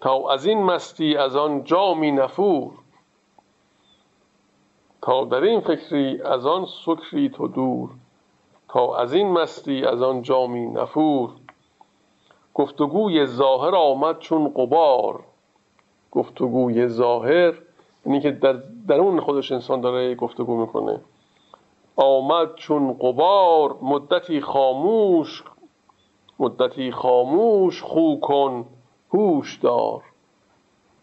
تا 0.00 0.30
از 0.30 0.46
این 0.46 0.62
مستی 0.62 1.16
از 1.16 1.36
آن 1.36 1.64
جامی 1.64 2.12
نفور. 2.12 2.70
تا 5.02 5.24
در 5.24 5.40
این 5.40 5.60
فکری 5.60 6.22
از 6.22 6.46
آن 6.46 6.66
سکری 6.84 7.28
تو 7.28 7.48
دور 7.48 7.90
تا 8.68 8.96
از 8.96 9.12
این 9.12 9.32
مستی 9.32 9.84
از 9.84 10.02
آن 10.02 10.22
جامی 10.22 10.66
نفور. 10.66 11.30
گفتگوی 12.54 13.26
ظاهر 13.26 13.74
آمد 13.74 14.18
چون 14.18 14.48
قبار 14.48 15.20
گفتگوی 16.10 16.88
ظاهر 16.88 17.54
یعنی 18.06 18.20
که 18.20 18.30
در 18.30 18.52
درون 18.88 19.20
خودش 19.20 19.52
انسان 19.52 19.80
داره 19.80 20.14
گفتگو 20.14 20.56
می‌کنه. 20.56 21.00
آمد 21.96 22.54
چون 22.54 22.92
قبار 22.92 23.76
مدتی 23.82 24.40
خاموش 24.40 25.44
مدتی 26.40 26.92
خاموش 26.92 27.82
خو 27.82 28.20
کن 28.20 28.66
هوش 29.14 29.56
دار. 29.56 30.02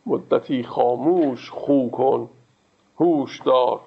مدتی 0.05 0.63
خاموش 0.63 1.49
خو 1.49 1.89
کن 1.89 2.29
هوش 2.99 3.41
دار. 3.41 3.79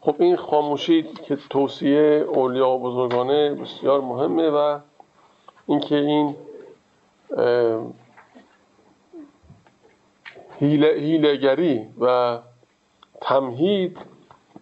خب 0.00 0.16
این 0.18 0.36
خاموشی 0.36 1.02
که 1.02 1.36
توصیه 1.50 2.26
اولیا 2.28 2.68
و 2.68 2.78
بزرگانه 2.78 3.54
بسیار 3.54 4.00
مهمه 4.00 4.50
و 4.50 4.78
اینکه 5.66 5.96
این 5.96 6.34
هیلگری 10.60 11.88
و 12.00 12.38
تمهید 13.20 13.98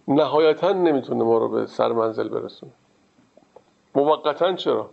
نهایتا 0.09 0.73
نمی‌تونه 0.73 1.25
ما 1.25 1.39
رو 1.39 1.49
به 1.49 1.67
سر 1.67 1.93
منزل 1.93 2.29
برسونه. 2.29 2.73
موقتا 3.95 4.53
چرا؟ 4.53 4.91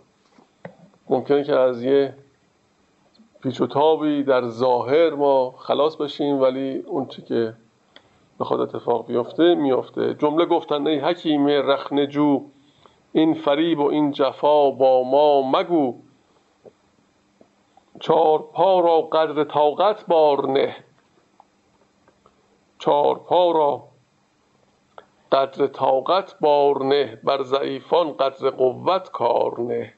ممکنه 1.10 1.44
که 1.44 1.56
از 1.56 1.84
یه 1.84 2.18
پیچ 3.42 3.62
و 3.62 3.68
تابی 3.68 4.24
در 4.24 4.48
ظاهر 4.48 5.10
ما 5.10 5.52
خلاص 5.58 5.96
بشیم 5.96 6.42
ولی 6.42 6.78
اون 6.78 7.06
چی 7.08 7.22
که 7.22 7.54
بخواد 8.40 8.60
اتفاق 8.60 9.08
بیفته 9.08 9.56
میفته 9.56 10.14
جمله 10.14 10.46
گفتن 10.46 10.88
ای 10.88 11.00
حکیم 11.00 11.48
رخنجو 11.48 12.42
این 13.12 13.34
فریب 13.34 13.80
و 13.80 13.90
این 13.90 14.12
جفا 14.12 14.70
با 14.70 15.04
ما 15.04 15.42
مگو. 15.42 15.96
چار 18.00 18.40
پا 18.54 18.80
را 18.80 19.02
قدر 19.02 19.44
طاقت 19.44 20.06
بار 20.06 20.48
نه. 20.48 20.76
چار 22.80 23.20
پا 23.20 23.52
را 23.52 23.87
قدر 25.32 25.68
طاقت 25.68 26.40
بار 26.40 26.84
نه 26.84 27.20
بر 27.24 27.44
ضعیفان 27.44 28.14
قدر 28.14 28.50
قوت 28.50 29.12
کار 29.12 29.60
نه. 29.62 29.94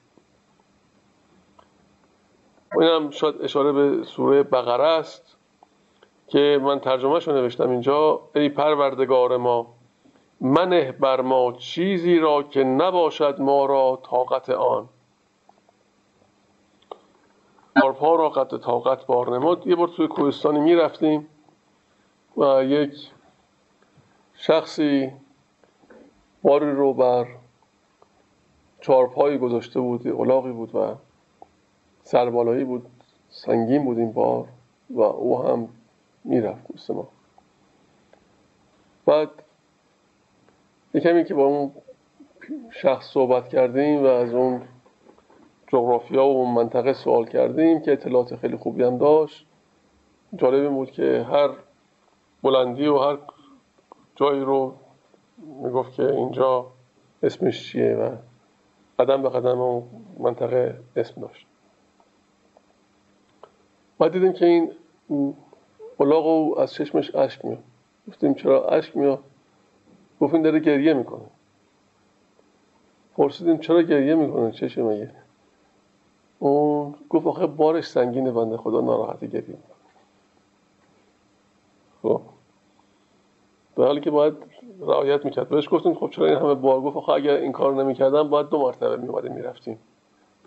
اینم 2.79 3.09
شاید 3.09 3.41
اشاره 3.41 3.71
به 3.71 4.03
سوره 4.03 4.43
بقره 4.43 4.87
است 4.87 5.37
که 6.27 6.59
من 6.63 6.79
ترجمه 6.79 7.19
شو 7.19 7.31
نوشتم 7.31 7.69
اینجا. 7.69 8.19
ای 8.35 8.49
پروردگار 8.49 9.37
ما 9.37 9.67
منه 10.41 10.91
بر 10.91 11.21
ما 11.21 11.51
چیزی 11.51 12.19
را 12.19 12.43
که 12.43 12.63
نباشد 12.63 13.41
ما 13.41 13.65
را 13.65 13.99
طاقت 14.03 14.49
آن. 14.49 14.89
پا 17.99 18.15
را 18.15 18.29
قدر 18.29 18.57
طاقت 18.57 19.05
بار 19.05 19.37
نماد 19.37 19.67
یه 19.67 19.75
بار 19.75 19.87
توی 19.87 20.07
کوهستانی 20.07 20.59
می‌رفتیم 20.59 21.27
و 22.37 22.63
یک 22.63 23.11
شخصی 24.41 25.11
باری 26.43 26.71
رو 26.71 26.93
بر 26.93 27.27
چارپایی 28.81 29.37
گذاشته 29.37 29.79
بود 29.79 30.07
الاغی 30.07 30.51
بود 30.51 30.75
و 30.75 30.95
سربالایی 32.03 32.63
بود 32.63 32.85
سنگین 33.29 33.85
بود 33.85 33.97
این 33.97 34.11
بار 34.11 34.47
و 34.89 35.01
او 35.01 35.43
هم 35.43 35.69
می‌رفت 36.23 36.61
مثل 36.75 36.93
ما. 36.93 37.07
بعد 39.05 39.29
یکمی 40.93 41.25
که 41.25 41.33
با 41.33 41.45
اون 41.45 41.71
شخص 42.71 43.05
صحبت 43.05 43.47
کردیم 43.47 44.03
و 44.03 44.05
از 44.05 44.33
اون 44.33 44.61
جغرافیا 45.67 46.25
و 46.25 46.37
اون 46.37 46.53
منطقه 46.53 46.93
سوال 46.93 47.25
کردیم 47.25 47.81
که 47.81 47.91
اطلاعات 47.91 48.35
خیلی 48.35 48.57
خوبی 48.57 48.83
هم 48.83 48.97
داشت 48.97 49.45
جالب 50.35 50.71
بود 50.71 50.91
که 50.91 51.25
هر 51.29 51.49
بلندی 52.43 52.87
و 52.87 52.97
هر 52.97 53.17
جایی 54.19 54.41
رو 54.41 54.73
می‌گفت 55.63 55.93
که 55.93 56.11
اینجا 56.11 56.65
اسمش 57.23 57.71
چیه 57.71 57.95
و 57.95 58.15
قدم 58.99 59.21
به 59.21 59.29
قدم 59.29 59.61
اون 59.61 59.83
منطقه 60.17 60.79
اسم 60.95 61.21
داشت. 61.21 61.45
بعد 63.99 64.11
دیدیم 64.11 64.33
که 64.33 64.45
این 64.45 64.71
بلاغ 65.97 66.27
او 66.27 66.59
از 66.59 66.73
چشمش 66.73 67.15
اشک 67.15 67.45
میاد. 67.45 67.63
گفتیم 68.07 68.33
چرا 68.33 68.67
اشک 68.67 68.97
میاد؟ 68.97 69.19
گفتیم 70.21 70.41
داره 70.41 70.59
گریه 70.59 70.93
می‌کنه. 70.93 71.25
پرسیدیم 73.17 73.57
چرا 73.57 73.81
گریه 73.81 74.15
می‌کنه؟ 74.15 74.51
چشه 74.51 74.83
مگه؟ 74.83 75.11
اون 76.39 76.95
گفت 77.09 77.27
آخه 77.27 77.47
بارش 77.47 77.87
سنگینه 77.87 78.31
بنده 78.31 78.57
خدا 78.57 78.81
ناراحتی 78.81 79.27
گریم 79.27 79.63
خب 79.67 79.78
در 83.79 83.85
حالی 83.85 84.01
که 84.01 84.11
باید 84.11 84.33
رعایت 84.81 85.25
می‌کرد. 85.25 85.49
بهش 85.49 85.67
گفتیم 85.71 85.95
خب 85.95 86.09
چرا 86.09 86.25
این 86.25 86.35
همه 86.35 86.53
بار 86.53 86.81
گفت؟ 86.81 86.97
آخه 86.97 87.09
اگر 87.09 87.33
این 87.33 87.51
کار 87.51 87.73
نمی‌کردم 87.73 88.29
باید 88.29 88.49
دو 88.49 88.59
مرتبه 88.59 88.97
میومدیم 88.97 89.33
می‌رفتیم. 89.33 89.79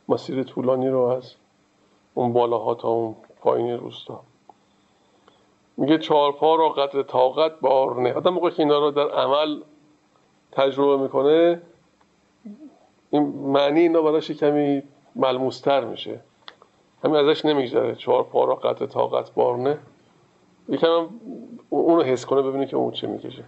مسیر 0.09 0.43
طولانی 0.43 0.89
رو 0.89 1.01
از 1.01 1.35
اون 2.14 2.33
بالاها 2.33 2.74
تا 2.74 2.89
اون 2.89 3.16
پایین 3.41 3.78
روستا. 3.78 4.20
میگه 5.76 5.99
چهارپا 5.99 6.55
را 6.55 6.68
قدر 6.68 7.03
طاقت 7.03 7.61
بار 7.61 8.01
نه. 8.01 8.12
آدم 8.12 8.30
موقع 8.30 8.51
که 8.51 8.62
اینا 8.62 8.78
رو 8.78 8.91
در 8.91 9.11
عمل 9.11 9.61
تجربه 10.53 11.03
می‌کنه 11.03 11.62
این 13.11 13.22
معنی 13.22 13.80
اینا 13.80 14.03
براش 14.03 14.30
کمی 14.30 14.83
ملموستر 15.16 15.85
میشه. 15.85 16.20
همین 17.05 17.16
ازش 17.16 17.45
نمیگذره. 17.45 17.95
چهار 17.95 18.22
پا 18.22 18.45
را 18.45 18.55
قطع 18.55 18.87
طاقت 18.87 19.35
بارنه 19.35 19.78
یکم 20.69 21.09
اون 21.69 21.97
رو 21.97 22.03
حس 22.03 22.27
کنه 22.27 22.43
ببینه 22.43 22.67
که 22.67 22.77
اون 22.77 22.91
چه 22.91 23.07
می‌کشه. 23.07 23.45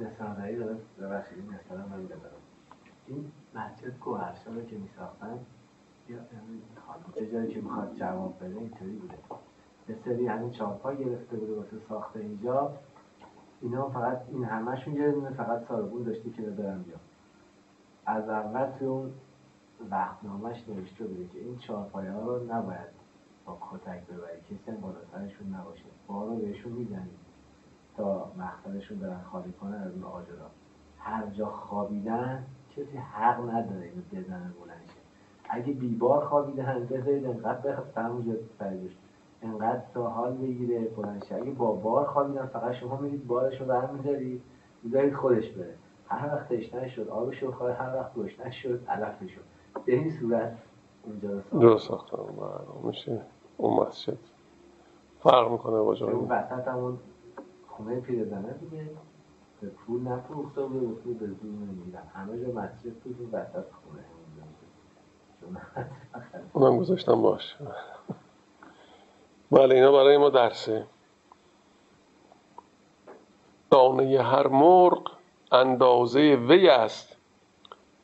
نسانهایی 0.00 0.56
داره؟ 0.56 0.76
ببخشید 1.00 1.38
مثلا 1.38 1.86
من 1.86 2.04
ببرم 2.04 2.18
این 3.06 3.32
مسجد 3.54 3.98
گوهرشا 4.00 4.50
رو 4.50 4.62
که 4.62 4.76
میساختن 4.76 5.38
یا 6.08 6.18
چه 7.14 7.32
جایی 7.32 7.54
که 7.54 7.60
می‌خواد 7.60 7.94
جواب 7.94 8.36
بده 8.44 8.56
اینطوری 8.56 8.92
بوده. 8.92 9.18
یه 9.88 9.96
سری 10.04 10.26
همین 10.26 10.50
چهارپا 10.50 10.94
گرفته 10.94 11.36
بوده 11.36 11.54
واسه 11.54 11.76
ساخت 11.88 12.16
اینجا. 12.16 12.72
اینا 13.62 13.88
فقط 13.88 14.22
این 14.32 14.44
همشون 14.44 14.94
یه 14.94 15.30
فقط 15.36 15.68
ساربون 15.68 16.02
داشتی 16.02 16.30
که 16.30 16.42
برم 16.42 16.82
بیا 16.82 16.96
از 18.06 18.28
اول 18.28 18.66
توی 18.78 18.88
اون 18.88 19.12
وقتنامهش 19.90 20.64
نوشته 20.68 21.04
بوده 21.04 21.28
که 21.28 21.38
این 21.38 21.58
چهارپایه 21.58 22.10
ها 22.10 22.20
رو 22.20 22.44
نباید 22.44 22.88
با 23.46 23.58
کتک 23.72 24.06
ببرید 24.06 24.44
کسی 24.44 24.70
هم 24.70 24.76
بالا 24.76 24.98
نباشه. 25.60 25.84
با 26.08 26.24
رو 26.24 26.36
بهشون 26.36 26.72
می‌زنید 26.72 27.18
تا 27.96 28.32
مقصدشون 28.38 28.98
برن 28.98 29.20
خالی 29.32 29.52
کنن 29.52 29.74
از 29.74 29.92
اون 29.92 30.02
آجرا. 30.02 30.46
هر 30.98 31.26
جا 31.26 31.46
خوابیدن 31.46 32.46
کسی 32.76 32.96
حق 32.96 33.50
نداره 33.50 33.82
اینو 33.82 34.02
بزنه 34.12 34.50
بلند 34.62 34.90
اگه 35.48 35.72
بیبار 35.72 36.24
خوابیدن 36.24 36.86
بذارید 36.90 37.26
انقدر 37.26 37.72
بخواب 37.72 38.06
همونجا 38.06 38.32
سرجوش 38.58 38.92
انقدر 39.42 39.82
تا 39.94 40.10
حال 40.10 40.32
بگیره 40.32 40.84
بلند 40.84 41.24
اگه 41.30 41.50
با 41.50 41.72
بار 41.72 42.06
خوابیدن 42.06 42.46
فقط 42.46 42.72
شما 42.72 42.96
میرید 42.96 43.26
بارش 43.26 43.60
رو 43.60 43.66
برمیدارید 43.66 44.42
می‌ذارید 44.82 45.14
خودش 45.14 45.50
بره. 45.50 45.74
هر 46.08 46.26
وقت 46.26 46.48
تشنه 46.48 46.88
شد 46.88 47.08
آبش 47.08 47.42
رو 47.42 47.52
خواهد 47.52 47.76
هر 47.76 47.96
وقت 47.96 48.14
گشنه 48.14 48.50
شد 48.50 48.84
علف 48.88 49.18
شد 49.18 49.40
به 49.84 49.94
این 49.94 50.10
صورت 50.10 50.58
اونجا 51.02 51.42
رو 51.52 51.78
ساختن 51.78 52.18
میشه. 52.82 53.22
اون 53.56 53.80
مسجد. 53.80 54.18
فرق 55.22 55.50
می‌کنه 55.52 55.80
با 55.80 55.94
جایی. 55.94 56.12
اون 56.12 56.28
وسط 56.28 56.68
همون 56.68 56.98
خونه 57.68 58.00
پیرزنه 58.00 58.52
دیگه. 58.52 58.90
به 59.60 59.68
پول 59.68 60.02
نفروخته 60.02 60.60
و 60.60 60.68
به 60.68 60.86
پول 60.86 61.14
به 61.14 61.26
زور 61.26 61.52
نمیدن 61.52 62.02
همه 62.14 62.44
جا 62.44 62.52
مسجد 62.52 62.94
بود 62.94 63.20
و 63.20 63.36
وسط 63.36 63.64
خونه 63.72 64.04
اونم 66.52 66.78
گذاشتم 66.78 67.22
باش. 67.22 67.56
بله 69.50 69.74
اینا 69.74 69.92
برای 69.92 70.16
ما 70.16 70.30
درسه. 70.30 70.86
دانه 73.70 74.22
هر 74.22 74.48
مرغ 74.48 75.10
اندازه 75.52 76.20
وی 76.48 76.68
است. 76.68 77.16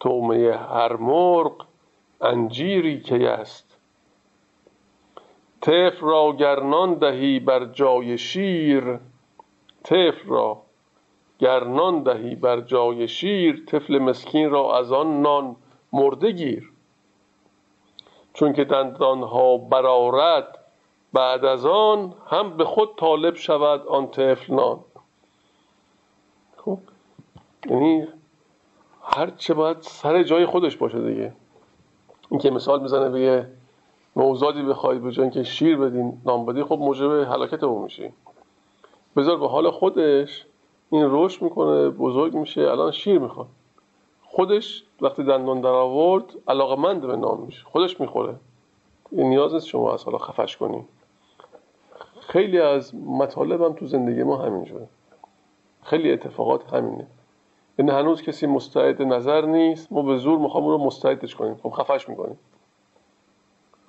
تومه 0.01 0.53
هر 0.53 0.97
مرغ 0.97 1.67
انجیری 2.21 3.01
که 3.01 3.31
است. 3.31 3.74
طفل 5.65 6.01
را 6.01 6.33
گرنان 6.33 6.95
دهی 6.95 7.41
بر 7.41 7.65
جای 7.65 8.19
شیر 8.19 8.99
طفل 9.85 10.29
را 10.29 10.63
گرنان 11.39 12.03
دهی 12.03 12.35
بر 12.35 12.61
جای 12.61 13.09
شیر 13.09 13.65
طفل 13.67 13.99
مسکین 13.99 14.51
را 14.51 14.79
از 14.79 14.93
آن 14.93 15.23
نان 15.23 15.57
مرده 15.93 16.31
گیر. 16.31 16.73
چون 18.35 18.53
که 18.53 18.65
دندانها 18.65 19.59
برارد 19.59 20.59
بعد 21.13 21.45
از 21.45 21.67
آن 21.67 22.15
هم 22.31 22.57
به 22.57 22.65
خود 22.65 22.97
طالب 22.97 23.35
شود 23.35 23.87
آن 23.87 24.07
طفل 24.07 24.55
نان. 24.55 24.81
خب 26.57 26.79
یعنی 27.71 28.07
هر 29.03 29.31
چه 29.31 29.55
باید 29.55 29.77
سر 29.81 30.23
جای 30.23 30.47
خودش 30.47 30.77
باشه 30.77 31.01
دیگه. 31.01 31.33
این 32.31 32.41
که 32.41 32.51
مثال 32.51 32.83
می‌زنه 32.83 33.09
بگه 33.09 33.49
موزادی 34.17 34.63
بخوای 34.63 34.99
به 34.99 35.13
جای 35.13 35.31
که 35.31 35.43
شیر 35.43 35.77
بدین 35.77 36.21
نام 36.27 36.47
بدی 36.47 36.63
خب 36.63 36.79
موجب 36.79 37.11
حلاکت 37.11 37.65
اون 37.65 37.83
میشی 37.83 38.13
بذار 39.17 39.37
به 39.37 39.49
حال 39.49 39.71
خودش 39.71 40.47
این 40.91 41.07
رشد 41.11 41.43
می‌کنه 41.43 41.91
بزرگ 41.91 42.35
میشه 42.37 42.61
الان 42.61 42.91
شیر 42.91 43.19
می‌خواد. 43.19 43.47
خودش 44.25 44.85
وقتی 45.01 45.25
دندان 45.25 45.61
در 45.61 45.69
آورد 45.69 46.25
علاقمند 46.49 47.07
به 47.07 47.17
نام 47.17 47.41
میشه. 47.41 47.65
خودش 47.65 48.01
می‌خوره. 48.01 48.35
این 49.11 49.29
نیاز 49.29 49.55
نیست 49.55 49.67
شما 49.67 49.95
از 49.95 50.05
حالا 50.05 50.19
خفش 50.19 50.57
کنی 50.57 50.85
خیلی 52.21 52.61
از 52.61 52.95
مطالب 52.95 53.63
هم 53.63 53.73
تو 53.73 53.87
زندگی 53.87 54.23
ما 54.23 54.37
همین 54.37 54.65
شده 54.65 54.89
خیلی 55.83 56.13
اتفاقات 56.13 56.75
همینه. 56.75 57.07
این 57.79 57.91
هنوز 57.91 58.23
کسی 58.23 58.47
مستعد 58.47 59.03
نظر 59.03 59.47
نیست. 59.47 59.93
ما 59.93 60.03
به 60.03 60.17
زور 60.17 60.39
می‌خوام 60.39 60.67
رو 60.67 60.79
مستعدش 60.79 61.35
کنیم. 61.35 61.57
خب 61.63 61.71
خفش 61.71 62.09
می‌کنیم. 62.09 62.39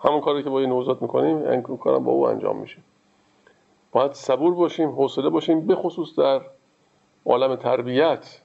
همون 0.06 0.22
کاری 0.22 0.44
که 0.44 0.50
با 0.50 0.60
این 0.60 0.70
نوزاد 0.70 1.02
می‌کنیم 1.02 1.38
این 1.38 1.62
کارم 1.62 2.04
با 2.04 2.12
او 2.12 2.28
انجام 2.28 2.58
میشه. 2.58 2.78
باید 3.92 4.14
صبور 4.14 4.56
باشیم 4.56 4.90
حوصله 4.90 5.30
باشیم 5.30 5.68
به 5.68 5.76
خصوص 5.76 6.20
در 6.20 6.42
عالم 7.26 7.56
تربیت 7.56 8.42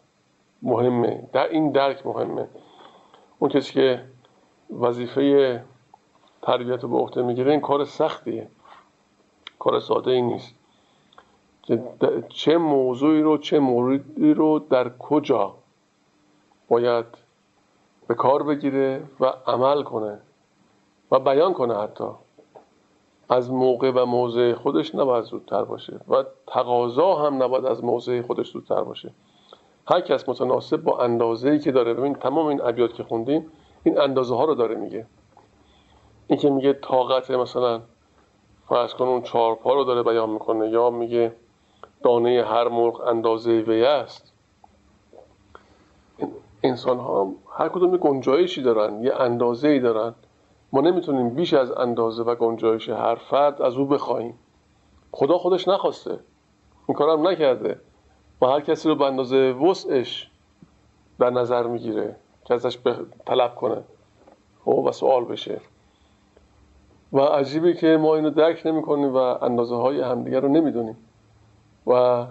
مهمه 0.62 1.28
در 1.32 1.48
این 1.48 1.70
درک 1.72 2.06
مهمه. 2.06 2.48
اون 3.38 3.50
کسی 3.50 3.72
که 3.72 4.04
وظیفه 4.80 5.64
تربیت 6.42 6.82
رو 6.82 6.88
به 6.88 6.96
عهده 6.96 7.22
می‌گیره 7.22 7.50
این 7.50 7.60
کار 7.60 7.84
سختیه. 7.84 8.48
کار 9.58 9.80
ساده 9.80 10.10
ای 10.10 10.22
نیست 10.22 10.54
چه 12.28 12.56
موضوعی 12.56 13.22
رو 13.22 13.38
چه 13.38 13.58
موردی 13.58 14.34
رو 14.34 14.58
در 14.58 14.88
کجا 14.98 15.54
باید 16.68 17.04
به 18.08 18.14
کار 18.14 18.42
بگیره 18.42 19.02
و 19.20 19.26
عمل 19.46 19.82
کنه. 19.82 20.18
و 21.10 21.18
بیان 21.18 21.52
کنه 21.52 21.78
حتی. 21.78 22.04
از 23.28 23.50
موقع 23.50 23.90
و 23.94 24.06
موضع 24.06 24.54
خودش 24.54 24.94
نباید 24.94 25.24
زودتر 25.24 25.64
باشه 25.64 26.00
و 26.08 26.24
تقاضا 26.46 27.14
هم 27.14 27.42
نباید 27.42 27.66
از 27.66 27.84
موضع 27.84 28.22
خودش 28.22 28.50
زودتر 28.50 28.82
باشه. 28.82 29.12
هر 29.86 30.00
کس 30.00 30.28
متناسب 30.28 30.76
با 30.76 30.98
اندازه‌ای 30.98 31.58
که 31.58 31.72
داره. 31.72 31.94
ببین 31.94 32.14
تمام 32.14 32.46
این 32.46 32.62
ابیات 32.62 32.94
که 32.94 33.02
خوندیم 33.02 33.46
این 33.82 34.00
اندازه 34.00 34.36
ها 34.36 34.44
رو 34.44 34.54
داره 34.54 34.74
میگه. 34.74 35.06
این 36.26 36.38
که 36.38 36.50
میگه 36.50 36.72
طاقت 36.72 37.30
مثلا 37.30 37.80
فرض 38.68 38.94
کن 38.94 39.04
اون 39.04 39.22
چهار 39.22 39.54
پا 39.54 39.74
رو 39.74 39.84
داره 39.84 40.02
بیان 40.02 40.30
می‌کنه 40.30 40.68
یا 40.68 40.90
میگه 40.90 41.32
دانه 42.02 42.44
هر 42.44 42.68
مرغ 42.68 43.00
اندازه 43.00 43.50
وی 43.50 43.84
است. 43.84 44.32
انسان 46.62 46.98
ها 46.98 47.32
هر 47.52 47.68
کدوم 47.68 47.96
گنجایشی 47.96 48.62
دارن 48.62 49.04
یه 49.04 49.14
اندازه 49.14 49.68
ای 49.68 49.80
دارن. 49.80 50.14
ما 50.72 50.80
نمی‌تونیم 50.80 51.30
بیش 51.30 51.54
از 51.54 51.70
اندازه 51.70 52.22
و 52.22 52.34
گنجایش 52.34 52.88
هر 52.88 53.14
فرد 53.14 53.62
از 53.62 53.76
او 53.76 53.84
بخواهیم. 53.84 54.38
خدا 55.12 55.38
خودش 55.38 55.68
نخواسته. 55.68 56.18
این 56.88 56.96
کارم 56.96 57.28
نکرده. 57.28 57.80
و 58.42 58.46
هر 58.46 58.60
کسی 58.60 58.88
رو 58.88 58.94
به 58.94 59.04
اندازه 59.04 59.36
وسعش 59.36 60.30
در 61.18 61.30
نظر 61.30 61.66
می‌گیره 61.66 62.16
که 62.44 62.54
ازش 62.54 62.78
طلب 63.26 63.54
کنه. 63.54 63.82
خب 64.64 64.78
و 64.78 64.92
سوال 64.92 65.24
بشه. 65.24 65.60
و 67.12 67.20
عجیبه 67.20 67.72
که 67.72 67.96
ما 67.96 68.14
اینو 68.14 68.30
درک 68.30 68.62
نمی 68.66 68.82
کنیم 68.82 69.14
و 69.14 69.16
اندازه 69.16 69.76
های 69.76 70.00
همدیگه 70.00 70.40
رو 70.40 70.48
نمی‌دونیم. 70.48 70.96
و 71.86 72.26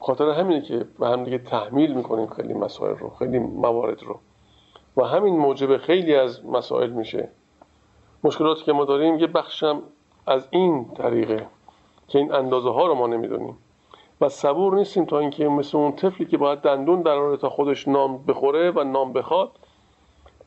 خاطر 0.00 0.28
همینه 0.28 0.62
که 0.62 0.86
به 0.98 1.08
همدیگه 1.08 1.38
تحمیل 1.38 1.94
می‌کنیم 1.94 2.26
خیلی 2.26 2.54
مسائل 2.54 2.96
رو 2.96 3.10
خیلی 3.10 3.38
موارد 3.38 4.02
رو. 4.02 4.20
و 4.96 5.04
همین 5.04 5.36
موجب 5.36 5.76
خیلی 5.76 6.14
از 6.14 6.46
مسائل 6.46 6.90
میشه. 6.90 7.28
مشکلاتی 8.24 8.64
که 8.64 8.72
ما 8.72 8.84
داریم 8.84 9.18
یه 9.18 9.26
بخشم 9.26 9.82
از 10.26 10.48
این 10.50 10.94
طریقه 10.94 11.46
که 12.08 12.18
این 12.18 12.32
اندازه 12.32 12.70
ها 12.70 12.86
رو 12.86 12.94
ما 12.94 13.06
نمی‌دونیم. 13.06 13.58
و 14.20 14.28
صبور 14.28 14.74
نیستیم 14.74 15.04
تا 15.04 15.18
اینکه 15.18 15.48
مثل 15.48 15.78
اون 15.78 15.92
طفلی 15.92 16.26
که 16.26 16.38
باید 16.38 16.58
دندون 16.58 17.02
در 17.02 17.36
تا 17.36 17.50
خودش 17.50 17.88
نام 17.88 18.24
بخوره 18.24 18.70
و 18.70 18.84
نام 18.84 19.12
بخواد 19.12 19.50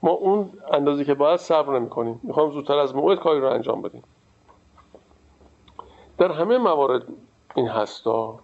ما 0.03 0.11
اون 0.11 0.49
اندازه 0.73 1.05
که 1.05 1.13
باید 1.13 1.39
صبر 1.39 1.79
نمی 1.79 1.89
کنیم 1.89 2.19
می‌خوام 2.23 2.51
زودتر 2.51 2.77
از 2.77 2.95
موعد 2.95 3.19
کاری 3.19 3.39
رو 3.39 3.49
انجام 3.49 3.81
بدیم. 3.81 4.03
در 6.17 6.31
همه 6.31 6.57
موارد 6.57 7.03
این 7.55 7.67
هستا 7.67 8.39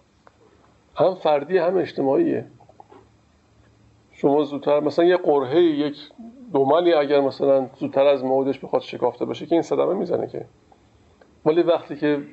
هم 0.95 1.15
فردی 1.15 1.57
هم 1.57 1.77
اجتماعیه. 1.77 2.47
شما 4.11 4.43
زودتر 4.43 4.79
مثلا 4.79 5.05
یه 5.05 5.17
قرهه 5.17 5.61
یک 5.61 5.97
دوملی 6.53 6.93
اگر 6.93 7.19
مثلا 7.19 7.69
زودتر 7.79 8.05
از 8.05 8.23
موعدش 8.23 8.59
بخواد 8.59 8.81
شکافته 8.81 9.25
بشه 9.25 9.45
که 9.45 9.55
این 9.55 9.61
صدمه 9.61 9.93
می‌زنه 9.93 10.27
که. 10.27 10.45
ولی 11.45 11.61
وقتی 11.61 11.95
که 11.95 12.23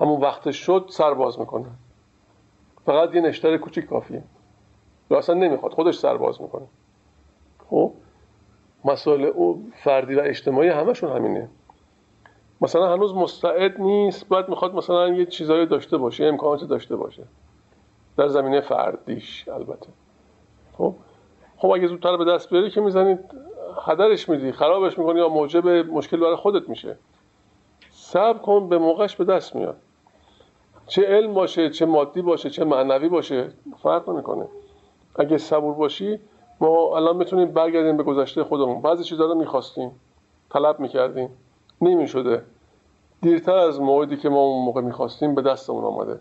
همون 0.00 0.20
وقتش 0.20 0.56
شد 0.56 0.86
سر 0.90 1.14
باز 1.14 1.40
می‌کنه. 1.40 1.66
فقط 2.86 3.14
یه 3.14 3.20
نشتر 3.20 3.56
کوچیک 3.56 3.86
کافیه. 3.86 4.22
یا 5.10 5.18
اصلا 5.18 5.34
نمی‌خواد 5.34 5.72
خودش 5.72 5.98
سر 5.98 6.16
باز 6.16 6.42
می‌کنه. 6.42 6.66
خب؟ 7.70 7.92
مسائل 8.84 9.24
او 9.24 9.70
فردی 9.74 10.14
و 10.14 10.20
اجتماعی 10.24 10.68
همشون 10.68 11.12
همینه. 11.12 11.48
مثلا 12.60 12.92
هنوز 12.92 13.14
مستعد 13.14 13.80
نیست 13.80 14.28
باید 14.28 14.48
می‌خواد 14.48 14.74
مثلا 14.74 15.08
یه 15.08 15.26
چیزایی 15.26 15.66
داشته 15.66 15.96
باشه 15.96 16.24
امکانات 16.24 16.64
داشته 16.64 16.96
باشه. 16.96 17.22
در 18.16 18.28
زمینه 18.28 18.60
فردیش 18.60 19.48
البته. 19.48 19.88
خب؟ 20.78 20.94
خب 21.58 21.70
اگه 21.70 21.86
زودتر 21.86 22.16
به 22.16 22.24
دست 22.24 22.50
بیاری 22.50 22.70
که 22.70 22.80
می‌زنید 22.80 23.18
هدرش 23.86 24.28
میدی 24.28 24.52
خرابش 24.52 24.98
می‌کنی 24.98 25.18
یا 25.18 25.28
موجب 25.28 25.68
مشکل 25.68 26.16
برای 26.16 26.36
خودت 26.36 26.68
میشه. 26.68 26.98
صبر 27.90 28.38
کن 28.38 28.68
به 28.68 28.78
موقعش 28.78 29.16
به 29.16 29.24
دست 29.24 29.56
میاد. 29.56 29.76
چه 30.86 31.02
علم 31.02 31.34
باشه 31.34 31.70
چه 31.70 31.86
مادی 31.86 32.22
باشه 32.22 32.50
چه 32.50 32.64
معنوی 32.64 33.08
باشه 33.08 33.48
فرق 33.82 34.10
نمی‌کنه. 34.10 34.46
اگه 35.18 35.38
صبور 35.38 35.74
باشی 35.74 36.18
ما 36.60 36.96
الان 36.96 37.16
می‌تونیم 37.16 37.52
برگردیم 37.52 37.96
به 37.96 38.02
گذشته 38.02 38.44
خودمون. 38.44 38.82
بعضی 38.82 39.04
چیزا 39.04 39.26
رو 39.26 39.34
می‌خواستیم. 39.34 39.90
طلب 40.50 40.80
می‌کردیم. 40.80 41.30
نمی‌شده. 41.80 42.42
دیرتر 43.22 43.56
از 43.56 43.80
موعدی 43.80 44.16
که 44.16 44.28
ما 44.28 44.40
اون 44.40 44.64
موقع 44.64 44.80
می‌خواستیم 44.80 45.34
به 45.34 45.42
دستمون 45.42 45.84
آمده. 45.84 46.20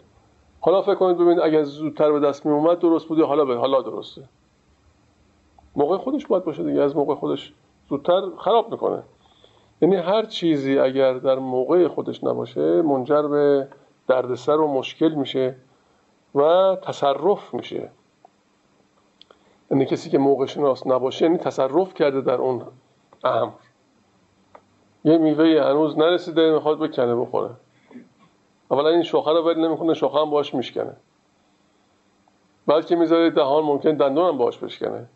حالا 0.60 0.82
فکر 0.82 0.96
کنید 0.96 1.18
ببینید 1.18 1.40
اگر 1.40 1.64
زودتر 1.64 2.12
به 2.12 2.20
دست 2.20 2.46
میومد 2.46 2.80
درست 2.80 3.08
بوده 3.08 3.24
حالا 3.24 3.46
به 3.46 3.56
حالا 3.56 3.82
درسته. 3.82 4.22
موقع 5.76 5.98
خودش 5.98 6.28
باید 6.28 6.44
باشه 6.44 6.64
دیگه 6.64 6.82
از 6.82 6.96
موقع 6.96 7.16
خودش 7.16 7.54
زودتر 7.90 8.22
خراب 8.38 8.72
می‌کنه. 8.72 9.04
یعنی 9.82 9.96
هر 9.96 10.26
چیزی 10.26 10.80
اگر 10.80 11.14
در 11.14 11.40
موقع 11.40 11.88
خودش 11.88 12.24
نباشه 12.24 12.82
منجر 12.82 13.22
به 13.22 13.68
دردسر 14.08 14.58
و 14.58 14.68
مشکل 14.68 15.10
میشه 15.10 15.56
و 16.36 16.76
تصرف 16.82 17.54
میشه. 17.54 17.90
یعنی 19.72 19.86
کسی 19.86 20.10
که 20.10 20.18
موقع 20.18 20.46
شناس 20.46 20.88
نباشه 20.88 21.26
یعنی 21.26 21.38
تصرف 21.38 21.94
کرده 21.94 22.22
در 22.22 22.36
اون 22.36 22.62
امر. 23.24 23.52
یه 25.04 25.18
میوه 25.18 25.64
هنوز 25.64 25.98
نرسیده 25.98 26.54
می‌خواد 26.54 26.80
بکنه 26.80 27.16
بخوره. 27.16 27.50
اولا 28.72 28.90
این 28.90 29.04
شاخه 29.04 29.32
رو 29.32 29.42
ول 29.42 29.68
نمی‌کنه 29.68 29.94
شاخه 29.94 30.20
هم 30.20 30.30
باش 30.30 30.54
میشکنه. 30.54 30.96
بعد 32.68 32.86
که 32.86 32.96
می‌ذاره 32.96 33.30
دهان 33.30 33.64
ممکن 33.64 33.92
دندون 33.92 34.30
هم 34.30 34.38
باش 34.38 34.58
بشکنه. 34.58 35.10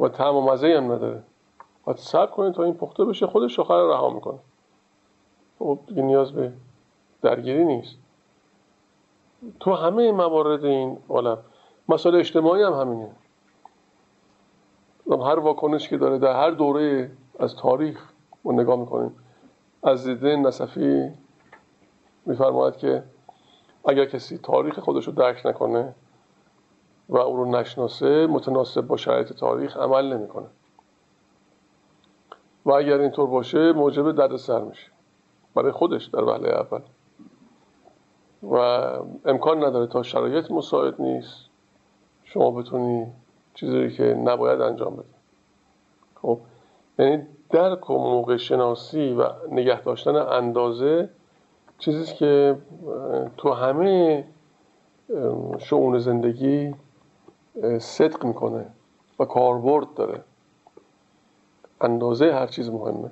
و 0.00 0.08
طعم 0.08 0.36
و 0.36 0.40
مزه 0.40 0.74
هم 0.76 0.92
نداره. 0.92 1.22
باید 1.84 1.98
صبر 1.98 2.26
کنید 2.26 2.54
تا 2.54 2.64
این 2.64 2.74
پخته 2.74 3.04
بشه 3.04 3.26
خودش 3.26 3.56
شاخه 3.56 3.74
رو 3.74 3.92
رها 3.92 4.10
می‌کنه. 4.10 4.38
خب 5.58 5.78
دیگه 5.86 6.02
نیاز 6.02 6.32
به 6.32 6.52
درگیری 7.22 7.64
نیست. 7.64 7.96
تو 9.60 9.74
همه 9.74 10.12
موارد 10.12 10.64
این 10.64 10.98
عالم 11.08 11.38
مسائل 11.88 12.16
اجتماعی 12.16 12.62
هم 12.62 12.72
همینه. 12.72 13.10
هر 15.10 15.38
واکنش 15.38 15.88
که 15.88 15.96
داره 15.96 16.18
در 16.18 16.32
هر 16.32 16.50
دوره 16.50 17.10
از 17.38 17.56
تاریخ 17.56 18.08
ما 18.44 18.52
نگاه 18.52 18.76
می‌کنیم. 18.76 19.16
از 19.82 20.06
دیده 20.06 20.36
نصفی 20.36 21.10
میفرماید 22.26 22.76
که 22.76 23.02
اگر 23.84 24.04
کسی 24.04 24.38
تاریخ 24.38 24.78
خودش 24.78 25.06
رو 25.06 25.12
درک 25.12 25.46
نکنه 25.46 25.94
و 27.10 27.16
او 27.18 27.36
رو 27.36 27.50
نشناسه 27.50 28.26
متناسب 28.26 28.80
با 28.80 28.96
شرایط 28.96 29.32
تاریخ 29.32 29.76
عمل 29.76 30.12
نمی‌کنه. 30.16 30.46
و 32.66 32.72
اگر 32.72 32.98
اینطور 32.98 33.26
باشه 33.26 33.72
موجب 33.72 34.12
دردسر 34.12 34.60
میشه. 34.60 34.90
برای 35.54 35.72
خودش 35.72 36.06
در 36.06 36.24
وهله 36.24 36.48
اول. 36.48 36.80
و 38.42 38.56
امکان 39.24 39.64
نداره 39.64 39.86
تا 39.86 40.02
شرایط 40.02 40.50
مساعد 40.50 41.00
نیست 41.00 41.50
شما 42.24 42.50
بتونی 42.50 43.06
چیزی 43.54 43.90
که 43.90 44.02
نباید 44.04 44.60
انجام 44.60 44.96
بده 44.96 45.04
خب 46.22 46.38
یعنی 46.98 47.26
درک 47.50 47.90
و 47.90 47.94
موقع 47.94 48.36
شناسی 48.36 49.12
و 49.12 49.28
نگه 49.50 49.82
داشتن 49.82 50.16
اندازه 50.16 51.08
چیزی 51.78 52.14
که 52.14 52.56
تو 53.36 53.52
همه 53.52 54.24
شعون 55.58 55.98
زندگی 55.98 56.74
صدق 57.78 58.24
می‌کنه 58.24 58.66
و 59.18 59.24
کاربرد 59.24 59.94
داره. 59.94 60.20
اندازه 61.80 62.32
هر 62.32 62.46
چیز 62.46 62.70
مهمه. 62.70 63.10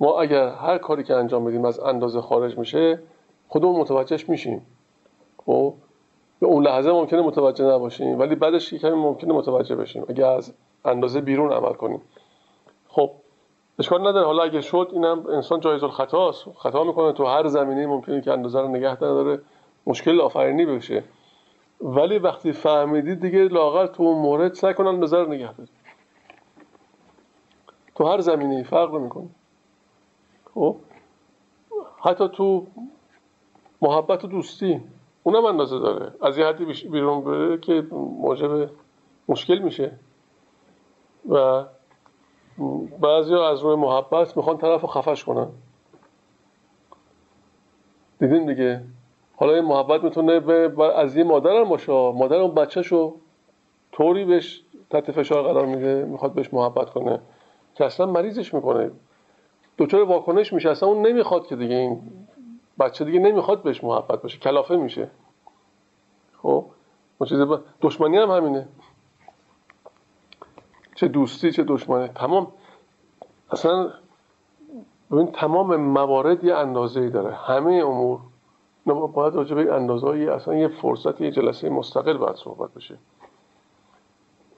ما 0.00 0.20
اگر 0.20 0.48
هر 0.48 0.78
کاری 0.78 1.04
که 1.04 1.14
انجام 1.14 1.44
بدیم 1.44 1.64
از 1.64 1.80
اندازه 1.80 2.20
خارج 2.20 2.58
میشه 2.58 2.98
خودمون 3.48 3.80
متوجهش 3.80 4.28
میشیم. 4.28 4.66
خب؟ 5.46 5.74
به 6.40 6.46
اون 6.46 6.66
لحظه 6.66 6.92
ممکنه 6.92 7.22
متوجه 7.22 7.64
نباشیم 7.64 8.18
ولی 8.18 8.34
بعدش 8.34 8.74
کمی 8.74 8.90
ممکنه 8.90 9.34
متوجه 9.34 9.76
بشیم. 9.76 10.04
اگر 10.08 10.26
از 10.26 10.52
اندازه 10.84 11.20
بیرون 11.20 11.52
عمل 11.52 11.72
کنیم. 11.72 12.02
خب 12.88 13.10
اشکال 13.78 14.00
نداره. 14.08 14.26
حالا 14.26 14.42
اگه 14.42 14.60
شد 14.60 14.90
اینم 14.92 15.26
انسان 15.26 15.60
جایز 15.60 15.82
الخطاست. 15.82 16.44
خطا 16.56 16.84
می‌کنه. 16.84 17.12
تو 17.12 17.24
هر 17.26 17.46
زمینه 17.46 17.86
ممکنه 17.86 18.20
که 18.20 18.32
اندازه 18.32 18.60
رو 18.60 18.68
نگه 18.68 18.96
داره. 18.96 19.40
مشکل 19.86 20.20
آفرینی 20.20 20.66
بشه. 20.66 21.04
ولی 21.82 22.18
وقتی 22.18 22.52
فهمیدید 22.52 23.20
دیگه 23.20 23.38
لاغر 23.38 23.86
تو 23.86 24.02
اون 24.02 24.22
مورد 24.22 24.54
سعی 24.54 24.74
کنن 24.74 24.98
نظر 24.98 25.26
نگه 25.26 25.52
دارید 25.52 25.72
تو 27.94 28.04
هر 28.04 28.20
زمینه 28.20 28.62
فرق 28.62 28.94
نمی‌کنه. 28.94 29.28
خب؟ 30.54 30.76
حتی 32.00 32.28
تو 32.28 32.66
محبت 33.82 34.24
و 34.24 34.28
دوستی 34.28 34.80
اونم 35.22 35.44
اندازه 35.44 35.78
داره. 35.78 36.12
از 36.22 36.38
یه 36.38 36.46
حدی 36.46 36.64
بیرون 36.64 37.24
بره 37.24 37.58
که 37.58 37.86
موجب 37.92 38.70
مشکل 39.28 39.58
میشه. 39.58 39.98
و 41.28 41.64
بعضی 43.00 43.34
از 43.34 43.60
روی 43.60 43.76
محبت 43.76 44.36
می‌خوان 44.36 44.58
طرف 44.58 44.80
رو 44.80 44.88
خفش 44.88 45.24
کنن. 45.24 45.48
دیدین 48.18 48.46
دیگه؟ 48.46 48.84
حالا 49.42 49.54
این 49.54 49.64
محبت 49.64 50.04
می‌تونه 50.04 50.40
به 50.40 50.84
از 50.98 51.16
یه 51.16 51.24
مادر 51.24 51.64
باشه. 51.64 51.92
مادر 51.92 52.36
اون 52.36 52.54
بچه 52.54 52.82
شو 52.82 53.14
طوری 53.92 54.24
بهش 54.24 54.62
تحت 54.90 55.12
فشار 55.12 55.42
قرار 55.42 55.66
میده 55.66 56.04
می‌خواد 56.04 56.32
بهش 56.32 56.54
محبت 56.54 56.90
کنه 56.90 57.20
که 57.74 57.84
اصلا 57.84 58.06
مریضش 58.06 58.54
می‌کنه. 58.54 58.90
دچار 59.78 60.02
واکنش 60.02 60.52
میشه. 60.52 60.70
اصلا 60.70 60.88
اون 60.88 61.06
نمی‌خواد 61.06 61.46
که 61.46 61.56
دیگه 61.56 61.74
این 61.74 62.02
بچه 62.80 63.04
دیگه 63.04 63.18
نمی‌خواد 63.18 63.62
بهش 63.62 63.84
محبت 63.84 64.22
باشه. 64.22 64.38
کلافه 64.38 64.76
میشه. 64.76 65.10
خب؟ 66.42 66.64
چیز 67.28 67.38
دشمنی 67.82 68.16
هم 68.16 68.30
همینه. 68.30 68.68
چه 70.94 71.08
دوستی 71.08 71.52
چه 71.52 71.64
دشمنی. 71.64 72.08
تمام 72.08 72.52
اصلا 73.50 73.90
ببین 75.10 75.26
تمام 75.26 75.76
موارد 75.76 76.44
یه 76.44 76.54
اندازه 76.54 77.00
ای 77.00 77.10
داره. 77.10 77.34
همه 77.34 77.72
امور 77.72 78.18
باید 78.86 79.34
راجع 79.34 79.54
به 79.54 79.74
اندازه 79.74 80.08
اصلا 80.08 80.54
یه 80.54 80.68
فرصت 80.68 81.20
یه 81.20 81.30
جلسه 81.30 81.70
مستقل 81.70 82.16
باید 82.16 82.36
صحبت 82.36 82.74
بشه. 82.74 82.98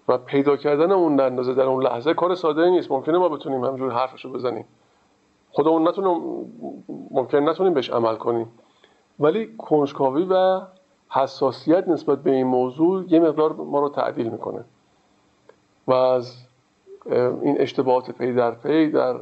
و 0.08 0.18
پیدا 0.18 0.56
کردن 0.56 0.92
اون 0.92 1.20
اندازه 1.20 1.54
در 1.54 1.62
اون 1.62 1.82
لحظه 1.82 2.14
کار 2.14 2.34
ساده 2.34 2.70
نیست. 2.70 2.90
ممکنه 2.90 3.18
ما 3.18 3.28
بتونیم 3.28 3.64
همجور 3.64 3.92
حرفشو 3.92 4.32
بزنیم. 4.32 4.64
خودمون 5.50 5.88
نتونیم 5.88 6.46
ممکن 7.10 7.48
نتونیم 7.48 7.74
بهش 7.74 7.90
عمل 7.90 8.16
کنیم. 8.16 8.48
ولی 9.20 9.56
کنجکاوی 9.58 10.24
و 10.30 10.60
حساسیت 11.10 11.88
نسبت 11.88 12.22
به 12.22 12.30
این 12.30 12.46
موضوع 12.46 13.04
یه 13.08 13.20
مقدار 13.20 13.52
ما 13.52 13.80
رو 13.80 13.88
تعدیل 13.88 14.28
می‌کنه. 14.28 14.64
و 15.86 15.92
از 15.92 16.36
این 17.42 17.60
اشتباهات 17.60 18.10
پی 18.10 18.32
در 18.32 18.50
پی 18.50 18.90
در 18.90 19.20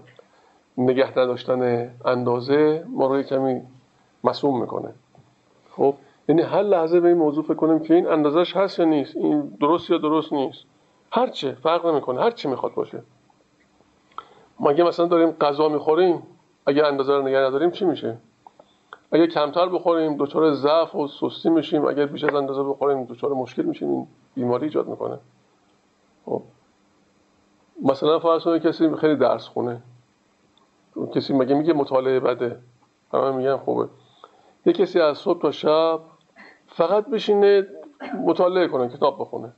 نگه 0.79 1.11
نداشتن 1.11 1.91
اندازه 2.05 2.85
ما 2.89 3.07
رو 3.07 3.23
کمی 3.23 3.63
مسئول 4.25 4.61
می‌کنه. 4.61 4.95
خب. 5.77 5.95
یعنی 6.29 6.43
هر 6.43 6.62
لحظه 6.62 7.01
به 7.01 7.09
این 7.09 7.16
موضوع 7.16 7.45
فکر 7.45 7.55
کنیم 7.55 7.79
که 7.79 7.95
این 7.95 8.07
اندازش 8.07 8.57
هست 8.57 8.79
یا 8.79 8.85
نیست 8.85 9.16
این 9.16 9.41
درست 9.61 9.91
یا 9.91 9.99
درست 9.99 10.33
نیست. 10.33 10.64
هر 11.12 11.27
چه 11.27 11.53
فرق 11.53 11.87
نمی‌کنه 11.87 12.20
هر 12.20 12.31
چی 12.31 12.49
می‌خواد 12.49 12.75
باشه. 12.75 13.03
ما 14.61 14.70
اگه 14.70 14.85
مثلا 14.85 15.07
داریم 15.07 15.31
غذا 15.31 15.68
می‌خوریم 15.68 16.23
اگه 16.66 16.87
اندازه 16.87 17.12
رو 17.12 17.23
نگه 17.23 17.39
نداریم 17.39 17.70
چی 17.70 17.85
میشه؟ 17.85 18.18
اگه 19.12 19.27
کمتر 19.27 19.68
بخوریم 19.68 20.16
دچار 20.16 20.53
ضعف 20.55 20.95
و 20.95 21.09
سستی 21.09 21.51
میشیم 21.51 21.85
اگر 21.85 22.07
بیش 22.07 22.25
از 22.25 22.35
اندازه 22.35 22.62
بخوریم 22.62 23.05
دچار 23.05 23.31
مشکل 23.31 23.62
میشیم. 23.62 23.91
این 23.91 24.07
بیماری 24.35 24.64
ایجاد 24.64 24.89
می‌کنه. 24.89 25.18
خب. 26.27 26.43
مثلا 27.83 28.18
فرض 28.18 28.43
کنید 28.43 28.62
کسی 28.62 28.95
خیلی 28.95 29.16
درس 29.16 29.49
خونه. 29.49 29.83
کسی 31.14 31.33
مگه 31.33 31.55
میگه 31.55 31.73
مطالعه 31.73 32.20
بده؟ 32.20 32.59
همه 33.12 33.31
میگن 33.31 33.57
خوبه. 33.57 33.89
یه 34.67 34.73
کسی 34.73 35.01
از 35.01 35.19
صبح 35.19 35.43
تا 35.43 35.51
شب 35.51 36.01
فقط 36.69 37.07
بشینه 37.07 37.67
مطالعه 38.25 38.69
کنه 38.69 38.89
کتاب 38.89 39.21
بخونه. 39.21 39.53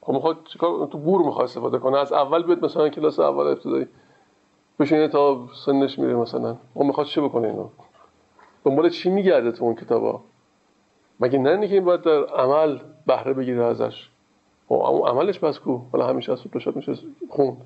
خب 0.00 0.12
می‌خواد 0.12 0.38
چیکار 0.44 0.86
تو 0.86 0.98
بور 0.98 1.22
می‌خواد 1.22 1.44
استفاده 1.44 1.78
کنه. 1.78 1.98
از 1.98 2.12
اول 2.12 2.42
بیاد 2.42 2.64
مثلا 2.64 2.88
کلاس 2.88 3.20
اول 3.20 3.46
ابتدایی 3.46 3.88
بشینه 4.80 5.08
تا 5.08 5.46
سنش 5.66 5.98
میره 5.98 6.14
مثلا. 6.14 6.56
اون 6.74 6.86
می‌خواد 6.86 7.06
چه 7.06 7.20
بکنه 7.20 7.48
اینو؟ 7.48 7.68
دنبال 8.64 8.88
چی 8.88 9.10
میگرده 9.10 9.52
تو 9.52 9.64
اون 9.64 9.74
کتابا؟ 9.74 10.20
مگه 11.20 11.38
نه 11.38 11.68
که 11.68 11.74
این 11.74 11.84
باید 11.84 12.02
در 12.02 12.24
عمل 12.24 12.78
بهره 13.06 13.32
بگیره 13.32 13.64
ازش؟ 13.64 14.10
خب 14.68 14.74
اون 14.74 15.08
عملش 15.08 15.38
بس 15.38 15.58
کو. 15.58 15.78
حالا 15.92 16.06
همیشه 16.06 16.32
از 16.32 16.42
تو 16.42 16.72
میشه 16.74 16.94
خوند 17.30 17.56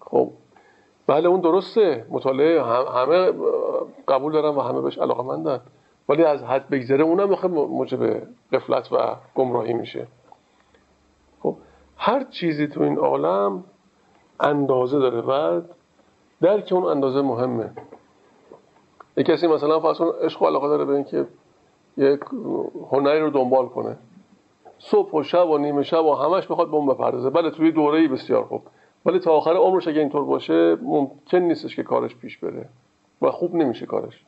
خب. 0.00 0.30
بله 1.06 1.28
اون 1.28 1.40
درسته. 1.40 2.06
مطالعه 2.10 2.62
همه 2.92 3.32
قبول 4.08 4.32
دارن 4.32 4.56
و 4.56 4.60
همه 4.60 4.80
بهش 4.80 4.98
علاقه 4.98 5.22
مندن 5.22 5.60
ولی 6.08 6.24
از 6.24 6.42
حد 6.42 6.68
بگذره 6.68 7.04
اونم 7.04 7.28
می‌خواد 7.28 7.52
موجب 7.52 8.22
قفلت 8.52 8.92
و 8.92 9.16
گمراهی 9.34 9.72
میشه. 9.72 10.06
خب 11.42 11.56
هر 11.96 12.24
چیزی 12.24 12.66
تو 12.66 12.82
این 12.82 12.98
عالم 12.98 13.64
اندازه 14.40 14.98
داره. 14.98 15.20
بعد 15.20 15.70
درک 16.40 16.72
اون 16.72 16.84
اندازه 16.84 17.22
مهمه. 17.22 17.70
یک 19.16 19.26
کسی 19.26 19.46
مثلا 19.46 19.80
فرض 19.80 20.00
عشق 20.00 20.42
و 20.42 20.46
علاقه 20.46 20.68
داره 20.68 20.84
به 20.84 20.94
اینکه 20.94 21.26
یک 21.96 22.20
هنری 22.90 23.20
رو 23.20 23.30
دنبال 23.30 23.68
کنه. 23.68 23.96
صبح 24.78 25.10
و 25.10 25.22
شب 25.22 25.48
و 25.48 25.58
نیمه 25.58 25.82
شب 25.82 26.04
و 26.04 26.14
همش 26.14 26.46
بخواد 26.46 26.68
به 26.70 26.76
اون 26.76 26.86
بپردازه. 26.86 27.30
بله 27.30 27.50
توی 27.50 27.72
دوره 27.72 28.08
بسیار 28.08 28.44
خوب. 28.44 28.62
ولی 29.06 29.18
تا 29.18 29.32
آخر 29.32 29.56
عمرش 29.56 29.88
اگه 29.88 30.00
اینطور 30.00 30.24
باشه 30.24 30.76
ممکن 30.82 31.38
نیستش 31.38 31.76
که 31.76 31.82
کارش 31.82 32.16
پیش 32.16 32.38
بره 32.38 32.68
و 33.22 33.30
خوب 33.30 33.54
نمیشه 33.54 33.86
کارش. 33.86 34.24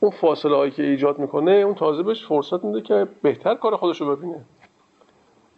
اون 0.00 0.10
فاصله 0.10 0.56
هایی 0.56 0.70
که 0.70 0.82
ایجاد 0.82 1.18
می‌کنه 1.18 1.50
اون 1.50 1.74
تازه 1.74 2.02
بهش 2.02 2.26
فرصت 2.26 2.64
میده 2.64 2.80
که 2.80 3.08
بهتر 3.22 3.54
کار 3.54 3.76
خودش 3.76 4.00
رو 4.00 4.16
ببینه. 4.16 4.44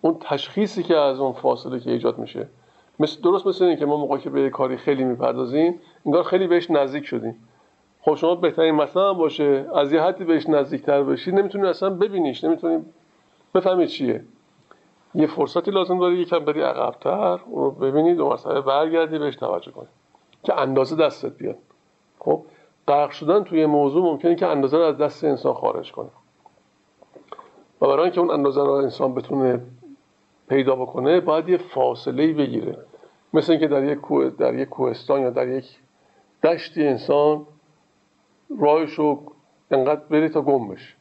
اون 0.01 0.17
تشخیصی 0.21 0.83
که 0.83 0.97
از 0.97 1.21
اون 1.21 1.33
فاصله 1.33 1.81
که 1.81 1.91
ایجاد 1.91 2.19
میشه. 2.19 2.49
مثل 3.01 3.21
درست 3.23 3.47
مثل 3.47 3.65
اینه 3.65 3.77
که 3.77 3.87
ما 3.87 3.97
موقعی 3.97 4.21
که 4.21 4.31
به 4.31 4.51
کاری 4.51 4.77
خیلی 4.77 5.05
می‌پردازیم 5.05 5.81
انگار 6.07 6.23
خیلی 6.23 6.47
بهش 6.47 6.71
نزدیک 6.71 7.05
شدیم. 7.05 7.37
خب 8.01 8.15
شما 8.15 8.35
بهترین 8.35 8.75
مثلا 8.75 9.15
باشه 9.15 9.67
از 9.75 9.93
یه 9.93 10.03
حدی 10.03 10.25
بهش 10.25 10.49
نزدیکتر 10.49 11.03
بشید 11.03 11.35
نمی‌تونی 11.35 11.67
اصلا 11.67 11.91
ببینیش 11.91 12.45
نمی‌تونی 12.45 12.85
بفهمید 13.55 13.89
چیه. 13.89 14.25
یه 15.17 15.27
فرصتی 15.27 15.71
لازم 15.71 15.99
داری 15.99 16.17
یکم 16.17 16.39
بری 16.39 16.63
عقبتر. 16.63 17.41
اون 17.47 17.65
رو 17.65 17.71
ببینید 17.71 18.21
و 18.21 18.29
مسئله 18.29 18.61
برگردی 18.61 19.19
بهش 19.19 19.37
توجه 19.37 19.71
کنی 19.71 19.89
که 20.43 20.61
اندازه 20.61 20.97
دستت 20.97 21.37
بیاد. 21.39 21.59
خب 22.19 22.43
غرق 22.89 23.11
شدن 23.11 23.45
توی 23.45 23.67
موضوع 23.67 24.03
ممکنه 24.03 24.35
که 24.35 24.47
اندازه 24.47 24.77
رو 24.77 24.83
از 24.83 24.99
دست 24.99 25.25
انسان 25.25 25.55
خارج 25.55 25.93
کنه. 25.93 26.09
و 27.81 27.87
برای 27.87 28.03
اینکه 28.03 28.21
اون 28.21 28.31
اندازه 28.31 28.61
رو 28.61 28.71
انسان 28.71 29.15
بتونه 29.15 29.61
پیدا 30.49 30.77
بکنه 30.77 31.21
باید 31.21 31.49
یه 31.49 31.57
فاصله 31.57 32.33
بگیره. 32.33 32.79
مثل 33.35 33.53
اینکه 33.53 33.69
در 33.69 33.85
یک 33.85 33.99
کوه 33.99 34.31
در 34.31 34.55
یک 34.55 34.69
کوهستان 34.69 35.21
یا 35.21 35.31
در 35.31 35.49
یک 35.49 35.79
دشتی 36.43 36.87
انسان 36.87 37.47
راهش 38.61 38.93
رو 38.93 39.23
انقدر 39.71 40.01
بری 40.11 40.29
تا 40.29 40.41
گم 40.43 40.69
بشه 40.69 40.95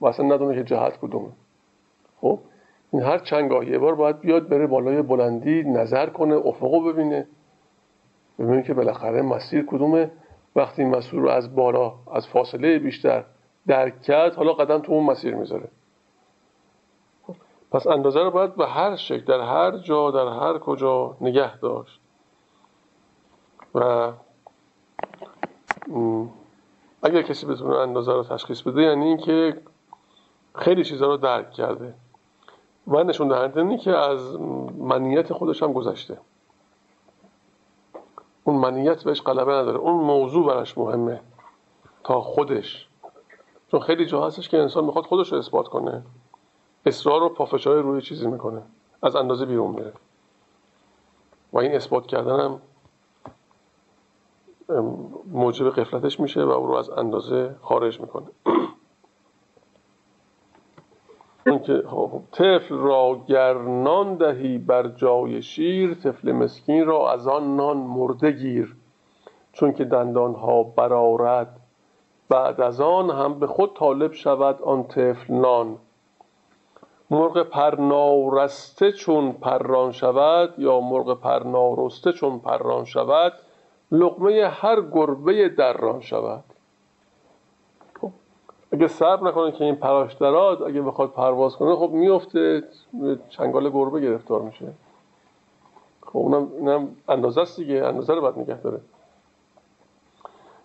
و 0.00 0.06
اصلا 0.06 0.26
ندونه 0.26 0.54
که 0.54 0.64
جهت 0.64 0.98
کدومه. 0.98 1.32
خب؟ 2.20 2.38
این 2.94 3.02
هر 3.02 3.18
چند 3.18 3.50
گاه 3.50 3.68
یه 3.68 3.78
بار 3.78 3.94
باید 3.94 4.20
بیاد 4.20 4.48
بره 4.48 4.66
بالای 4.66 5.02
بلندی 5.02 5.62
نظر 5.62 6.06
کنه 6.06 6.34
افقو 6.34 6.92
ببینه. 6.92 7.26
ببینه 8.38 8.62
که 8.62 8.74
بالاخره 8.74 9.22
مسیر 9.22 9.66
کدومه. 9.66 10.10
وقتی 10.56 10.82
این 10.82 10.96
مسیر 10.96 11.20
رو 11.20 11.28
از 11.28 11.54
بالا 11.54 11.94
از 12.12 12.28
فاصله 12.28 12.78
بیشتر 12.78 13.24
درک 13.66 14.02
کرد 14.02 14.34
حالا 14.34 14.52
قدم 14.52 14.78
تو 14.78 14.92
اون 14.92 15.04
مسیر 15.04 15.34
می‌ذاره. 15.34 15.68
پس 17.72 17.86
اندازه 17.86 18.20
رو 18.20 18.30
باید 18.30 18.54
به 18.54 18.66
هر 18.66 18.96
شکل 18.96 19.24
در 19.24 19.40
هر 19.40 19.78
جا 19.78 20.10
در 20.10 20.28
هر 20.28 20.58
کجا 20.58 21.16
نگه 21.20 21.58
داشت. 21.58 22.00
و 23.74 24.12
اگر 27.02 27.22
کسی 27.22 27.46
بتونه 27.46 27.76
اندازه 27.76 28.12
رو 28.12 28.24
تشخیص 28.24 28.62
بده 28.62 28.82
یعنی 28.82 29.04
اینکه 29.04 29.56
خیلی 30.54 30.84
چیزها 30.84 31.08
رو 31.08 31.16
درک 31.16 31.50
کرده. 31.50 31.94
و 32.88 33.04
نشون 33.04 33.28
دهنده 33.28 33.76
که 33.76 33.90
از 33.90 34.40
منیت 34.78 35.32
خودش 35.32 35.62
هم 35.62 35.72
گذشته. 35.72 36.18
اون 38.44 38.56
منیت 38.56 39.04
بهش 39.04 39.22
غلبه 39.22 39.52
نداره. 39.52 39.78
اون 39.78 40.04
موضوع 40.04 40.46
براش 40.46 40.78
مهمه 40.78 41.20
تا 42.04 42.20
خودش. 42.20 42.88
چون 43.70 43.80
خیلی 43.80 44.06
جا 44.06 44.26
هستش 44.26 44.48
که 44.48 44.58
انسان 44.58 44.84
می‌خواد 44.84 45.04
خودش 45.04 45.32
رو 45.32 45.38
اثبات 45.38 45.68
کنه. 45.68 46.02
اصرار 46.86 47.20
رو 47.20 47.28
پافشای 47.28 47.82
روی 47.82 48.02
چیزی 48.02 48.26
می‌کنه. 48.26 48.62
از 49.02 49.16
اندازه 49.16 49.46
بیرون 49.46 49.70
میره. 49.70 49.92
و 51.52 51.58
این 51.58 51.74
اثبات 51.74 52.06
کردن 52.06 52.40
هم 52.40 52.60
موجب 55.32 55.70
قفلتش 55.70 56.20
میشه 56.20 56.44
و 56.44 56.50
او 56.50 56.66
رو 56.66 56.74
از 56.74 56.90
اندازه 56.90 57.56
خارج 57.62 58.00
می‌کنه. 58.00 58.26
که 61.44 61.82
خب، 61.86 62.22
طفل 62.32 62.74
را 62.74 63.20
گر 63.28 63.54
نان 63.58 64.14
دهی 64.14 64.58
بر 64.58 64.88
جای 64.88 65.42
شیر 65.42 65.94
طفل 65.94 66.32
مسکین 66.32 66.86
را 66.86 67.12
از 67.12 67.28
آن 67.28 67.56
نان 67.56 67.76
مرده 67.76 68.30
گیر. 68.30 68.76
چون 69.52 69.72
که 69.72 69.84
دندان 69.84 70.34
ها 70.34 70.62
برارد 70.62 71.60
بعد 72.28 72.60
از 72.60 72.80
آن 72.80 73.10
هم 73.10 73.38
به 73.38 73.46
خود 73.46 73.76
طالب 73.76 74.12
شود 74.12 74.62
آن 74.62 74.84
طفل 74.84 75.34
نان. 75.34 75.78
مرغ 77.10 77.42
پرنارسته 77.42 78.92
چون 78.92 79.32
پران 79.32 79.92
شود 79.92 80.54
یا 80.58 80.80
مرغ 80.80 81.20
پرنارسته 81.20 82.12
چون 82.12 82.38
پران 82.38 82.84
شود 82.84 83.32
لقمه 83.92 84.48
هر 84.52 84.80
گربه 84.80 85.48
دران 85.48 86.00
شود. 86.00 86.44
خب 86.48 86.53
اگه 88.74 88.88
صبر 88.88 89.28
نکنه 89.28 89.52
که 89.52 89.64
این 89.64 89.74
پراشترات 89.74 90.62
اگه 90.62 90.82
بخواد 90.82 91.10
پرواز 91.10 91.56
کنه 91.56 91.76
خب 91.76 91.90
میفته 91.90 92.62
چنگال 93.28 93.70
گربه 93.70 94.00
گرفتار 94.00 94.42
میشه. 94.42 94.66
خب 96.06 96.16
اونم, 96.16 96.48
اونم 96.58 96.88
اندازه 97.08 97.40
است 97.40 97.56
دیگه 97.56 97.84
اندازه 97.84 98.14
رو 98.14 98.20
باید 98.20 98.38
نگه 98.38 98.60
داره. 98.60 98.80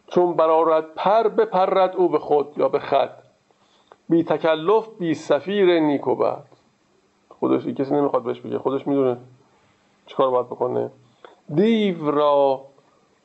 چون 0.07 0.33
برارت 0.33 0.85
پر 0.95 1.27
بپرد 1.27 1.95
او 1.95 2.09
به 2.09 2.19
خود 2.19 2.53
یا 2.57 2.69
به 2.69 2.79
خط 2.79 3.23
بی 4.09 4.23
تکلف 4.23 4.89
بی 4.99 5.13
سفیر 5.13 5.79
نیکو 5.79 6.15
بعد 6.15 6.47
خودش 7.29 7.65
کسی 7.65 7.93
نمی‌خواد 7.93 8.23
بهش 8.23 8.39
بگه 8.39 8.59
خودش 8.59 8.87
می‌دونه 8.87 9.17
چیکار 10.05 10.29
باید 10.31 10.45
بکنه. 10.45 10.91
دیو 11.55 12.11
را 12.11 12.61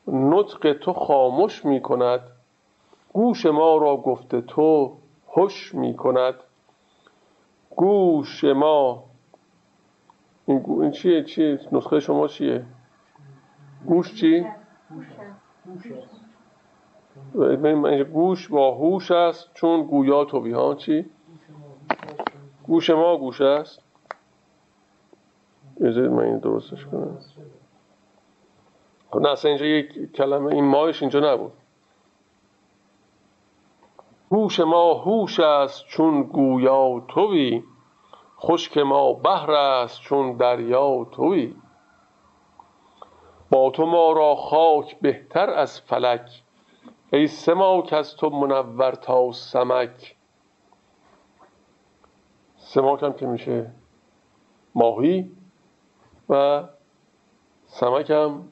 نطق 0.08 0.72
تو 0.72 0.92
خاموش 0.92 1.64
می 1.64 1.82
کند 1.82 2.20
گوش 3.14 3.46
ما 3.46 3.76
را 3.76 3.96
گفته 3.96 4.40
تو 4.40 4.96
هش 5.36 5.74
می 5.74 5.96
کند. 5.96 6.34
گوش 7.70 8.44
ما. 8.44 9.04
این, 10.46 10.64
این 10.68 10.90
چیه؟ 10.90 11.24
چیه؟ 11.24 11.60
نسخه 11.72 12.00
شما 12.00 12.28
چیه؟ 12.28 12.64
گوش 13.86 14.14
چی؟ 14.14 14.46
گوش 18.12 18.48
با 18.48 18.74
هوش 18.74 19.10
است 19.10 19.50
چون 19.54 19.82
گویا 19.82 20.24
تو 20.24 20.40
بیهان 20.40 20.76
چی؟ 20.76 21.06
گوش 22.66 22.90
ما 22.90 23.16
گوش 23.16 23.40
است. 23.40 23.82
اجازه 25.80 26.08
من 26.08 26.24
این 26.24 26.38
درستش 26.38 26.86
کنم. 26.86 27.18
خب 29.10 29.20
نه 29.20 29.28
اصلا 29.28 29.48
اینجا 29.48 29.66
یک 29.66 30.12
کلمه 30.12 30.52
این 30.54 30.64
ماهش 30.64 31.02
اینجا 31.02 31.34
نبود. 31.34 31.52
هوش 34.32 34.60
ما 34.60 34.94
هوش 34.94 35.40
است 35.40 35.86
چون 35.86 36.22
گویا 36.22 37.00
توی 37.08 37.62
خشک 38.38 38.78
ما 38.78 39.12
بهر 39.12 39.50
است 39.50 40.00
چون 40.00 40.36
دریا 40.36 41.04
توی. 41.04 41.54
با 43.50 43.70
تو 43.70 43.86
ما 43.86 44.12
را 44.12 44.34
خاک 44.34 45.00
بهتر 45.00 45.50
از 45.50 45.80
فلک 45.80 46.42
ای 47.12 47.26
سماک 47.26 47.92
از 47.92 48.16
تو 48.16 48.30
منور 48.30 48.94
تا 48.94 49.32
سمک. 49.32 50.16
سماک 52.56 53.02
هم 53.02 53.12
که 53.12 53.26
میشه 53.26 53.72
ماهی 54.74 55.30
و 56.28 56.64
سمک 57.66 58.10
هم 58.10 58.48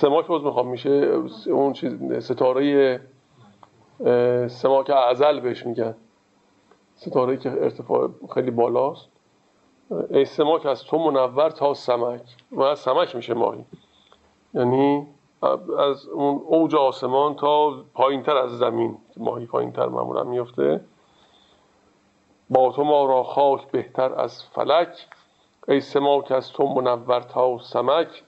سماک 0.00 0.26
باز 0.26 0.42
می‌خوام 0.42 0.66
میشه 0.66 0.90
اون 1.46 1.72
چیز 1.72 1.92
ستاره 2.24 3.00
سماک 4.48 4.90
ازل 4.90 5.40
بهش 5.40 5.66
میگن. 5.66 5.94
ستاره 6.94 7.36
که 7.36 7.50
ارتفاع 7.50 8.08
خیلی 8.34 8.50
بالاست. 8.50 9.08
ای 10.10 10.24
سماک 10.24 10.66
از 10.66 10.84
تو 10.84 10.98
منور 10.98 11.50
تا 11.50 11.74
سمک. 11.74 12.20
و 12.56 12.74
سمک 12.74 13.16
میشه 13.16 13.34
ماهی. 13.34 13.64
یعنی 14.54 15.06
از 15.78 16.08
اون 16.08 16.42
اوج 16.46 16.74
آسمان 16.74 17.36
تا 17.36 17.84
پایین 17.94 18.22
تر 18.22 18.36
از 18.36 18.58
زمین 18.58 18.98
ماهی 19.16 19.46
پایین 19.46 19.72
تر 19.72 19.86
معمولا 19.86 20.24
میفته 20.24 20.80
با 22.50 22.72
تو 22.72 22.84
ما 22.84 23.04
را 23.06 23.22
خاک 23.22 23.70
بهتر 23.70 24.14
از 24.14 24.44
فلک. 24.44 25.08
ای 25.68 25.80
سماک 25.80 26.32
از 26.32 26.52
تو 26.52 26.66
منور 26.66 27.20
تا 27.20 27.58
سمک 27.58 28.22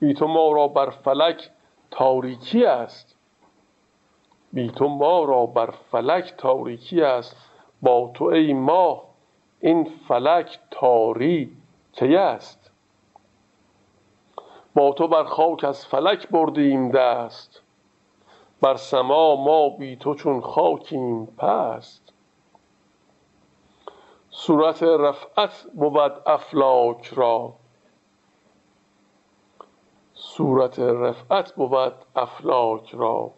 بی 0.00 0.14
تو 0.14 0.26
ما 0.26 0.52
را 0.52 0.68
بر 0.68 0.90
فلک 0.90 1.50
تاریکی 1.90 2.64
است. 2.64 3.16
بی 4.52 4.70
تو 4.70 4.88
ما 4.88 5.24
را 5.24 5.46
بر 5.46 5.70
فلک 5.70 6.34
تاریکی 6.38 7.02
است. 7.02 7.36
با 7.82 8.10
تو 8.14 8.24
ای 8.24 8.52
ماه 8.52 9.04
این 9.60 9.84
فلک 10.08 10.58
تاری 10.70 11.56
کی 11.92 12.16
است؟ 12.16 12.70
با 14.74 14.92
تو 14.92 15.08
بر 15.08 15.24
خاک 15.24 15.64
از 15.64 15.86
فلک 15.86 16.28
بردیم 16.28 16.90
دست. 16.90 17.62
بر 18.60 18.76
سما 18.76 19.36
ما 19.36 19.68
بی 19.68 19.96
تو 19.96 20.14
چون 20.14 20.40
خاکیم 20.40 21.26
پست. 21.26 22.12
صورت 24.30 24.82
رفعت 24.82 25.66
بود 25.74 26.12
افلاک 26.26 27.06
را. 27.06 27.52
صورت 30.36 30.78
رفعت 30.78 31.54
بود 31.54 31.94
افلاک 32.16 32.90
را 32.94 33.30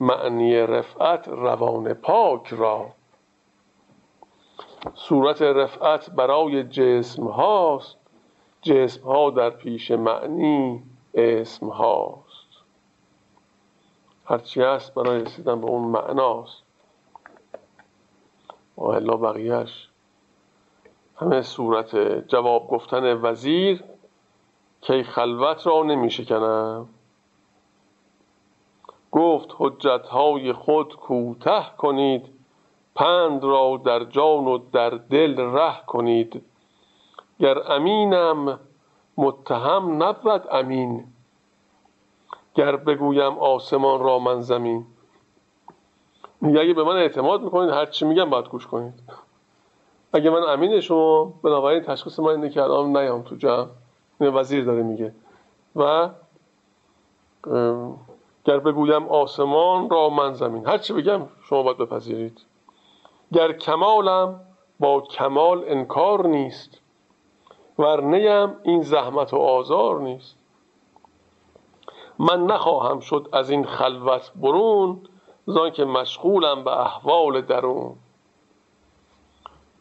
معنی 0.00 0.56
رفعت 0.56 1.28
روان 1.28 1.94
پاک 1.94 2.48
را. 2.48 2.86
صورت 4.94 5.42
رفعت 5.42 6.10
برای 6.10 6.64
جسم 6.64 7.26
هاست 7.26 7.96
جسم 8.62 9.02
ها 9.02 9.30
در 9.30 9.50
پیش 9.50 9.90
معنی 9.90 10.82
اسم 11.14 11.68
هاست. 11.68 12.48
هرچی 14.24 14.62
هست 14.62 14.94
برای 14.94 15.20
رسیدن 15.20 15.60
به 15.60 15.66
اون 15.66 15.88
معناست. 15.88 16.62
و 18.76 18.84
الا 18.84 19.16
بقیهش 19.16 19.88
همه 21.16 21.42
صورت 21.42 21.96
جواب 22.28 22.68
گفتن 22.68 23.12
وزیر 23.12 23.84
کی 24.80 25.02
خلوت 25.02 25.66
را 25.66 25.82
نمی 25.82 26.10
شکنم 26.10 26.88
گفت 29.12 29.54
حجت 29.58 30.06
های 30.06 30.52
خود 30.52 30.96
کوته 30.96 31.62
کنید 31.78 32.28
پند 32.94 33.44
را 33.44 33.80
در 33.84 34.04
جان 34.04 34.44
و 34.44 34.58
در 34.72 34.90
دل 34.90 35.40
ره 35.40 35.84
کنید. 35.86 36.42
گر 37.40 37.72
امینم 37.72 38.60
متهم 39.16 40.02
نبود 40.02 40.46
امین. 40.50 41.04
گر 42.54 42.76
بگویم 42.76 43.38
آسمان 43.38 44.00
را 44.00 44.18
من 44.18 44.40
زمین. 44.40 44.86
میگه 46.40 46.60
اگه 46.60 46.74
به 46.74 46.84
من 46.84 46.96
اعتماد 46.96 47.42
می‌کنید 47.42 47.70
هر 47.70 47.86
چی 47.86 48.04
میگم 48.04 48.30
باید 48.30 48.48
گوش 48.48 48.66
کنید. 48.66 48.94
اگه 50.12 50.30
من 50.30 50.42
امین 50.42 50.80
شما 50.80 51.24
بنابراین 51.24 51.82
تشخیص 51.82 52.18
من 52.18 52.28
اینه 52.28 52.48
که 52.48 52.62
الان 52.62 52.96
نیام 52.96 53.22
تو 53.22 53.36
جمع. 53.36 53.66
این 54.20 54.34
وزیر 54.34 54.64
داره 54.64 54.82
میگه. 54.82 55.14
و 55.76 56.10
گر 58.44 58.58
بگویم 58.58 59.08
آسمان 59.08 59.90
را 59.90 60.08
من 60.08 60.34
زمین. 60.34 60.66
هر 60.66 60.78
چی 60.78 60.92
بگم 60.92 61.28
شما 61.42 61.62
باید 61.62 61.78
بپذیرید. 61.78 62.40
گر 63.32 63.52
کمالم 63.52 64.40
با 64.80 65.00
کمال 65.00 65.64
انکار 65.66 66.26
نیست 66.26 66.80
ور 67.78 68.02
نیم 68.02 68.56
این 68.62 68.82
زحمت 68.82 69.34
و 69.34 69.36
آزار 69.36 70.00
نیست. 70.00 70.36
من 72.18 72.46
نخواهم 72.46 73.00
شد 73.00 73.28
از 73.32 73.50
این 73.50 73.64
خلوت 73.64 74.32
برون 74.36 75.00
زان 75.46 75.70
که 75.70 75.84
مشغولم 75.84 76.64
به 76.64 76.80
احوال 76.80 77.40
درون. 77.40 77.96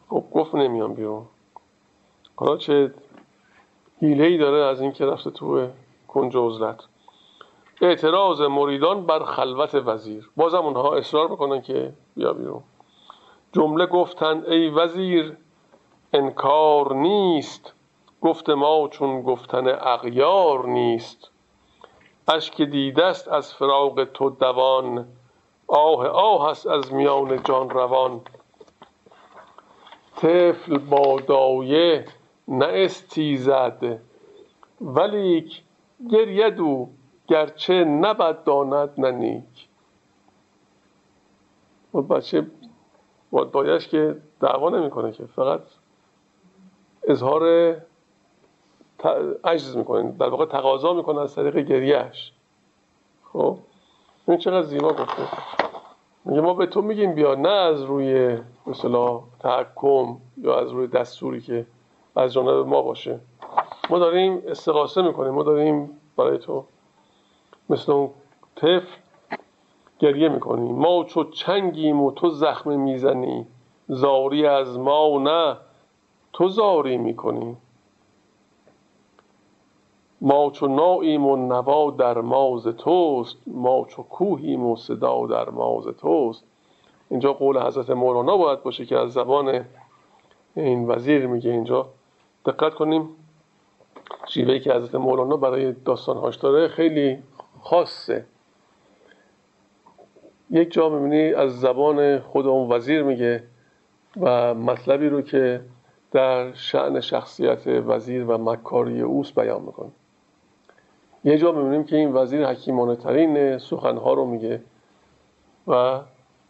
خب 0.10 0.24
گفت 0.34 0.56
نمیام 0.56 0.94
بیرون. 0.94 1.26
حالا 2.36 2.58
چه 2.58 2.94
حیله 4.02 4.24
ای 4.24 4.38
داره 4.38 4.66
از 4.66 4.82
این 4.82 4.92
که 4.92 5.06
رفته 5.06 5.32
تو 5.32 5.68
کنج 6.08 6.38
عزلت. 6.38 6.84
اعتراض 7.82 8.42
مریدان 8.42 9.06
بر 9.06 9.24
خلوت 9.24 9.76
وزیر. 9.76 10.30
بازم 10.36 10.58
اونها 10.58 10.96
اصرار 10.96 11.28
بکنن 11.28 11.62
که 11.62 11.94
بیا 12.16 12.34
بیرون. 12.34 12.64
جمله 13.54 13.86
گفتن 13.86 14.44
ای 14.48 14.70
وزیر 14.70 15.38
انکار 16.14 16.94
نیست. 16.94 17.74
گفت 18.22 18.50
ما 18.50 18.88
چون 18.88 19.22
گفتن 19.22 19.68
اغیار 19.68 20.66
نیست. 20.66 21.32
اشک 22.28 22.62
دیدست 22.62 23.28
از 23.28 23.54
فراق 23.54 24.04
تو 24.04 24.30
دوان. 24.30 25.08
آه 25.68 26.08
آه 26.08 26.50
است 26.50 26.68
از 26.68 26.94
میان 26.94 27.44
جان 27.44 27.70
روان. 27.70 28.22
طفل 30.16 30.78
با 30.78 31.20
دایه 31.28 32.06
نه 32.50 32.66
استیزد 32.70 34.00
ولیک 34.82 35.64
گرید 36.12 36.60
او 36.60 36.90
گرچه 37.28 37.74
نبد 37.84 38.44
داند 38.44 38.90
نه 38.98 39.12
نیک. 39.12 39.68
و 41.94 42.02
بچه 42.02 42.48
با 43.32 43.44
دایش 43.44 43.88
که 43.88 44.18
دعوا 44.42 44.70
نمی‌کنه 44.70 45.12
که 45.12 45.26
فقط 45.26 45.62
اظهار 47.04 47.76
عجز 49.44 49.78
می‌کنه 49.78 50.12
در 50.12 50.30
واقع 50.30 50.46
تقاضا 50.46 50.94
می‌کنه 50.94 51.22
از 51.22 51.36
طریق 51.36 51.58
گریهش 51.58 52.34
خب؟ 53.34 53.58
این 54.28 54.38
چقدر 54.38 54.62
زیبا 54.62 54.94
گفته. 54.94 55.28
میگه 56.26 56.42
ما 56.42 56.54
به 56.54 56.66
تو 56.66 56.82
میگیم 56.82 57.16
بیا 57.16 57.36
نه 57.36 57.50
از 57.50 57.84
روی 57.84 58.38
مثلا 58.68 59.22
تحکم 59.40 60.18
یا 60.38 60.60
از 60.60 60.72
روی 60.72 60.88
دستوری 60.88 61.42
که 61.42 61.66
از 62.20 62.34
جانب 62.34 62.68
ما 62.68 62.82
باشه. 62.82 63.20
ما 63.90 64.00
داریم 64.00 64.44
استقاسه 64.48 65.02
می‌کنیم. 65.02 65.34
ما 65.34 65.44
داریم 65.44 65.90
برای 66.18 66.38
تو 66.38 66.64
مثل 67.70 67.92
اون 67.92 68.10
طفل 68.56 68.96
گریه 70.00 70.30
می‌کنیم. 70.30 70.76
ما 70.76 71.04
چو 71.04 71.24
چنگیم 71.24 72.02
و 72.02 72.12
تو 72.12 72.30
زخم 72.30 72.80
می‌زنی. 72.80 73.48
زاری 73.88 74.46
از 74.46 74.80
ما 74.80 75.20
نه 75.20 75.58
تو 76.34 76.48
زاری 76.48 76.98
می‌کنی. 76.98 77.58
ما 80.22 80.50
چو 80.50 80.68
ناییم 80.68 81.26
و 81.26 81.36
نوا 81.36 81.92
در 81.92 82.22
ماز 82.22 82.68
توست. 82.68 83.38
ما 83.48 83.86
چو 83.86 84.04
کوهیم 84.04 84.66
و 84.66 84.76
صدا 84.76 85.28
در 85.28 85.50
ماز 85.50 85.88
توست. 85.88 86.44
اینجا 87.10 87.34
قول 87.34 87.60
حضرت 87.60 87.90
مولانا 87.90 88.38
باید 88.38 88.64
باشه 88.64 88.86
که 88.86 88.98
از 88.98 89.14
زبان 89.14 89.66
این 90.56 90.88
وزیر 90.88 91.28
میگه 91.28 91.52
اینجا. 91.52 91.88
دقت 92.46 92.74
کنیم. 92.74 93.10
شیوهی 94.28 94.60
که 94.60 94.74
حضرت 94.74 94.96
مولانا 94.96 95.38
برای 95.38 95.72
داستانهاش 95.72 96.36
داره 96.36 96.68
خیلی 96.68 97.24
خاصه. 97.62 98.26
یک 100.50 100.72
جا 100.72 100.90
می‌بینی 100.90 101.34
از 101.34 101.60
زبان 101.60 102.20
خود 102.20 102.48
اون 102.48 102.72
وزیر 102.72 103.04
میگه 103.04 103.44
و 104.22 104.54
مطلبی 104.54 105.10
رو 105.10 105.22
که 105.22 105.62
در 106.12 106.54
شعن 106.54 107.00
شخصیت 107.00 107.68
وزیر 107.68 108.24
و 108.26 108.38
مکاری 108.38 109.02
اوست 109.02 109.36
بیان 109.36 109.62
می‌کنه. 109.62 109.90
یه 111.24 111.38
جا 111.38 111.52
می‌بینیم 111.52 111.84
که 111.84 111.96
این 111.96 112.14
وزیر 112.14 112.48
حکیمانه 112.48 112.96
ترین 112.96 113.58
سخنها 113.58 114.14
رو 114.14 114.26
میگه 114.26 114.62
و 115.68 116.00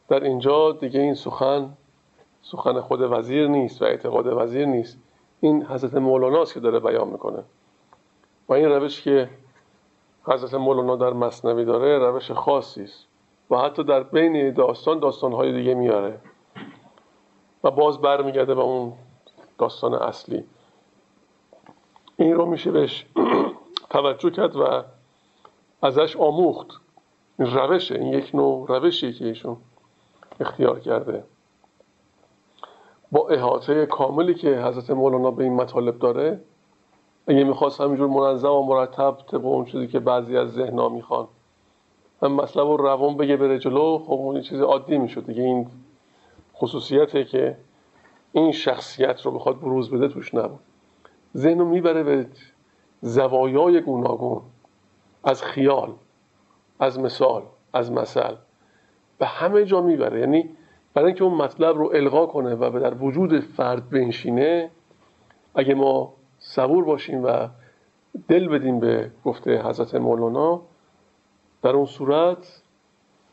در 0.09 0.23
اینجا 0.23 0.71
دیگه 0.71 0.99
این 0.99 1.13
سخن 1.13 1.69
سخن 2.41 2.81
خود 2.81 3.01
وزیر 3.01 3.47
نیست 3.47 3.81
و 3.81 3.85
اعتقاد 3.85 4.27
وزیر 4.27 4.65
نیست. 4.65 4.97
این 5.41 5.65
حضرت 5.65 5.93
مولاناست 5.93 6.53
که 6.53 6.59
داره 6.59 6.79
بیان 6.79 7.07
می‌کنه. 7.07 7.43
و 8.49 8.53
این 8.53 8.65
روش 8.65 9.01
که 9.01 9.29
حضرت 10.23 10.53
مولانا 10.53 10.95
در 10.95 11.13
مصنوی 11.13 11.65
داره 11.65 11.97
روش 11.97 12.31
خاصی 12.31 12.83
است 12.83 13.05
و 13.51 13.57
حتی 13.57 13.83
در 13.83 14.03
بین 14.03 14.53
داستان 14.53 14.99
داستانهای 14.99 15.53
دیگه 15.53 15.73
میاره. 15.73 16.19
و 17.63 17.71
باز 17.71 18.01
برمیگرده 18.01 18.55
به 18.55 18.61
اون 18.61 18.93
داستان 19.57 19.93
اصلی. 19.93 20.43
این 22.17 22.33
رو 22.33 22.45
میشه 22.45 22.71
بهش 22.71 23.05
توجه 23.89 24.29
کرد 24.29 24.55
و 24.55 24.83
ازش 25.81 26.15
آموخت. 26.15 26.67
این 27.39 27.53
روشه 27.53 27.95
این 27.95 28.13
یک 28.13 28.35
نوع 28.35 28.67
روشی 28.67 29.13
که 29.13 29.25
ایشون 29.25 29.57
اختیار 30.39 30.79
کرده. 30.79 31.23
با 33.11 33.29
احاطه 33.29 33.85
کاملی 33.85 34.33
که 34.33 34.61
حضرت 34.61 34.89
مولانا 34.89 35.31
به 35.31 35.43
این 35.43 35.53
مطالب 35.53 35.99
داره 35.99 36.41
اگه 37.27 37.43
می‌خواست 37.43 37.81
همینجور 37.81 38.07
منظم 38.07 38.51
و 38.51 38.63
مرتب 38.63 39.17
طبق 39.31 39.45
اون 39.45 39.65
چیزی 39.65 39.87
که 39.87 39.99
بعضی 39.99 40.37
از 40.37 40.51
ذهنها 40.51 40.89
می‌خوان 40.89 41.27
هم 42.23 42.31
مطلب 42.31 42.67
و 42.67 42.77
روان 42.77 43.17
بگه 43.17 43.37
بره 43.37 43.59
جلو 43.59 43.97
خب 43.97 44.11
اون 44.11 44.41
چیز 44.41 44.61
عادی 44.61 44.97
می‌شد 44.97 45.25
دیگه. 45.25 45.43
این 45.43 45.67
خصوصیته 46.55 47.23
که 47.23 47.57
این 48.31 48.51
شخصیت 48.51 49.21
رو 49.21 49.31
بخواد 49.31 49.59
بروز 49.59 49.91
بده 49.91 50.07
توش 50.07 50.33
نبود. 50.33 50.59
ذهن 51.37 51.59
رو 51.59 51.65
می‌بره 51.65 52.03
به 52.03 52.27
زوایای 53.01 53.81
گوناگون 53.81 54.41
از 55.23 55.43
خیال 55.43 55.93
از 56.79 56.99
مثال 56.99 57.43
از 57.73 57.91
مثل. 57.91 58.35
به 59.17 59.25
همه 59.25 59.65
جا 59.65 59.81
می‌بره. 59.81 60.19
یعنی 60.19 60.49
برای 60.99 61.07
اینکه 61.07 61.23
اون 61.23 61.33
مطلب 61.33 61.77
رو 61.77 61.91
القا 61.93 62.25
کنه 62.25 62.55
و 62.55 62.79
در 62.79 62.93
وجود 62.93 63.39
فرد 63.39 63.89
بنشینه 63.89 64.69
اگه 65.55 65.73
ما 65.73 66.13
صبور 66.37 66.85
باشیم 66.85 67.23
و 67.23 67.47
دل 68.27 68.47
بدیم 68.47 68.79
به 68.79 69.11
گفته 69.25 69.61
حضرت 69.63 69.95
مولانا 69.95 70.61
در 71.61 71.69
اون 71.69 71.85
صورت 71.85 72.61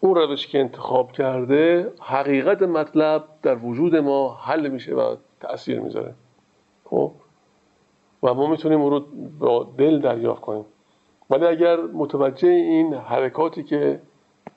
اون 0.00 0.14
روش 0.14 0.46
که 0.46 0.58
انتخاب 0.58 1.12
کرده 1.12 1.92
حقیقت 2.00 2.62
مطلب 2.62 3.24
در 3.42 3.54
وجود 3.54 3.96
ما 3.96 4.34
حل 4.34 4.68
میشه 4.68 4.94
و 4.94 5.16
تأثیر 5.40 5.80
می‌ذاره. 5.80 6.14
خب؟ 6.84 7.12
و 8.22 8.34
ما 8.34 8.46
می‌تونیم 8.46 8.80
اون 8.80 8.90
رو 8.90 9.00
با 9.38 9.72
دل 9.78 10.00
دریافت 10.00 10.40
کنیم. 10.40 10.64
ولی 11.30 11.46
اگر 11.46 11.76
متوجه 11.76 12.48
این 12.48 12.94
حرکاتی 12.94 13.62
که 13.62 14.00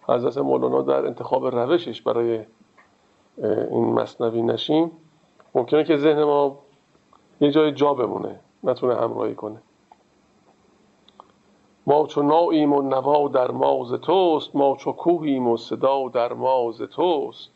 حضرت 0.09 0.37
مولانا 0.37 0.81
در 0.81 1.05
انتخاب 1.05 1.45
روشش 1.45 2.01
برای 2.01 2.45
این 3.43 3.93
مصنوی 3.93 4.41
نشیم 4.41 4.91
ممکنه 5.55 5.83
که 5.83 5.97
ذهن 5.97 6.23
ما 6.23 6.57
یه 7.41 7.51
جای 7.51 7.71
جا 7.71 7.93
بمونه 7.93 8.39
نتونه 8.63 8.95
همراهی 8.95 9.35
کنه. 9.35 9.61
ما 11.87 12.07
چو 12.07 12.21
ناییم 12.21 12.73
و 12.73 12.81
نوا 12.81 13.27
در 13.27 13.51
ماز 13.51 13.91
توست 13.91 14.55
ما 14.55 14.75
چو 14.75 14.91
کوهیم 14.91 15.47
و 15.47 15.57
صدا 15.57 16.09
در 16.09 16.33
ماز 16.33 16.81
توست. 16.81 17.51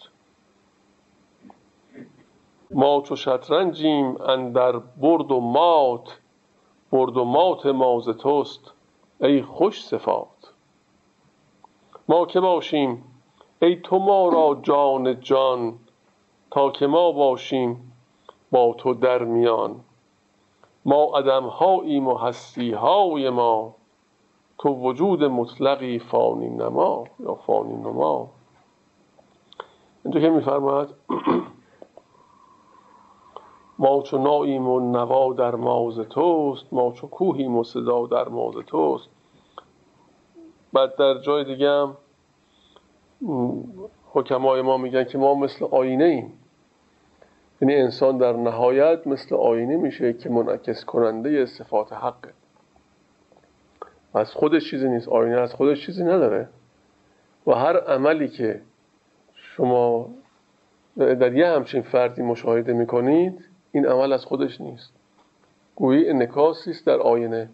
ما 2.72 3.01
چو 3.01 3.15
شطرنجیم 3.15 4.22
اندر 4.22 4.72
برد 4.77 5.31
و 5.31 5.39
مات 5.39 6.19
برد 6.91 7.18
و 7.18 7.23
مات 7.23 7.65
ماز 7.65 8.05
توست 8.05 8.72
ای 9.22 9.41
خوش 9.41 9.85
صفات. 9.85 10.53
ما 12.10 12.26
که 12.26 12.39
باشیم 12.39 13.03
ای 13.64 13.76
تو 13.76 13.99
ما 13.99 14.30
را 14.30 14.60
جان 14.61 15.19
جان 15.19 15.80
تا 16.52 16.69
که 16.69 16.88
ما 16.88 17.11
باشیم 17.11 17.91
با 18.52 18.73
تو 18.77 18.94
در 18.94 19.23
میان. 19.23 19.76
ما 20.85 21.03
عدم 21.18 21.44
هاییم 21.44 22.07
و 22.07 22.15
هستی 22.15 22.72
های 22.72 23.30
ما 23.30 23.76
تو 24.57 24.69
وجود 24.69 25.23
مطلقی 25.23 25.99
فانی 25.99 26.49
نما 26.49 27.03
یا 27.19 27.35
فانی 27.35 27.73
نما. 27.73 28.30
اینجا 30.03 30.19
که 30.19 30.30
میفرماید 30.30 30.90
ما 33.80 34.02
چو 34.02 34.18
ناییم 34.18 34.68
و 34.68 34.80
نوا 34.80 35.34
در 35.34 35.56
ماز 35.56 35.99
توست 35.99 36.65
ما 36.72 36.91
چو 36.91 37.07
کوهیم 37.07 37.57
و 37.57 37.64
صدا 37.64 38.07
در 38.07 38.30
ماز 38.30 38.56
توست. 38.68 39.10
بعد 40.73 40.95
در 40.95 41.22
جای 41.22 41.44
دیگه 41.44 41.69
هم 41.69 41.98
حکمای 44.12 44.62
ما 44.62 44.78
میگن 44.78 45.04
که 45.04 45.18
ما 45.18 45.36
مثل 45.36 45.66
آینه 45.66 46.04
ایم. 46.04 46.34
یعنی 47.62 47.76
انسان 47.76 48.18
در 48.18 48.34
نهایت 48.34 49.08
مثل 49.08 49.36
آینه 49.36 49.78
میشه 49.78 50.14
که 50.14 50.30
منعکس 50.30 50.86
کننده 50.86 51.45
صفات 51.45 51.94
حقه. 51.94 52.30
از 54.14 54.32
خودش 54.32 54.70
چیزی 54.70 54.90
نیست. 54.90 55.08
آینه 55.08 55.41
از 55.41 55.54
خودش 55.54 55.86
چیزی 55.86 56.04
نداره. 56.04 56.50
و 57.48 57.52
هر 57.52 57.78
عملی 57.78 58.28
که 58.28 58.62
شما 59.36 60.10
در 60.98 61.36
یه 61.36 61.48
همچین 61.48 61.82
فردی 61.82 62.22
مشاهده 62.22 62.74
می‌کنید 62.74 63.45
این 63.72 63.86
عمل 63.86 64.14
از 64.14 64.26
خودش 64.26 64.62
نیست. 64.62 64.94
گویی 65.76 66.10
انکاسی 66.10 66.72
در 66.86 67.00
آینه. 67.00 67.50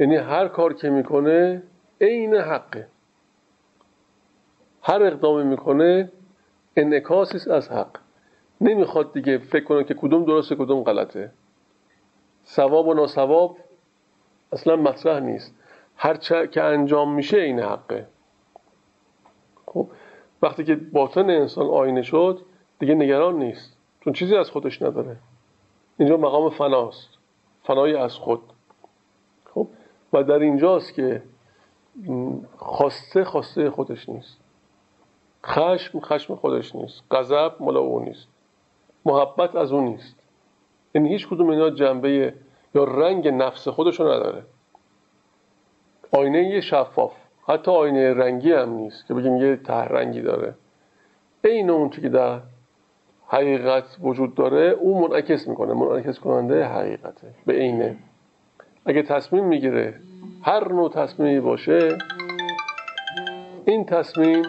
یعنی 0.00 0.16
هر 0.16 0.48
کار 0.48 0.74
که 0.74 0.90
می‌کنه 0.90 1.62
عین 2.00 2.34
حقه. 2.34 2.88
هر 4.88 5.02
اقدامی 5.02 5.44
می‌کنه 5.44 6.12
انکاسی 6.76 7.36
است 7.36 7.48
از 7.48 7.70
حق. 7.70 7.98
نمی‌خواد 8.60 9.12
دیگه 9.12 9.38
فکر 9.38 9.64
کنه 9.64 9.84
که 9.84 9.94
کدوم 9.94 10.24
درسته 10.24 10.54
کدوم 10.54 10.82
غلطه. 10.82 11.30
ثواب 12.46 12.88
و 12.88 12.94
ناسواب 12.94 13.58
اصلا 14.52 14.76
مطرح 14.76 15.20
نیست. 15.20 15.54
هر 15.96 16.14
چه 16.16 16.48
که 16.48 16.62
انجام 16.62 17.14
میشه 17.14 17.38
این 17.38 17.60
حقه. 17.60 18.06
خب 19.66 19.88
وقتی 20.42 20.64
که 20.64 20.76
باطن 20.76 21.30
انسان 21.30 21.66
آینه 21.66 22.02
شد 22.02 22.40
دیگه 22.78 22.94
نگران 22.94 23.38
نیست. 23.38 23.76
چون 24.00 24.12
چیزی 24.12 24.36
از 24.36 24.50
خودش 24.50 24.82
نداره. 24.82 25.16
اینجا 25.98 26.16
مقام 26.16 26.50
فناست. 26.50 27.08
فنای 27.64 27.96
از 27.96 28.14
خود. 28.14 28.40
خب 29.54 29.68
و 30.12 30.22
در 30.22 30.38
اینجاست 30.38 30.94
که 30.94 31.22
خواسته 32.56 33.24
خواسته 33.24 33.70
خودش 33.70 34.08
نیست. 34.08 34.45
خشم 35.46 36.00
خشم 36.00 36.34
خودش 36.34 36.74
نیست. 36.74 37.02
غضب 37.10 37.52
مال 37.60 37.76
او 37.76 38.00
نیست. 38.00 38.28
محبت 39.04 39.56
از 39.56 39.72
اون 39.72 39.84
نیست. 39.84 40.16
این 40.92 41.04
یعنی 41.04 41.16
هیچ 41.16 41.28
کدوم 41.28 41.50
اینا 41.50 41.70
جنبه 41.70 42.34
یا 42.74 42.84
رنگ 42.84 43.28
نفس 43.28 43.68
خودشو 43.68 44.04
نداره. 44.04 44.42
آینه 46.12 46.48
یه 46.48 46.60
شفاف. 46.60 47.12
حتی 47.48 47.70
آینه 47.70 48.14
رنگی 48.14 48.52
هم 48.52 48.70
نیست 48.70 49.06
که 49.06 49.14
بگیم 49.14 49.36
یه 49.36 49.56
ته 49.56 49.72
رنگی 49.72 50.22
داره. 50.22 50.54
این 51.44 51.70
اون 51.70 51.90
که 51.90 52.08
در 52.08 52.40
حقیقت 53.28 53.96
وجود 54.00 54.34
داره 54.34 54.60
او 54.60 55.08
منعکس 55.08 55.48
می‌کنه. 55.48 55.72
منعکس 55.72 56.18
کننده 56.18 56.64
حقیقته. 56.64 57.34
به 57.46 57.52
عینه 57.52 57.96
اگه 58.86 59.02
تصمیم 59.02 59.44
می‌گیره 59.44 60.00
هر 60.42 60.72
نوع 60.72 60.90
تصمیمی 60.90 61.40
باشه 61.40 61.98
این 63.64 63.84
تصمیم 63.84 64.42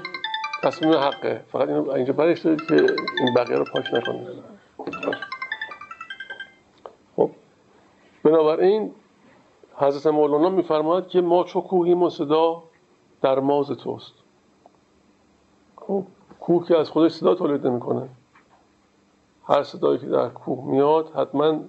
تصمیم 0.63 0.93
حقه. 0.93 1.45
فقط 1.51 1.67
اینو 1.67 1.89
اینجا 1.89 2.13
برش 2.13 2.41
دارید 2.41 2.61
که 2.67 2.75
این 3.19 3.33
بقیه 3.35 3.57
رو 3.57 3.65
پاک 3.73 3.85
نکنید. 3.93 4.27
خب. 7.15 7.31
بنابراین 8.23 8.91
حضرت 9.75 10.07
مولانا 10.07 10.49
میفرماید 10.49 11.07
که 11.07 11.21
ما 11.21 11.43
چو 11.43 11.61
کوهیم 11.61 12.03
و 12.03 12.09
صدا 12.09 12.63
در 13.21 13.39
ماز 13.39 13.67
توست. 13.67 14.13
خب. 15.75 16.03
کوه 16.39 16.67
که 16.67 16.77
از 16.77 16.89
خودش 16.89 17.11
صدا 17.11 17.35
تولید 17.35 17.67
نمی‌کنه. 17.67 18.09
هر 19.47 19.63
صدایی 19.63 19.99
که 19.99 20.07
در 20.07 20.29
کوه 20.29 20.65
میاد 20.65 21.11
حتما 21.15 21.59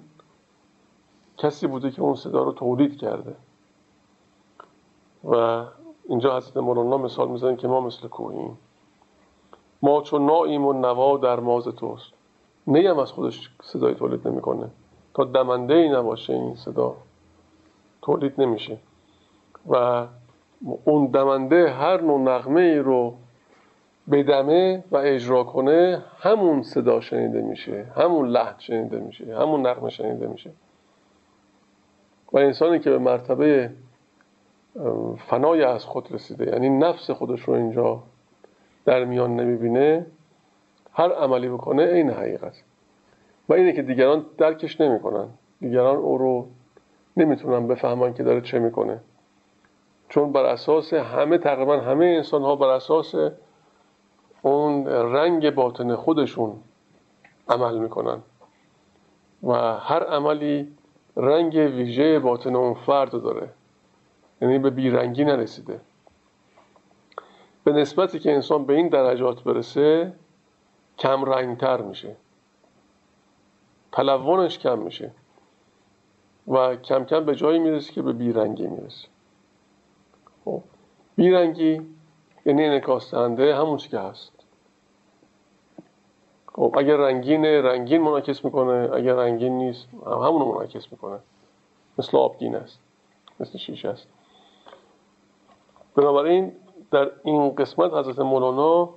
کسی 1.38 1.66
بوده 1.66 1.90
که 1.90 2.02
اون 2.02 2.14
صدا 2.14 2.42
رو 2.42 2.52
تولید 2.52 2.98
کرده. 2.98 3.36
و 5.24 5.64
اینجا 6.08 6.36
حضرت 6.36 6.56
مولانا 6.56 6.98
مثال 6.98 7.28
می‌زنن 7.28 7.56
که 7.56 7.68
ما 7.68 7.80
مثل 7.80 8.08
کوهیم. 8.08 8.58
ما 9.82 10.02
چون 10.02 10.26
ناییم 10.26 10.66
و 10.66 10.72
نوا 10.72 11.16
در 11.16 11.40
ماز 11.40 11.64
توست. 11.64 12.12
نیم 12.66 12.98
از 12.98 13.12
خودش 13.12 13.50
صدای 13.62 13.94
تولید 13.94 14.28
نمی‌کنه. 14.28 14.70
تا 15.14 15.24
دمنده 15.24 15.74
ای 15.74 15.88
نباشه 15.88 16.32
این 16.32 16.54
صدا 16.54 16.96
تولید 18.02 18.40
نمیشه. 18.40 18.78
و 19.68 20.06
اون 20.84 21.06
دمنده 21.06 21.70
هر 21.70 22.00
نوع 22.00 22.20
نغمه 22.20 22.60
ای 22.60 22.78
رو 22.78 23.14
بدمه 24.10 24.84
و 24.90 24.96
اجرا 24.96 25.44
کنه 25.44 26.04
همون 26.18 26.62
صدا 26.62 27.00
شنیده 27.00 27.42
میشه 27.42 27.86
همون 27.96 28.28
لحن 28.28 28.54
شنیده 28.58 28.98
میشه 29.00 29.38
همون 29.38 29.66
نغمه 29.66 29.90
شنیده 29.90 30.26
میشه. 30.26 30.50
و 32.32 32.38
انسانی 32.38 32.78
که 32.78 32.90
به 32.90 32.98
مرتبه 32.98 33.70
فنای 35.16 35.62
از 35.62 35.84
خود 35.84 36.12
رسیده 36.12 36.46
یعنی 36.46 36.68
نفس 36.68 37.10
خودش 37.10 37.40
رو 37.40 37.54
اینجا 37.54 38.02
در 38.88 39.04
میان 39.04 39.36
نمی‌بینه 39.36 40.06
هر 40.92 41.12
عملی 41.12 41.48
بکنه 41.48 41.82
این 41.82 42.10
حقیقت 42.10 42.62
و 43.48 43.52
اینه 43.52 43.72
که 43.72 43.82
دیگران 43.82 44.26
درکش 44.38 44.80
نمی‌کنن. 44.80 45.28
دیگران 45.60 45.96
او 45.96 46.18
رو 46.18 46.46
نمی‌تونن 47.16 47.66
بفهمن 47.66 48.14
که 48.14 48.22
داره 48.22 48.40
چه 48.40 48.58
می‌کنه. 48.58 49.00
چون 50.08 50.32
بر 50.32 50.44
اساس 50.44 50.94
همه 50.94 51.38
تقریبا 51.38 51.76
همه 51.76 52.04
انسان 52.04 52.42
ها 52.42 52.56
بر 52.56 52.68
اساس 52.68 53.14
اون 54.42 54.86
رنگ 54.86 55.50
باطن 55.50 55.94
خودشون 55.94 56.52
عمل 57.48 57.78
می‌کنن. 57.78 58.18
و 59.42 59.52
هر 59.78 60.04
عملی 60.04 60.72
رنگ 61.16 61.54
ویژه 61.54 62.18
باطن 62.18 62.56
اون 62.56 62.74
فرد 62.74 63.10
داره. 63.10 63.48
یعنی 64.42 64.58
به 64.58 64.70
بیرنگی 64.70 65.24
نرسیده. 65.24 65.80
به 67.64 67.72
نسبتی 67.72 68.18
که 68.18 68.32
انسان 68.32 68.66
به 68.66 68.74
این 68.74 68.88
درجات 68.88 69.42
برسه 69.42 70.12
کم 70.98 71.24
رنگتر 71.24 71.80
میشه. 71.80 72.16
تلونش 73.92 74.58
کم 74.58 74.78
میشه. 74.78 75.10
و 76.48 76.76
کم 76.76 77.04
کم 77.04 77.24
به 77.24 77.34
جایی 77.34 77.58
می‌رسه 77.58 77.92
که 77.92 78.02
به 78.02 78.12
بیرنگی 78.12 78.66
می‌رسه. 78.66 79.08
خب 80.44 80.62
بیرنگی 81.16 81.80
یعنی 82.46 82.64
انعکاس 82.64 83.14
دهنده 83.14 83.56
همون 83.56 83.76
چی 83.76 83.88
که 83.88 83.98
هست. 83.98 84.32
خب 86.52 86.74
اگر 86.78 86.96
رنگین 86.96 87.44
رنگین 87.44 88.02
منعکس 88.02 88.44
می‌کنه 88.44 88.90
اگر 88.94 89.14
رنگین 89.14 89.58
نیست 89.58 89.88
همون 90.06 90.40
رو 90.40 90.54
منعکس 90.54 90.92
می‌کنه. 90.92 91.18
مثل 91.98 92.16
آبگین 92.16 92.56
است 92.56 92.78
مثل 93.40 93.58
شیشه 93.58 93.88
است 93.88 94.08
بنابراین 95.94 96.52
در 96.90 97.10
این 97.24 97.54
قسمت 97.54 97.92
حضرت 97.92 98.18
مولانا 98.18 98.88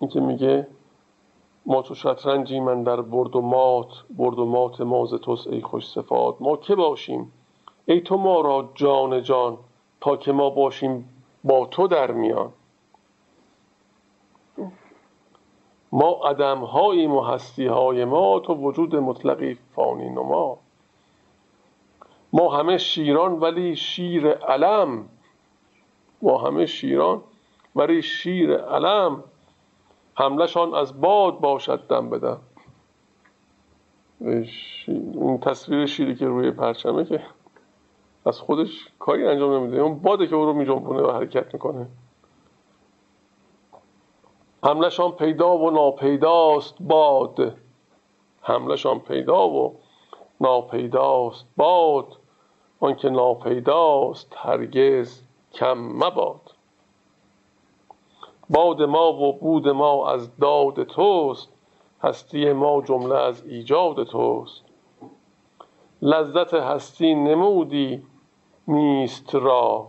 این 0.00 0.10
که 0.10 0.20
میگه 0.20 0.66
ما 1.66 1.82
تو 1.82 1.94
شطرنجی 1.94 2.60
من 2.60 2.82
در 2.82 3.00
برد 3.00 3.36
و 3.36 3.40
مات 3.40 3.88
برد 4.10 4.38
و 4.38 4.46
مات 4.46 4.80
موز 4.80 5.14
توست 5.14 5.46
ای 5.46 5.60
خوش 5.60 5.90
صفات. 5.90 6.36
ما 6.40 6.56
که 6.56 6.74
باشیم؟ 6.74 7.32
ای 7.86 8.00
تو 8.00 8.16
ما 8.16 8.40
را 8.40 8.68
جان 8.74 9.22
جان 9.22 9.58
تا 10.00 10.16
که 10.16 10.32
ما 10.32 10.50
باشیم 10.50 11.08
با 11.44 11.66
تو 11.66 11.88
در 11.88 12.10
میان. 12.10 12.52
ما 15.92 16.20
عدم 16.24 16.58
هاییم 16.58 17.14
و 17.14 17.38
های 17.58 18.04
ما 18.04 18.40
تو 18.40 18.54
وجود 18.54 18.96
مطلقی 18.96 19.58
فانی 19.74 20.08
نما. 20.08 20.58
ما 22.32 22.56
همه 22.56 22.78
شیران 22.78 23.32
ولی 23.32 23.76
شیر 23.76 24.28
علم. 24.28 25.08
ما 26.22 26.38
همه 26.38 26.66
شیران 26.66 27.22
ولی 27.76 28.02
شیر 28.02 28.56
علم 28.56 29.24
حملشان 30.14 30.74
از 30.74 31.00
باد 31.00 31.40
باشد 31.40 31.86
دم 31.88 32.10
بدم 32.10 32.40
این 34.20 35.38
تصویر 35.38 35.86
شیری 35.86 36.14
که 36.14 36.26
روی 36.26 36.50
پرچمه 36.50 37.04
که 37.04 37.22
از 38.26 38.40
خودش 38.40 38.88
کاری 38.98 39.26
انجام 39.26 39.54
نمیده. 39.54 39.80
اون 39.80 39.98
باده 39.98 40.26
که 40.26 40.34
او 40.34 40.44
رو 40.44 40.52
میجنبونه 40.52 41.02
و 41.02 41.10
حرکت 41.10 41.54
می‌کنه. 41.54 41.86
حملشان 44.64 45.12
پیدا 45.12 45.58
و 45.58 45.70
ناپیداست 45.70 46.74
باد. 46.80 47.56
حملشان 48.40 49.00
پیدا 49.00 49.48
و 49.48 49.78
ناپیداست 50.40 51.46
باد. 51.56 52.16
آنکه 52.80 53.10
ناپیداست 53.10 54.34
هرگز 54.36 55.22
کم 55.54 55.78
مباد. 55.78 56.40
باد 58.50 58.82
ما 58.82 59.12
و 59.12 59.38
بود 59.38 59.68
ما 59.68 60.10
از 60.10 60.36
داد 60.36 60.84
توست 60.84 61.48
هستی 62.02 62.52
ما 62.52 62.82
جمله 62.82 63.14
از 63.14 63.46
ایجاد 63.46 64.04
توست. 64.04 64.64
لذت 66.02 66.54
هستی 66.54 67.14
نمودی 67.14 68.02
نیست 68.68 69.34
را 69.34 69.86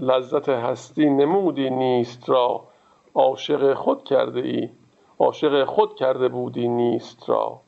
لذت 0.00 0.48
هستی 0.48 1.10
نمودی 1.10 1.70
نیست 1.70 2.28
را. 2.30 2.64
عاشق 3.14 3.74
خود 3.74 4.04
کرده 4.04 4.40
ای 4.40 4.70
عاشق 5.18 5.64
خود 5.64 5.94
کرده 5.94 6.28
بودی 6.28 6.68
نیست 6.68 7.28
را. 7.28 7.60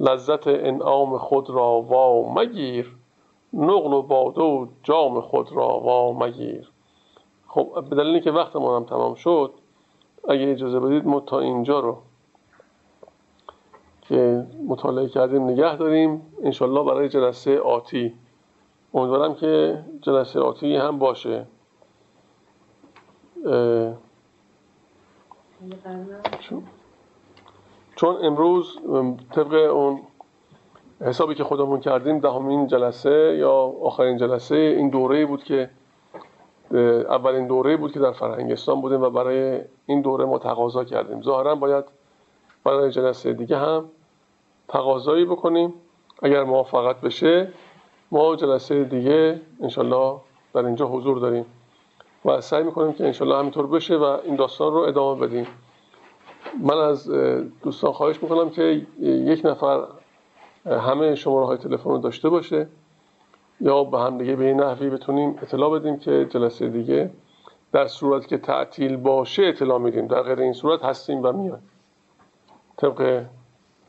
لذت 0.00 0.46
انعام 0.46 1.18
خود 1.18 1.50
را 1.50 1.80
وا 1.80 2.34
مگیر 2.34 2.96
نقل 3.52 3.92
و 3.92 4.02
باده 4.02 4.42
و 4.42 4.66
جام 4.82 5.20
خود 5.20 5.52
را 5.52 5.80
وا 5.80 6.12
مگیر 6.12 6.70
خب 7.46 7.84
به 7.90 7.96
دلیلی 7.96 8.20
که 8.20 8.30
وقتمون 8.30 8.76
هم 8.76 8.84
تمام 8.84 9.14
شد 9.14 9.52
اگه 10.28 10.50
اجازه 10.50 10.80
بدید 10.80 11.06
ما 11.06 11.20
تا 11.20 11.40
اینجا 11.40 11.80
رو 11.80 11.98
که 14.10 14.46
مطالعه 14.68 15.08
کردیم 15.08 15.44
نگه 15.44 15.76
داریم. 15.76 16.22
انشالله 16.42 16.84
برای 16.84 17.08
جلسه 17.08 17.60
آتی. 17.60 18.14
امیدوارم 18.94 19.34
که 19.34 19.84
جلسه 20.00 20.40
آتی 20.40 20.76
هم 20.76 20.98
باشه. 20.98 21.46
چون 27.96 28.16
امروز 28.22 28.78
طبق 29.30 29.74
اون 29.74 30.00
حسابی 31.04 31.34
که 31.34 31.44
خودمون 31.44 31.80
کردیم 31.80 32.18
دهمین 32.18 32.66
جلسه 32.66 33.36
یا 33.38 33.52
آخرین 33.82 34.18
جلسه 34.18 34.56
این 34.56 34.88
دوره 34.88 35.26
بود 35.26 35.44
که 35.44 35.70
اولین 37.08 37.46
دوره 37.46 37.76
بود 37.76 37.92
که 37.92 38.00
در 38.00 38.12
فرهنگستان 38.12 38.80
بودیم 38.80 39.02
و 39.02 39.10
برای 39.10 39.60
این 39.86 40.00
دوره 40.00 40.24
ما 40.24 40.38
تقاضا 40.38 40.84
کردیم. 40.84 41.22
ظاهرا 41.22 41.54
باید 41.54 41.84
برای 42.64 42.90
جلسه 42.90 43.32
دیگه 43.32 43.56
هم 43.56 43.84
تقاضایی 44.68 45.24
بکنیم. 45.24 45.74
اگر 46.22 46.44
موافقت 46.44 47.00
بشه 47.00 47.48
ما 48.12 48.36
جلسه 48.36 48.84
دیگه 48.84 49.40
انشالله 49.62 50.16
در 50.54 50.66
اینجا 50.66 50.86
حضور 50.86 51.18
داریم 51.18 51.46
و 52.24 52.40
سعی 52.40 52.62
می‌کنیم 52.62 52.92
که 52.92 53.04
انشالله 53.04 53.36
همینطور 53.36 53.66
بشه 53.66 53.96
و 53.96 54.18
این 54.24 54.36
داستان 54.36 54.72
رو 54.72 54.78
ادامه 54.78 55.26
بدیم. 55.26 55.46
من 56.62 56.78
از 56.78 57.10
دوستان 57.62 57.92
خواهش 57.92 58.22
می‌کنم 58.22 58.50
که 58.50 58.86
یک 59.02 59.46
نفر 59.46 59.84
همه 60.66 61.14
شماره 61.14 61.46
های 61.46 61.56
تلفن 61.56 61.90
رو 61.90 61.98
داشته 61.98 62.28
باشه 62.28 62.68
یا 63.60 63.84
به 63.84 63.98
هم 63.98 64.18
دیگه 64.18 64.36
به 64.36 64.44
این 64.44 64.60
نحوی 64.60 64.90
بتونیم 64.90 65.38
اطلاع 65.42 65.78
بدیم 65.78 65.98
که 65.98 66.26
جلسه 66.30 66.68
دیگه 66.68 67.10
در 67.72 67.86
صورت 67.86 68.26
که 68.26 68.38
تعطیل 68.38 68.96
باشه 68.96 69.42
اطلاع 69.42 69.78
میدیم. 69.78 70.06
در 70.06 70.22
غیر 70.22 70.40
این 70.40 70.52
صورت 70.52 70.84
هستیم 70.84 71.22
و 71.22 71.32
میایم. 71.32 71.62
طبق 72.76 73.24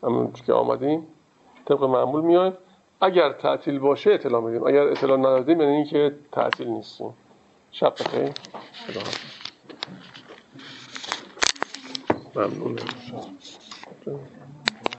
همون 0.03 0.31
که 0.45 0.53
آمدیم 0.53 1.07
طبق 1.65 1.83
معمول 1.83 2.21
میایم. 2.21 2.53
اگر 3.01 3.31
تعطیل 3.33 3.79
باشه 3.79 4.11
اطلاع 4.11 4.41
میدیم. 4.41 4.67
اگر 4.67 4.87
اطلاع 4.87 5.17
ندادیم 5.17 5.61
یعنی 5.61 5.75
اینکه 5.75 6.15
تعطیل 6.31 6.67
نیستیم. 6.67 7.13
شب 7.71 7.93
بخیر. 7.93 8.31
ممنون 12.35 12.75